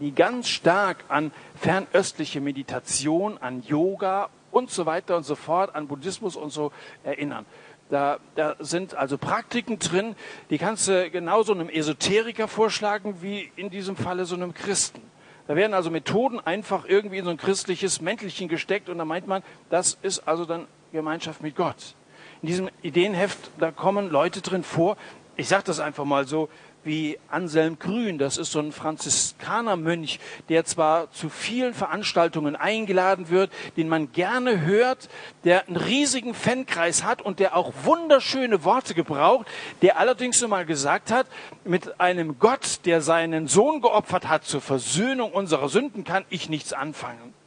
die 0.00 0.12
ganz 0.12 0.48
stark 0.48 1.04
an 1.08 1.30
fernöstliche 1.56 2.40
Meditation, 2.40 3.36
an 3.38 3.62
Yoga 3.62 4.30
und 4.50 4.70
so 4.70 4.86
weiter 4.86 5.16
und 5.16 5.24
so 5.24 5.34
fort, 5.34 5.74
an 5.74 5.86
Buddhismus 5.86 6.36
und 6.36 6.50
so 6.50 6.72
erinnern. 7.04 7.44
Da, 7.90 8.18
da 8.36 8.54
sind 8.60 8.94
also 8.94 9.18
Praktiken 9.18 9.80
drin, 9.80 10.14
die 10.48 10.58
kannst 10.58 10.86
du 10.86 11.10
genauso 11.10 11.52
einem 11.52 11.68
Esoteriker 11.68 12.46
vorschlagen 12.46 13.20
wie 13.20 13.50
in 13.56 13.68
diesem 13.68 13.96
Falle 13.96 14.24
so 14.24 14.36
einem 14.36 14.54
Christen. 14.54 15.02
Da 15.48 15.56
werden 15.56 15.74
also 15.74 15.90
Methoden 15.90 16.38
einfach 16.38 16.84
irgendwie 16.84 17.18
in 17.18 17.24
so 17.24 17.32
ein 17.32 17.36
christliches 17.36 18.00
Mäntelchen 18.00 18.48
gesteckt 18.48 18.88
und 18.88 18.98
da 18.98 19.04
meint 19.04 19.26
man, 19.26 19.42
das 19.68 19.98
ist 20.02 20.20
also 20.20 20.44
dann 20.44 20.68
Gemeinschaft 20.92 21.42
mit 21.42 21.56
Gott. 21.56 21.96
In 22.42 22.46
diesem 22.46 22.70
Ideenheft, 22.82 23.50
da 23.58 23.72
kommen 23.72 24.10
Leute 24.10 24.40
drin 24.40 24.62
vor, 24.62 24.96
ich 25.36 25.48
sage 25.48 25.64
das 25.64 25.80
einfach 25.80 26.04
mal 26.04 26.28
so, 26.28 26.48
wie 26.84 27.18
Anselm 27.28 27.78
Grün, 27.78 28.18
das 28.18 28.36
ist 28.36 28.52
so 28.52 28.58
ein 28.58 28.72
Franziskanermönch, 28.72 30.20
der 30.48 30.64
zwar 30.64 31.10
zu 31.12 31.28
vielen 31.28 31.74
Veranstaltungen 31.74 32.56
eingeladen 32.56 33.28
wird, 33.28 33.50
den 33.76 33.88
man 33.88 34.12
gerne 34.12 34.62
hört, 34.62 35.08
der 35.44 35.66
einen 35.66 35.76
riesigen 35.76 36.34
Fankreis 36.34 37.04
hat 37.04 37.22
und 37.22 37.38
der 37.38 37.56
auch 37.56 37.72
wunderschöne 37.84 38.64
Worte 38.64 38.94
gebraucht, 38.94 39.46
der 39.82 39.98
allerdings 39.98 40.38
so 40.38 40.48
mal 40.48 40.66
gesagt 40.66 41.10
hat, 41.10 41.26
mit 41.64 42.00
einem 42.00 42.38
Gott, 42.38 42.80
der 42.84 43.00
seinen 43.00 43.46
Sohn 43.46 43.80
geopfert 43.80 44.28
hat 44.28 44.44
zur 44.44 44.60
Versöhnung 44.60 45.32
unserer 45.32 45.68
Sünden, 45.68 46.04
kann 46.04 46.24
ich 46.30 46.48
nichts 46.48 46.72
anfangen 46.72 47.39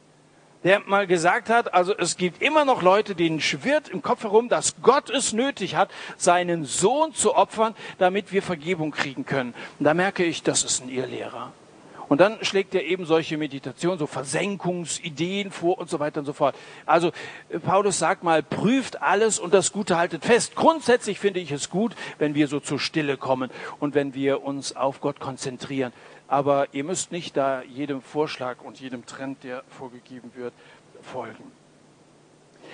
der 0.64 0.80
mal 0.86 1.06
gesagt 1.06 1.50
hat, 1.50 1.72
also 1.74 1.96
es 1.96 2.16
gibt 2.16 2.42
immer 2.42 2.64
noch 2.64 2.82
Leute, 2.82 3.14
denen 3.14 3.40
schwirrt 3.40 3.88
im 3.88 4.02
Kopf 4.02 4.24
herum, 4.24 4.48
dass 4.48 4.76
Gott 4.82 5.10
es 5.10 5.32
nötig 5.32 5.76
hat, 5.76 5.90
seinen 6.16 6.64
Sohn 6.64 7.14
zu 7.14 7.36
opfern, 7.36 7.74
damit 7.98 8.32
wir 8.32 8.42
Vergebung 8.42 8.90
kriegen 8.90 9.26
können. 9.26 9.54
Und 9.78 9.84
da 9.84 9.94
merke 9.94 10.24
ich, 10.24 10.42
das 10.42 10.64
ist 10.64 10.82
ein 10.82 10.88
Irrlehrer. 10.88 11.52
Und 12.08 12.20
dann 12.20 12.44
schlägt 12.44 12.74
er 12.74 12.84
eben 12.84 13.06
solche 13.06 13.38
Meditationen, 13.38 13.98
so 13.98 14.06
Versenkungsideen 14.06 15.50
vor 15.50 15.78
und 15.78 15.88
so 15.88 16.00
weiter 16.00 16.20
und 16.20 16.26
so 16.26 16.32
fort. 16.32 16.54
Also 16.86 17.12
Paulus 17.64 17.98
sagt 17.98 18.22
mal, 18.22 18.42
prüft 18.42 19.00
alles 19.02 19.38
und 19.38 19.54
das 19.54 19.72
Gute 19.72 19.96
haltet 19.96 20.24
fest. 20.24 20.54
Grundsätzlich 20.54 21.18
finde 21.18 21.40
ich 21.40 21.50
es 21.50 21.70
gut, 21.70 21.94
wenn 22.18 22.34
wir 22.34 22.48
so 22.48 22.60
zur 22.60 22.78
Stille 22.78 23.16
kommen 23.16 23.50
und 23.80 23.94
wenn 23.94 24.14
wir 24.14 24.44
uns 24.44 24.76
auf 24.76 25.00
Gott 25.00 25.18
konzentrieren 25.18 25.92
aber 26.34 26.66
ihr 26.72 26.82
müsst 26.82 27.12
nicht 27.12 27.36
da 27.36 27.62
jedem 27.62 28.02
Vorschlag 28.02 28.56
und 28.60 28.80
jedem 28.80 29.06
Trend, 29.06 29.44
der 29.44 29.62
vorgegeben 29.68 30.32
wird, 30.34 30.52
folgen. 31.00 31.52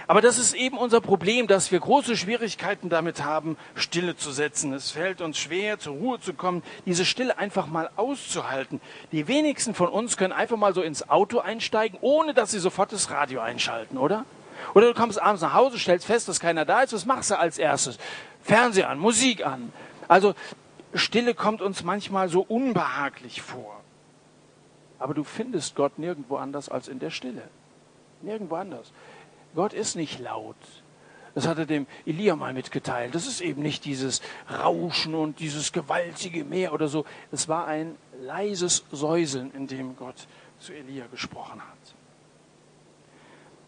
Aber 0.07 0.23
das 0.23 0.39
ist 0.39 0.55
eben 0.55 0.79
unser 0.79 1.03
Problem, 1.03 1.47
dass 1.47 1.71
wir 1.71 1.79
große 1.79 2.17
Schwierigkeiten 2.17 2.89
damit 2.89 3.23
haben, 3.23 3.59
Stille 3.75 4.17
zu 4.17 4.31
setzen. 4.31 4.73
Es 4.73 4.93
fällt 4.93 5.21
uns 5.21 5.37
schwer, 5.37 5.79
zur 5.79 5.97
Ruhe 5.97 6.19
zu 6.19 6.33
kommen, 6.33 6.63
diese 6.87 7.05
Stille 7.05 7.37
einfach 7.37 7.67
mal 7.67 7.91
auszuhalten. 7.97 8.81
Die 9.13 9.29
wenigsten 9.29 9.75
von 9.75 9.89
uns 9.89 10.17
können 10.17 10.33
einfach 10.33 10.57
mal 10.57 10.73
so 10.73 10.81
ins 10.81 11.11
Auto 11.11 11.41
einsteigen, 11.41 11.99
ohne 12.01 12.33
dass 12.33 12.53
sie 12.53 12.61
sofort 12.61 12.95
das 12.95 13.11
Radio 13.11 13.43
einschalten, 13.43 13.99
oder? 13.99 14.25
Oder 14.73 14.87
du 14.87 14.95
kommst 14.95 15.21
abends 15.21 15.43
nach 15.43 15.53
Hause, 15.53 15.79
stellst 15.79 16.07
fest, 16.07 16.31
dass 16.31 16.41
keiner 16.41 16.65
da 16.65 16.81
ist. 16.81 16.95
Was 16.95 17.05
machst 17.05 17.31
du 17.31 17.39
als 17.39 17.59
erstes? 17.59 17.99
Fernseher 18.43 18.89
an, 18.89 18.99
Musik 18.99 19.45
an. 19.45 19.71
Also 20.09 20.35
Stille 20.95 21.35
kommt 21.35 21.63
uns 21.63 21.85
manchmal 21.85 22.29
so 22.29 22.43
unbehaglich 22.43 23.43
vor. 23.43 23.81
Aber 24.99 25.15
du 25.15 25.25
findest 25.25 25.77
Gott 25.77 25.99
nirgendwo 25.99 26.37
anders 26.37 26.69
als 26.69 26.89
in 26.89 26.99
der 26.99 27.11
Stille. 27.11 27.49
Nirgendwo 28.23 28.57
anders. 28.57 28.93
Gott 29.55 29.73
ist 29.73 29.97
nicht 29.97 30.19
laut. 30.19 30.57
Das 31.35 31.47
hat 31.47 31.59
er 31.59 31.67
dem 31.67 31.87
Elia 32.07 32.35
mal 32.37 32.53
mitgeteilt. 32.53 33.15
Das 33.15 33.27
ist 33.27 33.41
eben 33.41 33.63
nicht 33.63 33.85
dieses 33.85 34.21
Rauschen 34.51 35.15
und 35.15 35.39
dieses 35.39 35.73
gewaltige 35.73 36.45
Meer 36.45 36.73
oder 36.73 36.89
so. 36.89 37.05
Es 37.31 37.49
war 37.49 37.67
ein 37.67 37.97
leises 38.21 38.85
Säuseln, 38.91 39.53
in 39.53 39.67
dem 39.67 39.97
Gott 39.97 40.27
zu 40.59 40.73
Elia 40.73 41.07
gesprochen 41.07 41.61
hat. 41.61 42.00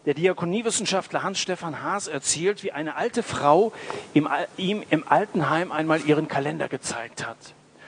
Der 0.04 0.14
Diakoniewissenschaftler 0.14 1.22
Hans-Stefan 1.22 1.82
Haas 1.82 2.08
erzählt, 2.08 2.64
wie 2.64 2.72
eine 2.72 2.96
alte 2.96 3.22
Frau 3.22 3.72
ihm, 4.14 4.28
ihm 4.56 4.82
im 4.90 5.06
Altenheim 5.06 5.70
einmal 5.70 6.00
ihren 6.00 6.26
Kalender 6.26 6.68
gezeigt 6.68 7.26
hat. 7.26 7.36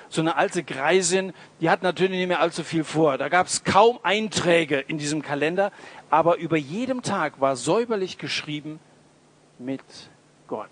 So 0.08 0.20
eine 0.20 0.36
alte 0.36 0.62
Greisin, 0.62 1.32
die 1.60 1.70
hat 1.70 1.82
natürlich 1.82 2.18
nicht 2.18 2.28
mehr 2.28 2.38
allzu 2.38 2.62
viel 2.62 2.84
vor. 2.84 3.18
Da 3.18 3.28
gab 3.28 3.48
es 3.48 3.64
kaum 3.64 3.98
Einträge 4.04 4.78
in 4.78 4.96
diesem 4.96 5.22
Kalender, 5.22 5.72
aber 6.08 6.36
über 6.36 6.56
jedem 6.56 7.02
Tag 7.02 7.40
war 7.40 7.56
säuberlich 7.56 8.16
geschrieben 8.16 8.78
mit 9.58 9.82
Gott. 10.46 10.70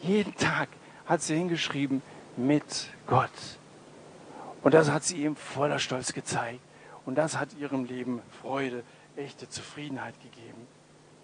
Jeden 0.00 0.36
Tag 0.36 0.68
hat 1.06 1.22
sie 1.22 1.34
hingeschrieben 1.34 2.02
mit 2.36 2.88
Gott. 3.06 3.30
Und 4.62 4.74
das 4.74 4.90
hat 4.90 5.04
sie 5.04 5.24
ihm 5.24 5.34
voller 5.34 5.78
Stolz 5.78 6.12
gezeigt. 6.12 6.60
Und 7.06 7.16
das 7.16 7.38
hat 7.38 7.48
ihrem 7.58 7.84
Leben 7.84 8.20
Freude 8.42 8.82
echte 9.16 9.48
Zufriedenheit 9.48 10.14
gegeben. 10.20 10.66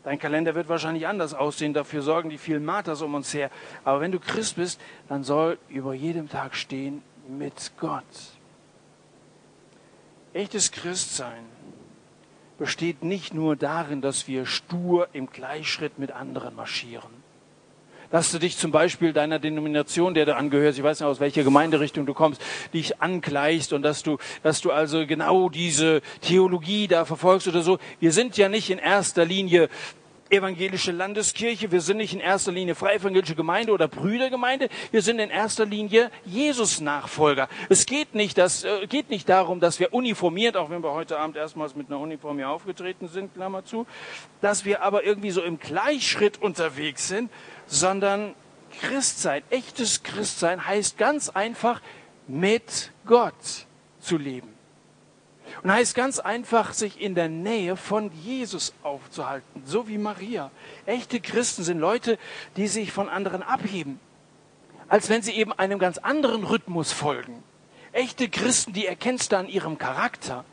Dein 0.05 0.19
Kalender 0.19 0.55
wird 0.55 0.69
wahrscheinlich 0.69 1.07
anders 1.07 1.35
aussehen, 1.35 1.75
dafür 1.75 2.03
sorgen 2.03 2.31
die 2.31 2.39
vielen 2.39 2.65
Marters 2.65 3.03
um 3.03 3.15
uns 3.15 3.35
her. 3.35 3.51
Aber 3.85 4.01
wenn 4.01 4.13
du 4.13 4.21
Christ 4.21 4.57
bist, 4.57 4.81
dann 5.09 5.25
soll 5.25 5.59
über 5.69 5.93
jedem 5.93 6.29
Tag 6.29 6.55
stehen 6.55 7.03
mit 7.29 7.73
Gott. 7.79 8.05
Echtes 10.33 10.71
Christsein 10.71 11.45
besteht 12.59 13.03
nicht 13.03 13.35
nur 13.35 13.57
darin, 13.57 14.01
dass 14.01 14.29
wir 14.29 14.47
stur 14.47 15.09
im 15.13 15.31
Gleichschritt 15.31 15.99
mit 15.99 16.13
anderen 16.13 16.55
marschieren 16.55 17.18
dass 18.11 18.31
du 18.33 18.39
dich 18.39 18.57
zum 18.57 18.71
Beispiel 18.71 19.13
deiner 19.13 19.39
Denomination, 19.39 20.15
der 20.15 20.27
du 20.27 20.37
angehörst, 20.37 20.79
ich 20.79 20.85
weiß 20.85 21.01
nicht 21.01 21.07
aus 21.07 21.21
welcher 21.21 21.45
Gemeinderichtung 21.45 22.07
du 22.07 22.15
kommst, 22.15 22.41
dich 22.73 23.01
angleichst 23.01 23.73
und 23.73 23.83
dass 23.83 24.03
du, 24.03 24.19
dass 24.43 24.61
du 24.61 24.71
also 24.71 25.07
genau 25.07 25.49
diese 25.49 26.03
Theologie 26.21 26.89
da 26.89 27.05
verfolgst 27.05 27.49
oder 27.49 27.63
so. 27.63 27.79
Wir 28.01 28.13
sind 28.13 28.37
ja 28.37 28.49
nicht 28.49 28.71
in 28.71 28.79
erster 28.79 29.25
Linie 29.25 29.69
evangelische 30.31 30.93
Landeskirche, 30.93 31.73
wir 31.73 31.81
sind 31.81 31.99
nicht 31.99 32.13
in 32.13 32.21
erster 32.21 32.53
Linie 32.53 32.75
freievangelische 32.75 33.35
Gemeinde 33.35 33.73
oder 33.73 33.89
Brüdergemeinde, 33.89 34.69
wir 34.91 35.03
sind 35.03 35.19
in 35.21 35.31
erster 35.31 35.65
Linie 35.65 36.11
Jesus-Nachfolger. 36.25 37.49
Es 37.69 37.87
geht 37.87 38.15
nicht, 38.15 38.37
das, 38.37 38.65
äh, 38.65 38.87
geht 38.87 39.11
nicht 39.11 39.29
darum, 39.29 39.61
dass 39.61 39.81
wir 39.81 39.95
uniformiert, 39.95 40.57
auch 40.57 40.71
wenn 40.71 40.83
wir 40.83 40.93
heute 40.93 41.19
Abend 41.19 41.37
erstmals 41.37 41.75
mit 41.75 41.89
einer 41.89 41.99
Uniform 41.99 42.37
hier 42.37 42.51
aufgetreten 42.51 43.09
sind, 43.09 43.35
Klammer 43.35 43.65
zu, 43.65 43.87
dass 44.41 44.65
wir 44.65 44.83
aber 44.83 45.05
irgendwie 45.05 45.31
so 45.31 45.43
im 45.43 45.59
Gleichschritt 45.59 46.41
unterwegs 46.41 47.09
sind 47.09 47.31
sondern 47.69 48.35
Christsein, 48.81 49.43
echtes 49.51 50.03
Christsein 50.03 50.67
heißt 50.67 50.99
ganz 50.99 51.29
einfach, 51.29 51.81
mit 52.27 52.91
Gott 53.07 53.67
zu 54.01 54.17
leben. 54.17 54.53
Und 55.63 55.73
heißt 55.73 55.95
ganz 55.95 56.19
einfach, 56.19 56.75
sich 56.75 57.01
in 57.01 57.15
der 57.15 57.29
Nähe 57.29 57.77
von 57.77 58.13
Jesus 58.23 58.75
aufzuhalten, 58.83 59.63
so 59.65 59.89
wie 59.89 59.99
Maria. 59.99 60.51
Echte 60.85 61.21
Christen 61.21 61.63
sind 61.63 61.79
Leute, 61.79 62.19
die 62.57 62.69
sich 62.69 62.93
von 62.93 63.09
anderen 63.09 63.43
abheben, 63.43 63.99
als 64.89 65.09
wenn 65.09 65.23
sie 65.23 65.33
eben 65.33 65.53
einem 65.53 65.79
ganz 65.79 65.99
anderen 65.99 66.45
Rhythmus 66.45 66.93
folgen. 66.93 67.43
Echte 67.93 68.29
Christen, 68.29 68.75
die 68.75 68.87
erkennst 68.87 69.33
du 69.33 69.39
an 69.39 69.49
ihrem 69.49 69.79
Charakter. 69.79 70.45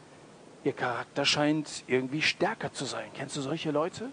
Ihr 0.63 0.73
Charakter 0.73 1.25
scheint 1.25 1.83
irgendwie 1.87 2.21
stärker 2.21 2.71
zu 2.73 2.85
sein. 2.85 3.09
Kennst 3.13 3.35
du 3.35 3.41
solche 3.41 3.71
Leute? 3.71 4.09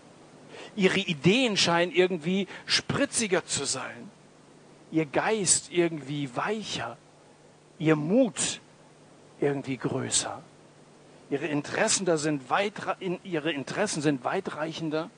Ihre 0.76 0.98
Ideen 0.98 1.56
scheinen 1.56 1.92
irgendwie 1.92 2.46
spritziger 2.66 3.44
zu 3.44 3.64
sein. 3.64 4.10
Ihr 4.90 5.06
Geist 5.06 5.72
irgendwie 5.72 6.34
weicher. 6.36 6.96
Ihr 7.78 7.96
Mut 7.96 8.60
irgendwie 9.40 9.76
größer. 9.76 10.42
Ihre 11.30 11.46
Interessen, 11.46 12.04
da 12.04 12.18
sind 12.18 12.50
weit, 12.50 12.74
ihre 13.24 13.52
Interessen 13.52 14.02
sind 14.02 14.24
weitreichender. 14.24 15.10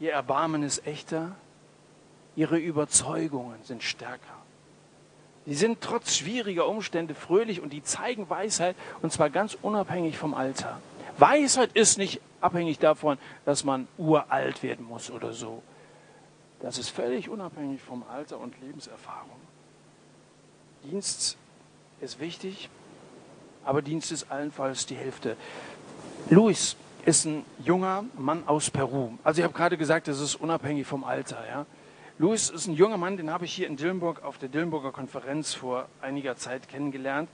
Ihr 0.00 0.12
Erbarmen 0.12 0.62
ist 0.62 0.86
echter. 0.86 1.34
Ihre 2.36 2.58
Überzeugungen 2.58 3.58
sind 3.64 3.82
stärker. 3.82 4.38
Sie 5.44 5.54
sind 5.54 5.80
trotz 5.80 6.14
schwieriger 6.14 6.68
Umstände 6.68 7.14
fröhlich 7.14 7.60
und 7.60 7.72
die 7.72 7.82
zeigen 7.82 8.28
Weisheit 8.30 8.76
und 9.02 9.12
zwar 9.12 9.30
ganz 9.30 9.56
unabhängig 9.60 10.18
vom 10.18 10.34
Alter. 10.34 10.80
Weisheit 11.18 11.72
ist 11.74 11.98
nicht 11.98 12.20
abhängig 12.40 12.78
davon, 12.78 13.18
dass 13.44 13.64
man 13.64 13.88
uralt 13.98 14.62
werden 14.62 14.86
muss 14.86 15.10
oder 15.10 15.32
so. 15.32 15.62
Das 16.60 16.78
ist 16.78 16.88
völlig 16.88 17.28
unabhängig 17.28 17.82
vom 17.82 18.04
Alter 18.10 18.38
und 18.38 18.60
Lebenserfahrung. 18.60 19.40
Dienst 20.84 21.36
ist 22.00 22.20
wichtig, 22.20 22.68
aber 23.64 23.82
Dienst 23.82 24.12
ist 24.12 24.30
allenfalls 24.30 24.86
die 24.86 24.94
Hälfte. 24.94 25.36
Luis 26.30 26.76
ist 27.04 27.24
ein 27.24 27.44
junger 27.64 28.04
Mann 28.16 28.46
aus 28.46 28.70
Peru. 28.70 29.12
Also 29.24 29.40
ich 29.40 29.44
habe 29.44 29.54
gerade 29.54 29.76
gesagt, 29.76 30.08
das 30.08 30.20
ist 30.20 30.34
unabhängig 30.36 30.86
vom 30.86 31.04
Alter. 31.04 31.44
Ja? 31.48 31.66
Luis 32.18 32.50
ist 32.50 32.66
ein 32.66 32.74
junger 32.74 32.96
Mann, 32.96 33.16
den 33.16 33.30
habe 33.30 33.44
ich 33.44 33.54
hier 33.54 33.66
in 33.66 33.76
Dillenburg 33.76 34.24
auf 34.24 34.38
der 34.38 34.48
Dillenburger 34.48 34.90
Konferenz 34.90 35.54
vor 35.54 35.88
einiger 36.00 36.36
Zeit 36.36 36.68
kennengelernt. 36.68 37.28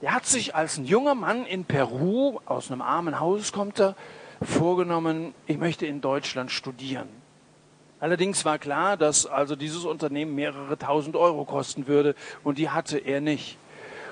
Der 0.00 0.14
hat 0.14 0.26
sich 0.26 0.54
als 0.54 0.78
ein 0.78 0.84
junger 0.84 1.14
Mann 1.14 1.44
in 1.44 1.64
Peru, 1.64 2.38
aus 2.46 2.70
einem 2.70 2.82
armen 2.82 3.18
Haus 3.18 3.52
kommt 3.52 3.80
er, 3.80 3.96
vorgenommen, 4.40 5.34
ich 5.46 5.58
möchte 5.58 5.86
in 5.86 6.00
Deutschland 6.00 6.52
studieren. 6.52 7.08
Allerdings 7.98 8.44
war 8.44 8.58
klar, 8.58 8.96
dass 8.96 9.26
also 9.26 9.56
dieses 9.56 9.84
Unternehmen 9.84 10.36
mehrere 10.36 10.78
tausend 10.78 11.16
Euro 11.16 11.44
kosten 11.44 11.88
würde 11.88 12.14
und 12.44 12.58
die 12.58 12.70
hatte 12.70 12.98
er 12.98 13.20
nicht. 13.20 13.58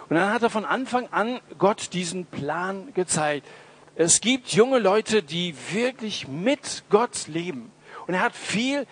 Und 0.09 0.16
dann 0.16 0.32
hat 0.32 0.43
er 0.43 0.51
von 0.51 0.64
Anfang 0.64 1.09
an 1.12 1.41
Gott 1.59 1.93
diesen 1.93 2.26
Plan 2.26 2.93
gezeigt. 2.95 3.47
Es 3.95 4.20
gibt 4.20 4.49
junge 4.49 4.80
Leute, 4.80 5.22
die 5.22 5.55
wirklich 5.72 6.26
mit 6.26 6.84
Gott 6.91 7.28
leben. 7.28 7.70
Und 8.07 8.14
er 8.14 8.22
hat 8.22 8.34
viel 8.34 8.87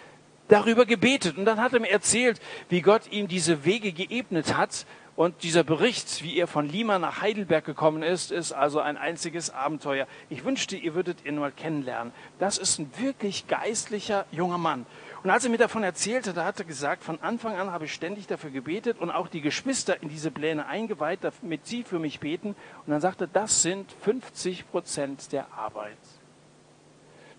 darüber 0.49 0.87
gebetet. 0.87 1.39
Und 1.39 1.45
dann 1.45 1.61
hat 1.61 1.73
er 1.73 1.81
mir 1.81 1.91
erzählt, 1.91 2.41
wie 2.69 2.81
Gott 2.81 3.11
ihm 3.11 3.29
diese 3.29 3.65
Wege 3.65 3.93
geebnet 3.93 4.57
hat. 4.57 4.87
Und 5.17 5.45
dieser 5.45 5.63
Bericht, 5.63 6.25
wie 6.25 6.37
er 6.37 6.49
von 6.49 6.69
Lima 6.69 6.99
nach 6.99 7.23
Heidelberg 7.23 7.65
gekommen 7.65 8.03
ist, 8.03 8.33
ist 8.33 8.53
also 8.53 8.81
ein 8.81 8.97
einziges 8.97 9.51
Abenteuer. 9.51 10.09
Ich 10.29 10.45
wünschte, 10.45 10.77
ihr 10.77 10.95
würdet 10.97 11.25
ihn 11.25 11.37
mal 11.37 11.53
kennenlernen. 11.53 12.13
Das 12.41 12.59
ist 12.59 12.81
ein 12.81 12.91
wirklich 12.99 13.47
geistlicher 13.47 14.27
junger 14.33 14.59
Mann. 14.59 14.87
Und 15.23 15.31
als 15.31 15.45
er 15.45 15.51
mir 15.51 15.59
davon 15.59 15.85
erzählte, 15.85 16.33
da 16.33 16.45
hat 16.45 16.59
er 16.59 16.65
gesagt, 16.65 17.05
von 17.05 17.21
Anfang 17.23 17.57
an 17.57 17.71
habe 17.71 17.85
ich 17.85 17.95
ständig 17.95 18.27
dafür 18.27 18.51
gebetet 18.51 18.99
und 18.99 19.13
auch 19.13 19.29
die 19.29 19.41
Geschwister 19.41 20.03
in 20.03 20.09
diese 20.09 20.33
Pläne 20.33 20.67
eingeweiht, 20.67 21.21
damit 21.23 21.67
sie 21.67 21.85
für 21.85 22.01
mich 22.01 22.19
beten. 22.19 22.57
Und 22.85 22.91
dann 22.91 23.01
sagte 23.01 23.25
er, 23.25 23.29
das 23.29 23.63
sind 23.63 23.91
50 24.03 24.69
Prozent 24.71 25.31
der 25.33 25.47
Arbeit. 25.55 25.97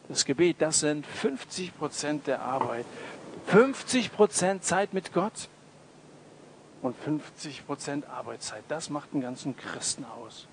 Das 0.07 0.23
Gebet, 0.23 0.57
das 0.59 0.79
sind 0.79 1.05
50 1.05 1.77
Prozent 1.77 2.27
der 2.27 2.41
Arbeit. 2.41 2.85
50 3.47 4.13
Prozent 4.13 4.63
Zeit 4.63 4.93
mit 4.93 5.11
Gott 5.11 5.49
und 6.85 6.95
50 6.97 7.65
Prozent 7.65 8.09
Arbeitszeit. 8.09 8.63
Das 8.67 8.89
macht 8.89 9.09
einen 9.13 9.21
ganzen 9.21 9.55
Christen 9.57 10.05
aus. 10.05 10.47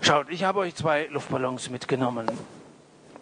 Schaut, 0.00 0.28
ich 0.30 0.44
habe 0.44 0.60
euch 0.60 0.74
zwei 0.74 1.06
Luftballons 1.06 1.70
mitgenommen. 1.70 2.26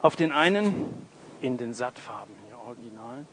Auf 0.02 0.16
den 0.16 0.32
einen 0.32 1.06
in 1.40 1.56
den 1.56 1.74
Sattfarben. 1.74 2.34
Original. 2.66 3.26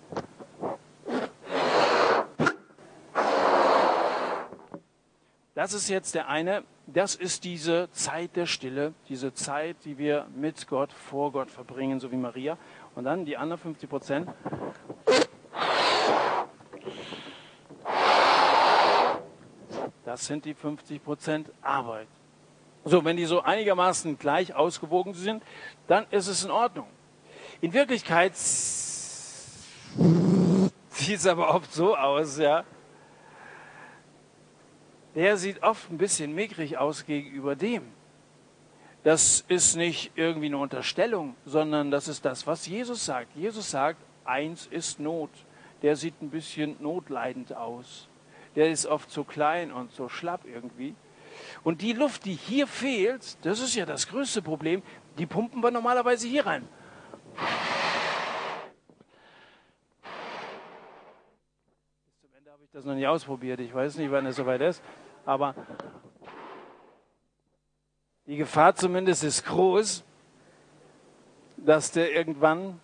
Das 5.56 5.74
ist 5.74 5.90
jetzt 5.90 6.16
der 6.16 6.28
eine, 6.28 6.64
das 6.88 7.16
ist 7.16 7.44
diese 7.44 7.90
Zeit 7.92 8.36
der 8.36 8.46
Stille, 8.46 8.94
diese 9.10 9.34
Zeit, 9.34 9.78
die 9.86 9.98
wir 9.98 10.28
mit 10.36 10.68
Gott, 10.68 10.92
vor 10.92 11.32
Gott 11.32 11.50
verbringen, 11.50 12.00
so 12.00 12.12
wie 12.12 12.18
Maria. 12.18 12.58
Und 12.96 13.06
dann 13.06 13.26
die 13.26 13.38
anderen 13.38 13.62
50 13.62 13.90
Prozent. 13.90 14.30
Das 20.12 20.26
sind 20.26 20.44
die 20.44 20.54
50 20.54 21.02
Prozent 21.02 21.50
Arbeit. 21.62 22.10
So, 22.84 23.06
wenn 23.06 23.16
die 23.16 23.24
so 23.24 23.44
einigermaßen 23.44 24.20
gleich 24.20 24.54
ausgewogen 24.54 25.14
sind, 25.14 25.42
dann 25.88 26.06
ist 26.12 26.28
es 26.28 26.44
in 26.44 26.52
Ordnung. 26.52 26.88
In 27.62 27.72
Wirklichkeit 27.72 28.36
sieht 28.36 28.76
es 31.00 31.26
aber 31.26 31.56
oft 31.56 31.72
so 31.72 31.96
aus, 31.96 32.38
ja. 32.38 32.66
Der 35.16 35.38
sieht 35.38 35.64
oft 35.64 35.90
ein 35.90 35.98
bisschen 35.98 36.36
mickrig 36.36 36.78
aus 36.78 37.06
gegenüber 37.06 37.56
dem. 37.56 37.84
Das 39.06 39.46
ist 39.48 39.78
nicht 39.78 40.12
irgendwie 40.16 40.48
eine 40.48 40.58
Unterstellung, 40.58 41.38
sondern 41.46 41.90
das 41.90 42.10
ist 42.10 42.26
das, 42.26 42.46
was 42.46 42.68
Jesus 42.68 43.06
sagt. 43.06 43.34
Jesus 43.38 43.72
sagt, 43.72 44.02
eins 44.26 44.68
ist 44.68 45.00
Not. 45.00 45.30
Der 45.84 45.96
sieht 45.96 46.22
ein 46.22 46.32
bisschen 46.32 46.76
notleidend 46.82 47.56
aus. 47.56 48.10
Der 48.56 48.70
ist 48.70 48.86
oft 48.86 49.10
so 49.10 49.24
klein 49.24 49.72
und 49.72 49.92
so 49.92 50.10
schlapp 50.10 50.46
irgendwie. 50.46 50.96
Und 51.64 51.82
die 51.82 51.94
Luft, 51.94 52.26
die 52.26 52.34
hier 52.34 52.68
fehlt, 52.68 53.38
das 53.46 53.60
ist 53.60 53.76
ja 53.76 53.86
das 53.86 54.08
größte 54.08 54.42
Problem, 54.42 54.82
die 55.18 55.26
pumpen 55.26 55.62
wir 55.62 55.72
normalerweise 55.72 56.28
hier 56.28 56.46
rein. 56.46 56.68
das 62.74 62.86
noch 62.86 62.96
nicht 62.96 63.08
ausprobiert. 63.08 63.60
Ich 63.60 63.74
weiß 63.74 63.98
nicht, 63.98 64.12
wann 64.12 64.26
es 64.26 64.38
soweit 64.38 64.62
ist. 64.62 64.82
Aber 65.26 65.54
die 68.26 68.38
Gefahr 68.38 68.74
zumindest 68.74 69.24
ist 69.24 69.46
groß, 69.46 70.04
dass 71.58 71.92
der 71.92 72.12
irgendwann 72.14 72.80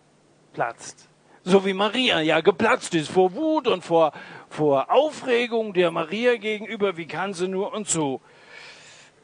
platzt. 0.53 1.07
So 1.47 1.63
wie 1.63 1.73
Maria 1.73 2.19
ja 2.19 2.41
geplatzt 2.41 2.93
ist 2.93 3.09
vor 3.09 3.33
Wut 3.33 3.69
und 3.69 3.81
vor, 3.81 4.11
vor 4.49 4.91
Aufregung 4.91 5.71
der 5.71 5.91
Maria 5.91 6.35
gegenüber. 6.35 6.97
Wie 6.97 7.05
kann 7.05 7.33
sie 7.33 7.47
nur 7.47 7.71
und 7.71 7.87
so? 7.87 8.19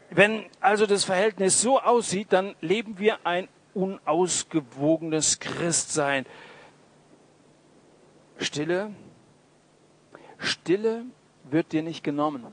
Wenn 0.10 0.46
also 0.62 0.86
das 0.86 1.04
Verhältnis 1.04 1.62
so 1.62 1.82
aussieht, 1.82 2.28
dann 2.32 2.56
leben 2.62 2.98
wir 2.98 3.18
ein 3.26 3.50
unausgewogenes 3.74 5.40
Christsein. 5.40 6.26
Stille, 8.38 8.94
Stille 10.38 11.04
wird 11.44 11.74
dir 11.74 11.84
nicht 11.84 12.06
genommen. 12.06 12.48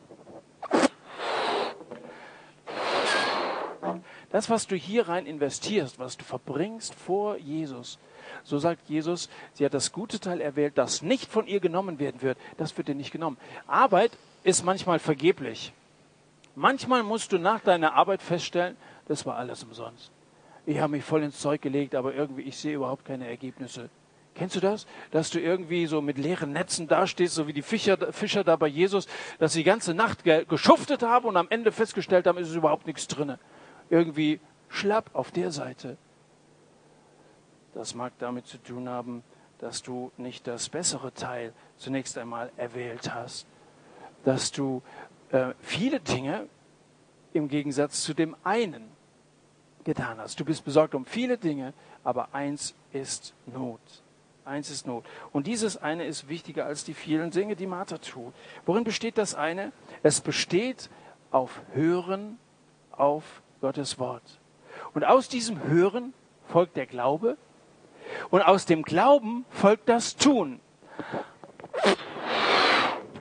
Das, 4.31 4.51
was 4.51 4.67
du 4.67 4.75
hier 4.75 5.09
rein 5.09 5.27
investierst, 5.27 6.01
was 6.01 6.17
du 6.17 6.25
verbringst 6.25 6.93
vor 6.97 7.37
Jesus, 7.37 8.01
so 8.45 8.59
sagt 8.59 8.89
Jesus, 8.89 9.29
sie 9.55 9.65
hat 9.65 9.75
das 9.75 9.93
gute 9.93 10.21
Teil 10.21 10.41
erwählt, 10.41 10.79
das 10.79 11.03
nicht 11.03 11.31
von 11.31 11.47
ihr 11.47 11.61
genommen 11.61 11.99
werden 11.99 12.23
wird. 12.23 12.39
Das 12.57 12.77
wird 12.77 12.89
dir 12.89 12.95
nicht 12.95 13.13
genommen. 13.13 13.37
Arbeit 13.67 14.13
ist 14.45 14.65
manchmal 14.65 14.99
vergeblich. 14.99 15.73
Manchmal 16.55 17.03
musst 17.03 17.33
du 17.33 17.39
nach 17.39 17.61
deiner 17.61 17.95
Arbeit 17.95 18.23
feststellen, 18.23 18.77
das 19.07 19.25
war 19.27 19.37
alles 19.37 19.63
umsonst. 19.63 20.11
Ich 20.67 20.79
habe 20.79 20.93
mich 20.93 21.05
voll 21.05 21.23
ins 21.23 21.41
Zeug 21.41 21.63
gelegt, 21.63 21.95
aber 21.95 22.15
irgendwie, 22.15 22.43
ich 22.43 22.57
sehe 22.57 22.75
überhaupt 22.75 23.05
keine 23.05 23.27
Ergebnisse. 23.29 23.89
Kennst 24.35 24.57
du 24.57 24.61
das? 24.61 24.87
Dass 25.11 25.31
du 25.31 25.41
irgendwie 25.41 25.87
so 25.87 26.01
mit 26.01 26.17
leeren 26.17 26.53
Netzen 26.53 26.87
dastehst, 26.87 27.35
so 27.35 27.47
wie 27.47 27.53
die 27.53 27.63
Fischer, 27.63 28.13
Fischer 28.13 28.45
da 28.45 28.57
bei 28.57 28.69
Jesus, 28.69 29.07
dass 29.39 29.53
sie 29.53 29.61
die 29.61 29.65
ganze 29.65 29.95
Nacht 29.95 30.25
geschuftet 30.49 31.03
haben 31.03 31.27
und 31.27 31.37
am 31.37 31.49
Ende 31.51 31.73
festgestellt 31.73 32.27
haben, 32.27 32.39
ist 32.39 32.55
überhaupt 32.55 32.87
nichts 32.87 33.09
drin. 33.09 33.37
Irgendwie 33.89 34.41
schlapp 34.69 35.11
auf 35.13 35.31
der 35.31 35.51
Seite. 35.51 35.97
Das 37.75 37.95
mag 37.95 38.13
damit 38.19 38.47
zu 38.47 38.59
tun 38.59 38.89
haben, 38.89 39.23
dass 39.59 39.83
du 39.83 40.11
nicht 40.17 40.47
das 40.47 40.69
bessere 40.69 41.13
Teil 41.13 41.53
zunächst 41.77 42.17
einmal 42.19 42.51
erwählt 42.57 43.15
hast. 43.15 43.47
Dass 44.25 44.51
du 44.53 44.83
äh, 45.31 45.55
viele 45.61 46.01
Dinge 46.01 46.47
im 47.33 47.49
Gegensatz 47.49 48.03
zu 48.03 48.15
dem 48.15 48.37
einen 48.43 48.91
getan 49.85 50.19
hast. 50.19 50.39
Du 50.41 50.45
bist 50.45 50.65
besorgt 50.65 50.95
um 50.95 51.05
viele 51.05 51.39
Dinge, 51.39 51.73
aber 52.05 52.35
eins 52.35 52.75
ist 52.93 53.35
Not. 53.47 53.81
Eins 54.45 54.71
ist 54.71 54.87
Not. 54.87 55.05
Und 55.33 55.47
dieses 55.47 55.77
eine 55.77 56.05
ist 56.05 56.29
wichtiger 56.29 56.67
als 56.67 56.85
die 56.85 56.95
vielen 56.95 57.31
Dinge, 57.31 57.57
die 57.57 57.67
Martha 57.67 57.99
tut. 57.99 58.33
Worin 58.67 58.85
besteht 58.85 59.19
das 59.19 59.35
eine? 59.35 59.73
Es 60.03 60.21
besteht 60.21 60.91
auf 61.31 61.61
Hören 61.73 62.39
auf 62.91 63.43
Gottes 63.61 63.99
Wort. 63.99 64.41
Und 64.95 65.05
aus 65.05 65.29
diesem 65.29 65.63
Hören 65.63 66.13
folgt 66.49 66.77
der 66.77 66.87
Glaube. 66.87 67.37
Und 68.31 68.43
aus 68.43 68.67
dem 68.67 68.83
Glauben 68.83 69.45
folgt 69.51 69.89
das 69.89 70.17
Tun. 70.17 70.61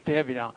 Der 0.05 0.27
wieder. 0.27 0.53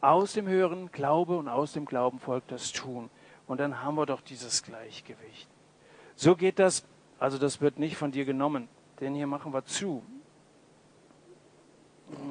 Aus 0.00 0.32
dem 0.32 0.48
Hören 0.48 0.90
Glaube 0.90 1.36
und 1.36 1.48
aus 1.48 1.72
dem 1.72 1.84
Glauben 1.84 2.18
folgt 2.18 2.50
das 2.50 2.72
Tun. 2.72 3.10
Und 3.46 3.60
dann 3.60 3.82
haben 3.82 3.96
wir 3.96 4.06
doch 4.06 4.20
dieses 4.20 4.62
Gleichgewicht. 4.62 5.48
So 6.16 6.34
geht 6.36 6.58
das 6.58 6.84
also 7.22 7.38
das 7.38 7.60
wird 7.60 7.78
nicht 7.78 7.96
von 7.96 8.10
dir 8.10 8.24
genommen. 8.24 8.68
Den 8.98 9.14
hier 9.14 9.28
machen 9.28 9.52
wir 9.52 9.64
zu. 9.64 10.02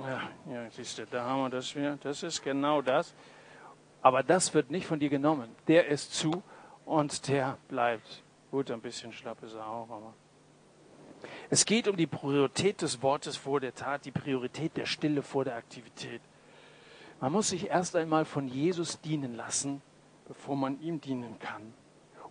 Ja, 0.05 0.29
ja 0.51 0.69
siehst 0.69 0.97
du, 0.97 1.05
da 1.05 1.23
haben 1.23 1.43
wir 1.43 1.49
das 1.49 1.73
wieder. 1.73 1.95
Das 1.95 2.23
ist 2.23 2.43
genau 2.43 2.81
das. 2.81 3.13
Aber 4.01 4.21
das 4.21 4.53
wird 4.53 4.69
nicht 4.69 4.85
von 4.85 4.99
dir 4.99 5.07
genommen. 5.07 5.47
Der 5.69 5.87
ist 5.87 6.13
zu 6.13 6.43
und 6.83 7.29
der 7.29 7.57
bleibt. 7.69 8.21
Gut, 8.51 8.69
ein 8.69 8.81
bisschen 8.81 9.13
schlapp 9.13 9.41
ist 9.43 9.53
er 9.53 9.65
auch, 9.65 9.89
aber. 9.89 10.13
Es 11.49 11.65
geht 11.65 11.87
um 11.87 11.95
die 11.95 12.07
Priorität 12.07 12.81
des 12.81 13.01
Wortes 13.01 13.37
vor 13.37 13.61
der 13.61 13.73
Tat, 13.73 14.03
die 14.05 14.11
Priorität 14.11 14.75
der 14.75 14.85
Stille 14.85 15.21
vor 15.21 15.45
der 15.45 15.55
Aktivität. 15.55 16.21
Man 17.21 17.31
muss 17.31 17.49
sich 17.49 17.67
erst 17.67 17.95
einmal 17.95 18.25
von 18.25 18.47
Jesus 18.47 18.99
dienen 18.99 19.35
lassen, 19.35 19.81
bevor 20.27 20.57
man 20.57 20.81
ihm 20.81 20.99
dienen 20.99 21.39
kann. 21.39 21.73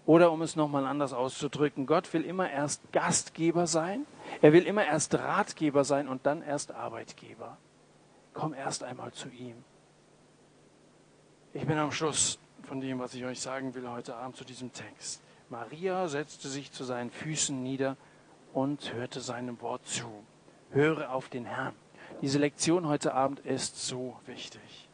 Oder 0.05 0.33
um 0.33 0.43
es 0.43 0.57
nochmal 0.57 0.87
anders 0.87 1.13
auszudrücken, 1.13 1.87
Gott 1.87 2.13
will 2.13 2.25
immer 2.25 2.51
erst 2.51 2.93
Gastgeber 2.93 3.67
sein, 3.67 4.07
er 4.43 4.53
will 4.53 4.67
immer 4.67 4.85
erst 4.85 5.15
Ratgeber 5.15 5.85
sein 5.85 6.09
und 6.09 6.27
dann 6.27 6.43
erst 6.43 6.73
Arbeitgeber. 6.73 7.57
Komm 8.35 8.53
erst 8.53 8.83
einmal 8.83 9.13
zu 9.13 9.29
ihm. 9.29 9.65
Ich 11.53 11.67
bin 11.67 11.79
am 11.79 11.93
Schluss 11.93 12.39
von 12.63 12.81
dem, 12.81 12.99
was 12.99 13.15
ich 13.15 13.25
euch 13.25 13.41
sagen 13.41 13.75
will 13.75 13.89
heute 13.89 14.17
Abend 14.17 14.37
zu 14.37 14.45
diesem 14.45 14.73
Text. 14.73 15.23
Maria 15.51 16.07
setzte 16.07 16.49
sich 16.49 16.71
zu 16.71 16.85
seinen 16.85 17.11
Füßen 17.11 17.61
nieder 17.61 17.97
und 18.53 18.95
hörte 18.95 19.21
seinem 19.21 19.61
Wort 19.61 19.85
zu. 19.85 20.09
Höre 20.71 21.13
auf 21.13 21.29
den 21.29 21.45
Herrn. 21.45 21.75
Diese 22.23 22.39
Lektion 22.39 22.87
heute 22.87 23.15
Abend 23.15 23.41
ist 23.41 23.85
so 23.85 24.17
wichtig. 24.27 24.89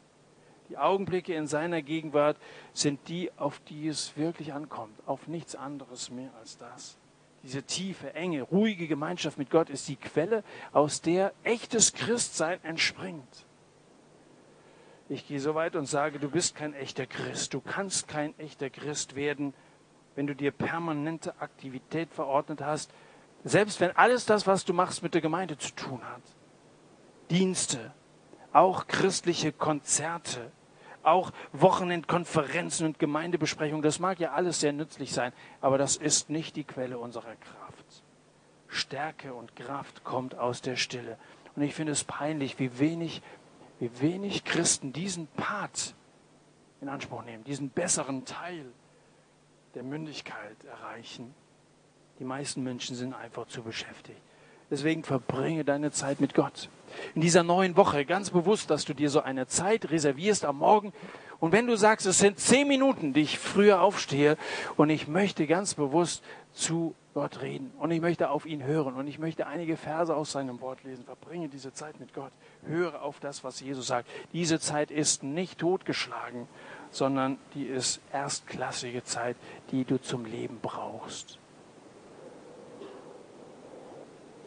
Die 0.69 0.77
Augenblicke 0.79 1.35
in 1.35 1.45
seiner 1.45 1.83
Gegenwart 1.83 2.37
sind 2.73 3.07
die, 3.07 3.31
auf 3.37 3.59
die 3.69 3.87
es 3.87 4.17
wirklich 4.17 4.51
ankommt, 4.51 4.99
auf 5.05 5.27
nichts 5.27 5.55
anderes 5.55 6.09
mehr 6.09 6.31
als 6.39 6.57
das. 6.57 6.97
Diese 7.43 7.61
tiefe, 7.61 8.15
enge, 8.15 8.41
ruhige 8.41 8.87
Gemeinschaft 8.87 9.37
mit 9.37 9.51
Gott 9.51 9.69
ist 9.69 9.87
die 9.87 9.95
Quelle, 9.95 10.43
aus 10.73 11.01
der 11.01 11.33
echtes 11.43 11.93
Christsein 11.93 12.61
entspringt. 12.63 13.45
Ich 15.07 15.27
gehe 15.27 15.39
so 15.39 15.53
weit 15.53 15.75
und 15.75 15.85
sage, 15.85 16.17
du 16.17 16.29
bist 16.29 16.55
kein 16.55 16.73
echter 16.73 17.05
Christ. 17.05 17.53
Du 17.53 17.61
kannst 17.61 18.07
kein 18.07 18.37
echter 18.39 18.71
Christ 18.71 19.15
werden, 19.15 19.53
wenn 20.17 20.27
du 20.27 20.35
dir 20.35 20.51
permanente 20.51 21.39
Aktivität 21.39 22.11
verordnet 22.11 22.61
hast, 22.61 22.91
selbst 23.43 23.79
wenn 23.79 23.95
alles 23.95 24.25
das, 24.25 24.45
was 24.47 24.65
du 24.65 24.73
machst, 24.73 25.03
mit 25.03 25.13
der 25.13 25.21
Gemeinde 25.21 25.57
zu 25.57 25.73
tun 25.73 26.01
hat. 26.03 26.21
Dienste, 27.29 27.93
auch 28.51 28.87
christliche 28.87 29.53
Konzerte, 29.53 30.51
auch 31.03 31.31
Wochenendkonferenzen 31.53 32.85
und 32.85 32.99
Gemeindebesprechungen, 32.99 33.83
das 33.83 33.99
mag 33.99 34.19
ja 34.19 34.33
alles 34.33 34.59
sehr 34.59 34.73
nützlich 34.73 35.13
sein, 35.13 35.31
aber 35.61 35.77
das 35.77 35.95
ist 35.95 36.29
nicht 36.29 36.55
die 36.55 36.65
Quelle 36.65 36.97
unserer 36.97 37.35
Kraft. 37.35 38.03
Stärke 38.67 39.33
und 39.33 39.55
Kraft 39.55 40.03
kommt 40.03 40.35
aus 40.35 40.61
der 40.61 40.75
Stille. 40.75 41.17
Und 41.55 41.61
ich 41.61 41.73
finde 41.73 41.93
es 41.93 42.03
peinlich, 42.03 42.59
wie 42.59 42.79
wenig 42.79 43.21
wie 43.79 44.01
wenig 44.01 44.43
Christen 44.43 44.93
diesen 44.93 45.27
Part 45.27 45.93
in 46.81 46.89
Anspruch 46.89 47.23
nehmen, 47.23 47.43
diesen 47.43 47.69
besseren 47.69 48.25
Teil 48.25 48.65
der 49.77 49.83
Mündigkeit 49.83 50.57
erreichen. 50.67 51.35
Die 52.17 52.23
meisten 52.23 52.63
Menschen 52.63 52.95
sind 52.95 53.13
einfach 53.13 53.45
zu 53.45 53.61
beschäftigt. 53.61 54.19
Deswegen 54.71 55.03
verbringe 55.03 55.63
deine 55.63 55.91
Zeit 55.91 56.19
mit 56.19 56.33
Gott. 56.33 56.69
In 57.13 57.21
dieser 57.21 57.43
neuen 57.43 57.77
Woche 57.77 58.03
ganz 58.03 58.31
bewusst, 58.31 58.71
dass 58.71 58.85
du 58.85 58.95
dir 58.95 59.11
so 59.11 59.21
eine 59.21 59.45
Zeit 59.45 59.91
reservierst 59.91 60.45
am 60.45 60.57
Morgen. 60.57 60.93
Und 61.39 61.51
wenn 61.51 61.67
du 61.67 61.77
sagst, 61.77 62.07
es 62.07 62.17
sind 62.17 62.39
zehn 62.39 62.67
Minuten, 62.67 63.13
die 63.13 63.21
ich 63.21 63.37
früher 63.37 63.81
aufstehe 63.81 64.35
und 64.77 64.89
ich 64.89 65.07
möchte 65.07 65.45
ganz 65.45 65.75
bewusst 65.75 66.23
zu 66.53 66.95
Gott 67.13 67.41
reden 67.43 67.71
und 67.77 67.91
ich 67.91 68.01
möchte 68.01 68.31
auf 68.31 68.47
ihn 68.47 68.63
hören 68.63 68.95
und 68.95 69.05
ich 69.05 69.19
möchte 69.19 69.45
einige 69.45 69.77
Verse 69.77 70.15
aus 70.15 70.31
seinem 70.31 70.59
Wort 70.59 70.83
lesen. 70.83 71.05
Verbringe 71.05 71.49
diese 71.49 71.71
Zeit 71.71 71.99
mit 71.99 72.15
Gott. 72.15 72.31
Höre 72.65 73.03
auf 73.03 73.19
das, 73.19 73.43
was 73.43 73.59
Jesus 73.59 73.85
sagt. 73.85 74.09
Diese 74.33 74.59
Zeit 74.59 74.89
ist 74.89 75.21
nicht 75.21 75.59
totgeschlagen, 75.59 76.47
sondern 76.91 77.37
die 77.53 77.65
ist 77.65 78.01
erstklassige 78.11 79.03
Zeit, 79.03 79.35
die 79.71 79.85
du 79.85 80.01
zum 80.01 80.25
Leben 80.25 80.59
brauchst. 80.61 81.39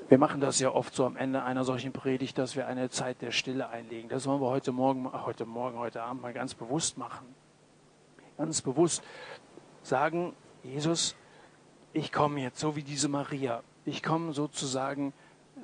Wir 0.09 0.19
machen 0.19 0.41
das 0.41 0.59
ja 0.59 0.73
oft 0.73 0.93
so 0.93 1.07
am 1.07 1.17
Ende 1.17 1.45
einer 1.45 1.63
solchen 1.63 1.93
Predigt, 1.93 2.37
dass 2.37 2.57
wir 2.57 2.67
eine 2.67 2.91
Zeit 2.91 3.23
der 3.23 3.31
Stille 3.31 3.69
einlegen. 3.69 4.09
Das 4.09 4.27
wollen 4.27 4.41
wir 4.41 4.49
heute 4.49 4.73
Morgen, 4.73 5.13
heute 5.13 5.47
Morgen, 5.47 5.79
heute 5.79 6.03
Abend 6.03 6.23
mal 6.23 6.33
ganz 6.33 6.55
bewusst 6.55 6.99
machen. 6.99 7.33
Ganz 8.37 8.61
bewusst 8.61 9.05
sagen, 9.85 10.35
Jesus, 10.65 11.15
ich 11.93 12.11
komme 12.11 12.41
jetzt, 12.41 12.59
so 12.59 12.75
wie 12.75 12.83
diese 12.83 13.09
Maria. 13.09 13.63
Ich 13.85 14.03
komme 14.03 14.33
sozusagen 14.33 15.13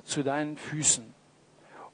zu 0.05 0.23
deinen 0.23 0.57
Füßen. 0.57 1.13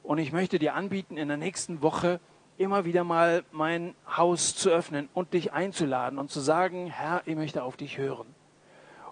Und 0.04 0.20
ich 0.20 0.32
möchte 0.32 0.60
dir 0.60 0.76
anbieten, 0.76 1.18
in 1.18 1.30
der 1.30 1.38
nächsten 1.38 1.82
Woche 1.82 2.20
immer 2.58 2.86
wieder 2.86 3.04
mal 3.04 3.44
mein 3.52 3.96
Haus 4.16 4.56
zu 4.56 4.70
öffnen 4.70 5.10
und 5.14 5.34
dich 5.34 5.54
einzuladen 5.54 6.20
und 6.20 6.32
zu 6.32 6.40
sagen, 6.40 6.88
Herr, 6.88 7.22
ich 7.26 7.36
möchte 7.36 7.64
auf 7.64 7.78
dich 7.78 7.98
hören. 7.98 8.28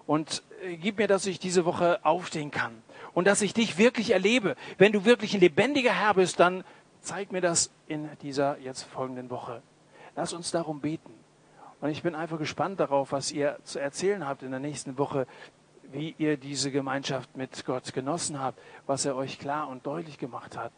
Und 0.05 0.43
äh, 0.63 0.77
gib 0.77 0.97
mir, 0.97 1.07
dass 1.07 1.25
ich 1.25 1.39
diese 1.39 1.65
Woche 1.65 1.99
aufstehen 2.03 2.51
kann 2.51 2.81
und 3.13 3.27
dass 3.27 3.41
ich 3.41 3.53
dich 3.53 3.77
wirklich 3.77 4.11
erlebe. 4.11 4.55
Wenn 4.77 4.91
du 4.91 5.05
wirklich 5.05 5.33
ein 5.33 5.39
lebendiger 5.39 5.93
Herr 5.93 6.13
bist, 6.15 6.39
dann 6.39 6.63
zeig 7.01 7.31
mir 7.31 7.41
das 7.41 7.71
in 7.87 8.09
dieser 8.21 8.57
jetzt 8.59 8.83
folgenden 8.83 9.29
Woche. 9.29 9.61
Lass 10.15 10.33
uns 10.33 10.51
darum 10.51 10.81
beten. 10.81 11.13
Und 11.79 11.89
ich 11.89 12.03
bin 12.03 12.13
einfach 12.13 12.37
gespannt 12.37 12.79
darauf, 12.79 13.11
was 13.11 13.31
ihr 13.31 13.57
zu 13.63 13.79
erzählen 13.79 14.27
habt 14.27 14.43
in 14.43 14.51
der 14.51 14.59
nächsten 14.59 14.97
Woche, 14.97 15.25
wie 15.91 16.15
ihr 16.17 16.37
diese 16.37 16.71
Gemeinschaft 16.71 17.35
mit 17.35 17.65
Gott 17.65 17.91
genossen 17.93 18.39
habt, 18.39 18.59
was 18.85 19.05
er 19.05 19.15
euch 19.15 19.39
klar 19.39 19.67
und 19.67 19.85
deutlich 19.85 20.17
gemacht 20.17 20.55
hat. 20.57 20.71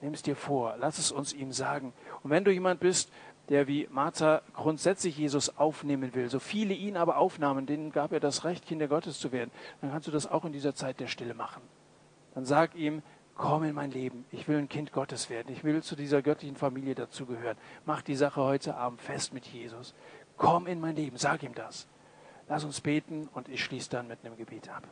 Nimm 0.00 0.14
es 0.14 0.22
dir 0.22 0.36
vor, 0.36 0.76
lass 0.78 0.98
es 0.98 1.12
uns 1.12 1.32
ihm 1.32 1.52
sagen. 1.52 1.92
Und 2.22 2.30
wenn 2.30 2.44
du 2.44 2.50
jemand 2.50 2.80
bist, 2.80 3.12
der 3.48 3.66
wie 3.66 3.88
Martha 3.90 4.42
grundsätzlich 4.54 5.18
Jesus 5.18 5.58
aufnehmen 5.58 6.14
will, 6.14 6.30
so 6.30 6.38
viele 6.38 6.72
ihn 6.72 6.96
aber 6.96 7.18
aufnahmen, 7.18 7.66
denen 7.66 7.90
gab 7.90 8.12
er 8.12 8.20
das 8.20 8.44
Recht, 8.44 8.64
Kinder 8.64 8.88
Gottes 8.88 9.18
zu 9.18 9.32
werden, 9.32 9.50
dann 9.80 9.90
kannst 9.90 10.06
du 10.06 10.12
das 10.12 10.30
auch 10.30 10.44
in 10.44 10.52
dieser 10.52 10.74
Zeit 10.74 11.00
der 11.00 11.08
Stille 11.08 11.34
machen. 11.34 11.62
Dann 12.34 12.44
sag 12.44 12.76
ihm, 12.76 13.02
komm 13.34 13.64
in 13.64 13.74
mein 13.74 13.90
Leben. 13.90 14.24
Ich 14.30 14.46
will 14.46 14.58
ein 14.58 14.68
Kind 14.68 14.92
Gottes 14.92 15.30
werden. 15.30 15.52
Ich 15.52 15.64
will 15.64 15.82
zu 15.82 15.96
dieser 15.96 16.22
göttlichen 16.22 16.56
Familie 16.56 16.94
dazugehören. 16.94 17.56
Mach 17.86 18.02
die 18.02 18.14
Sache 18.14 18.40
heute 18.40 18.76
Abend 18.76 19.00
fest 19.00 19.34
mit 19.34 19.46
Jesus. 19.46 19.94
Komm 20.36 20.66
in 20.66 20.80
mein 20.80 20.94
Leben, 20.94 21.16
sag 21.16 21.42
ihm 21.42 21.54
das. 21.54 21.88
Lass 22.48 22.64
uns 22.64 22.80
beten 22.80 23.28
und 23.32 23.48
ich 23.48 23.64
schließe 23.64 23.90
dann 23.90 24.08
mit 24.08 24.24
einem 24.24 24.36
Gebet 24.36 24.68
ab. 24.68 24.84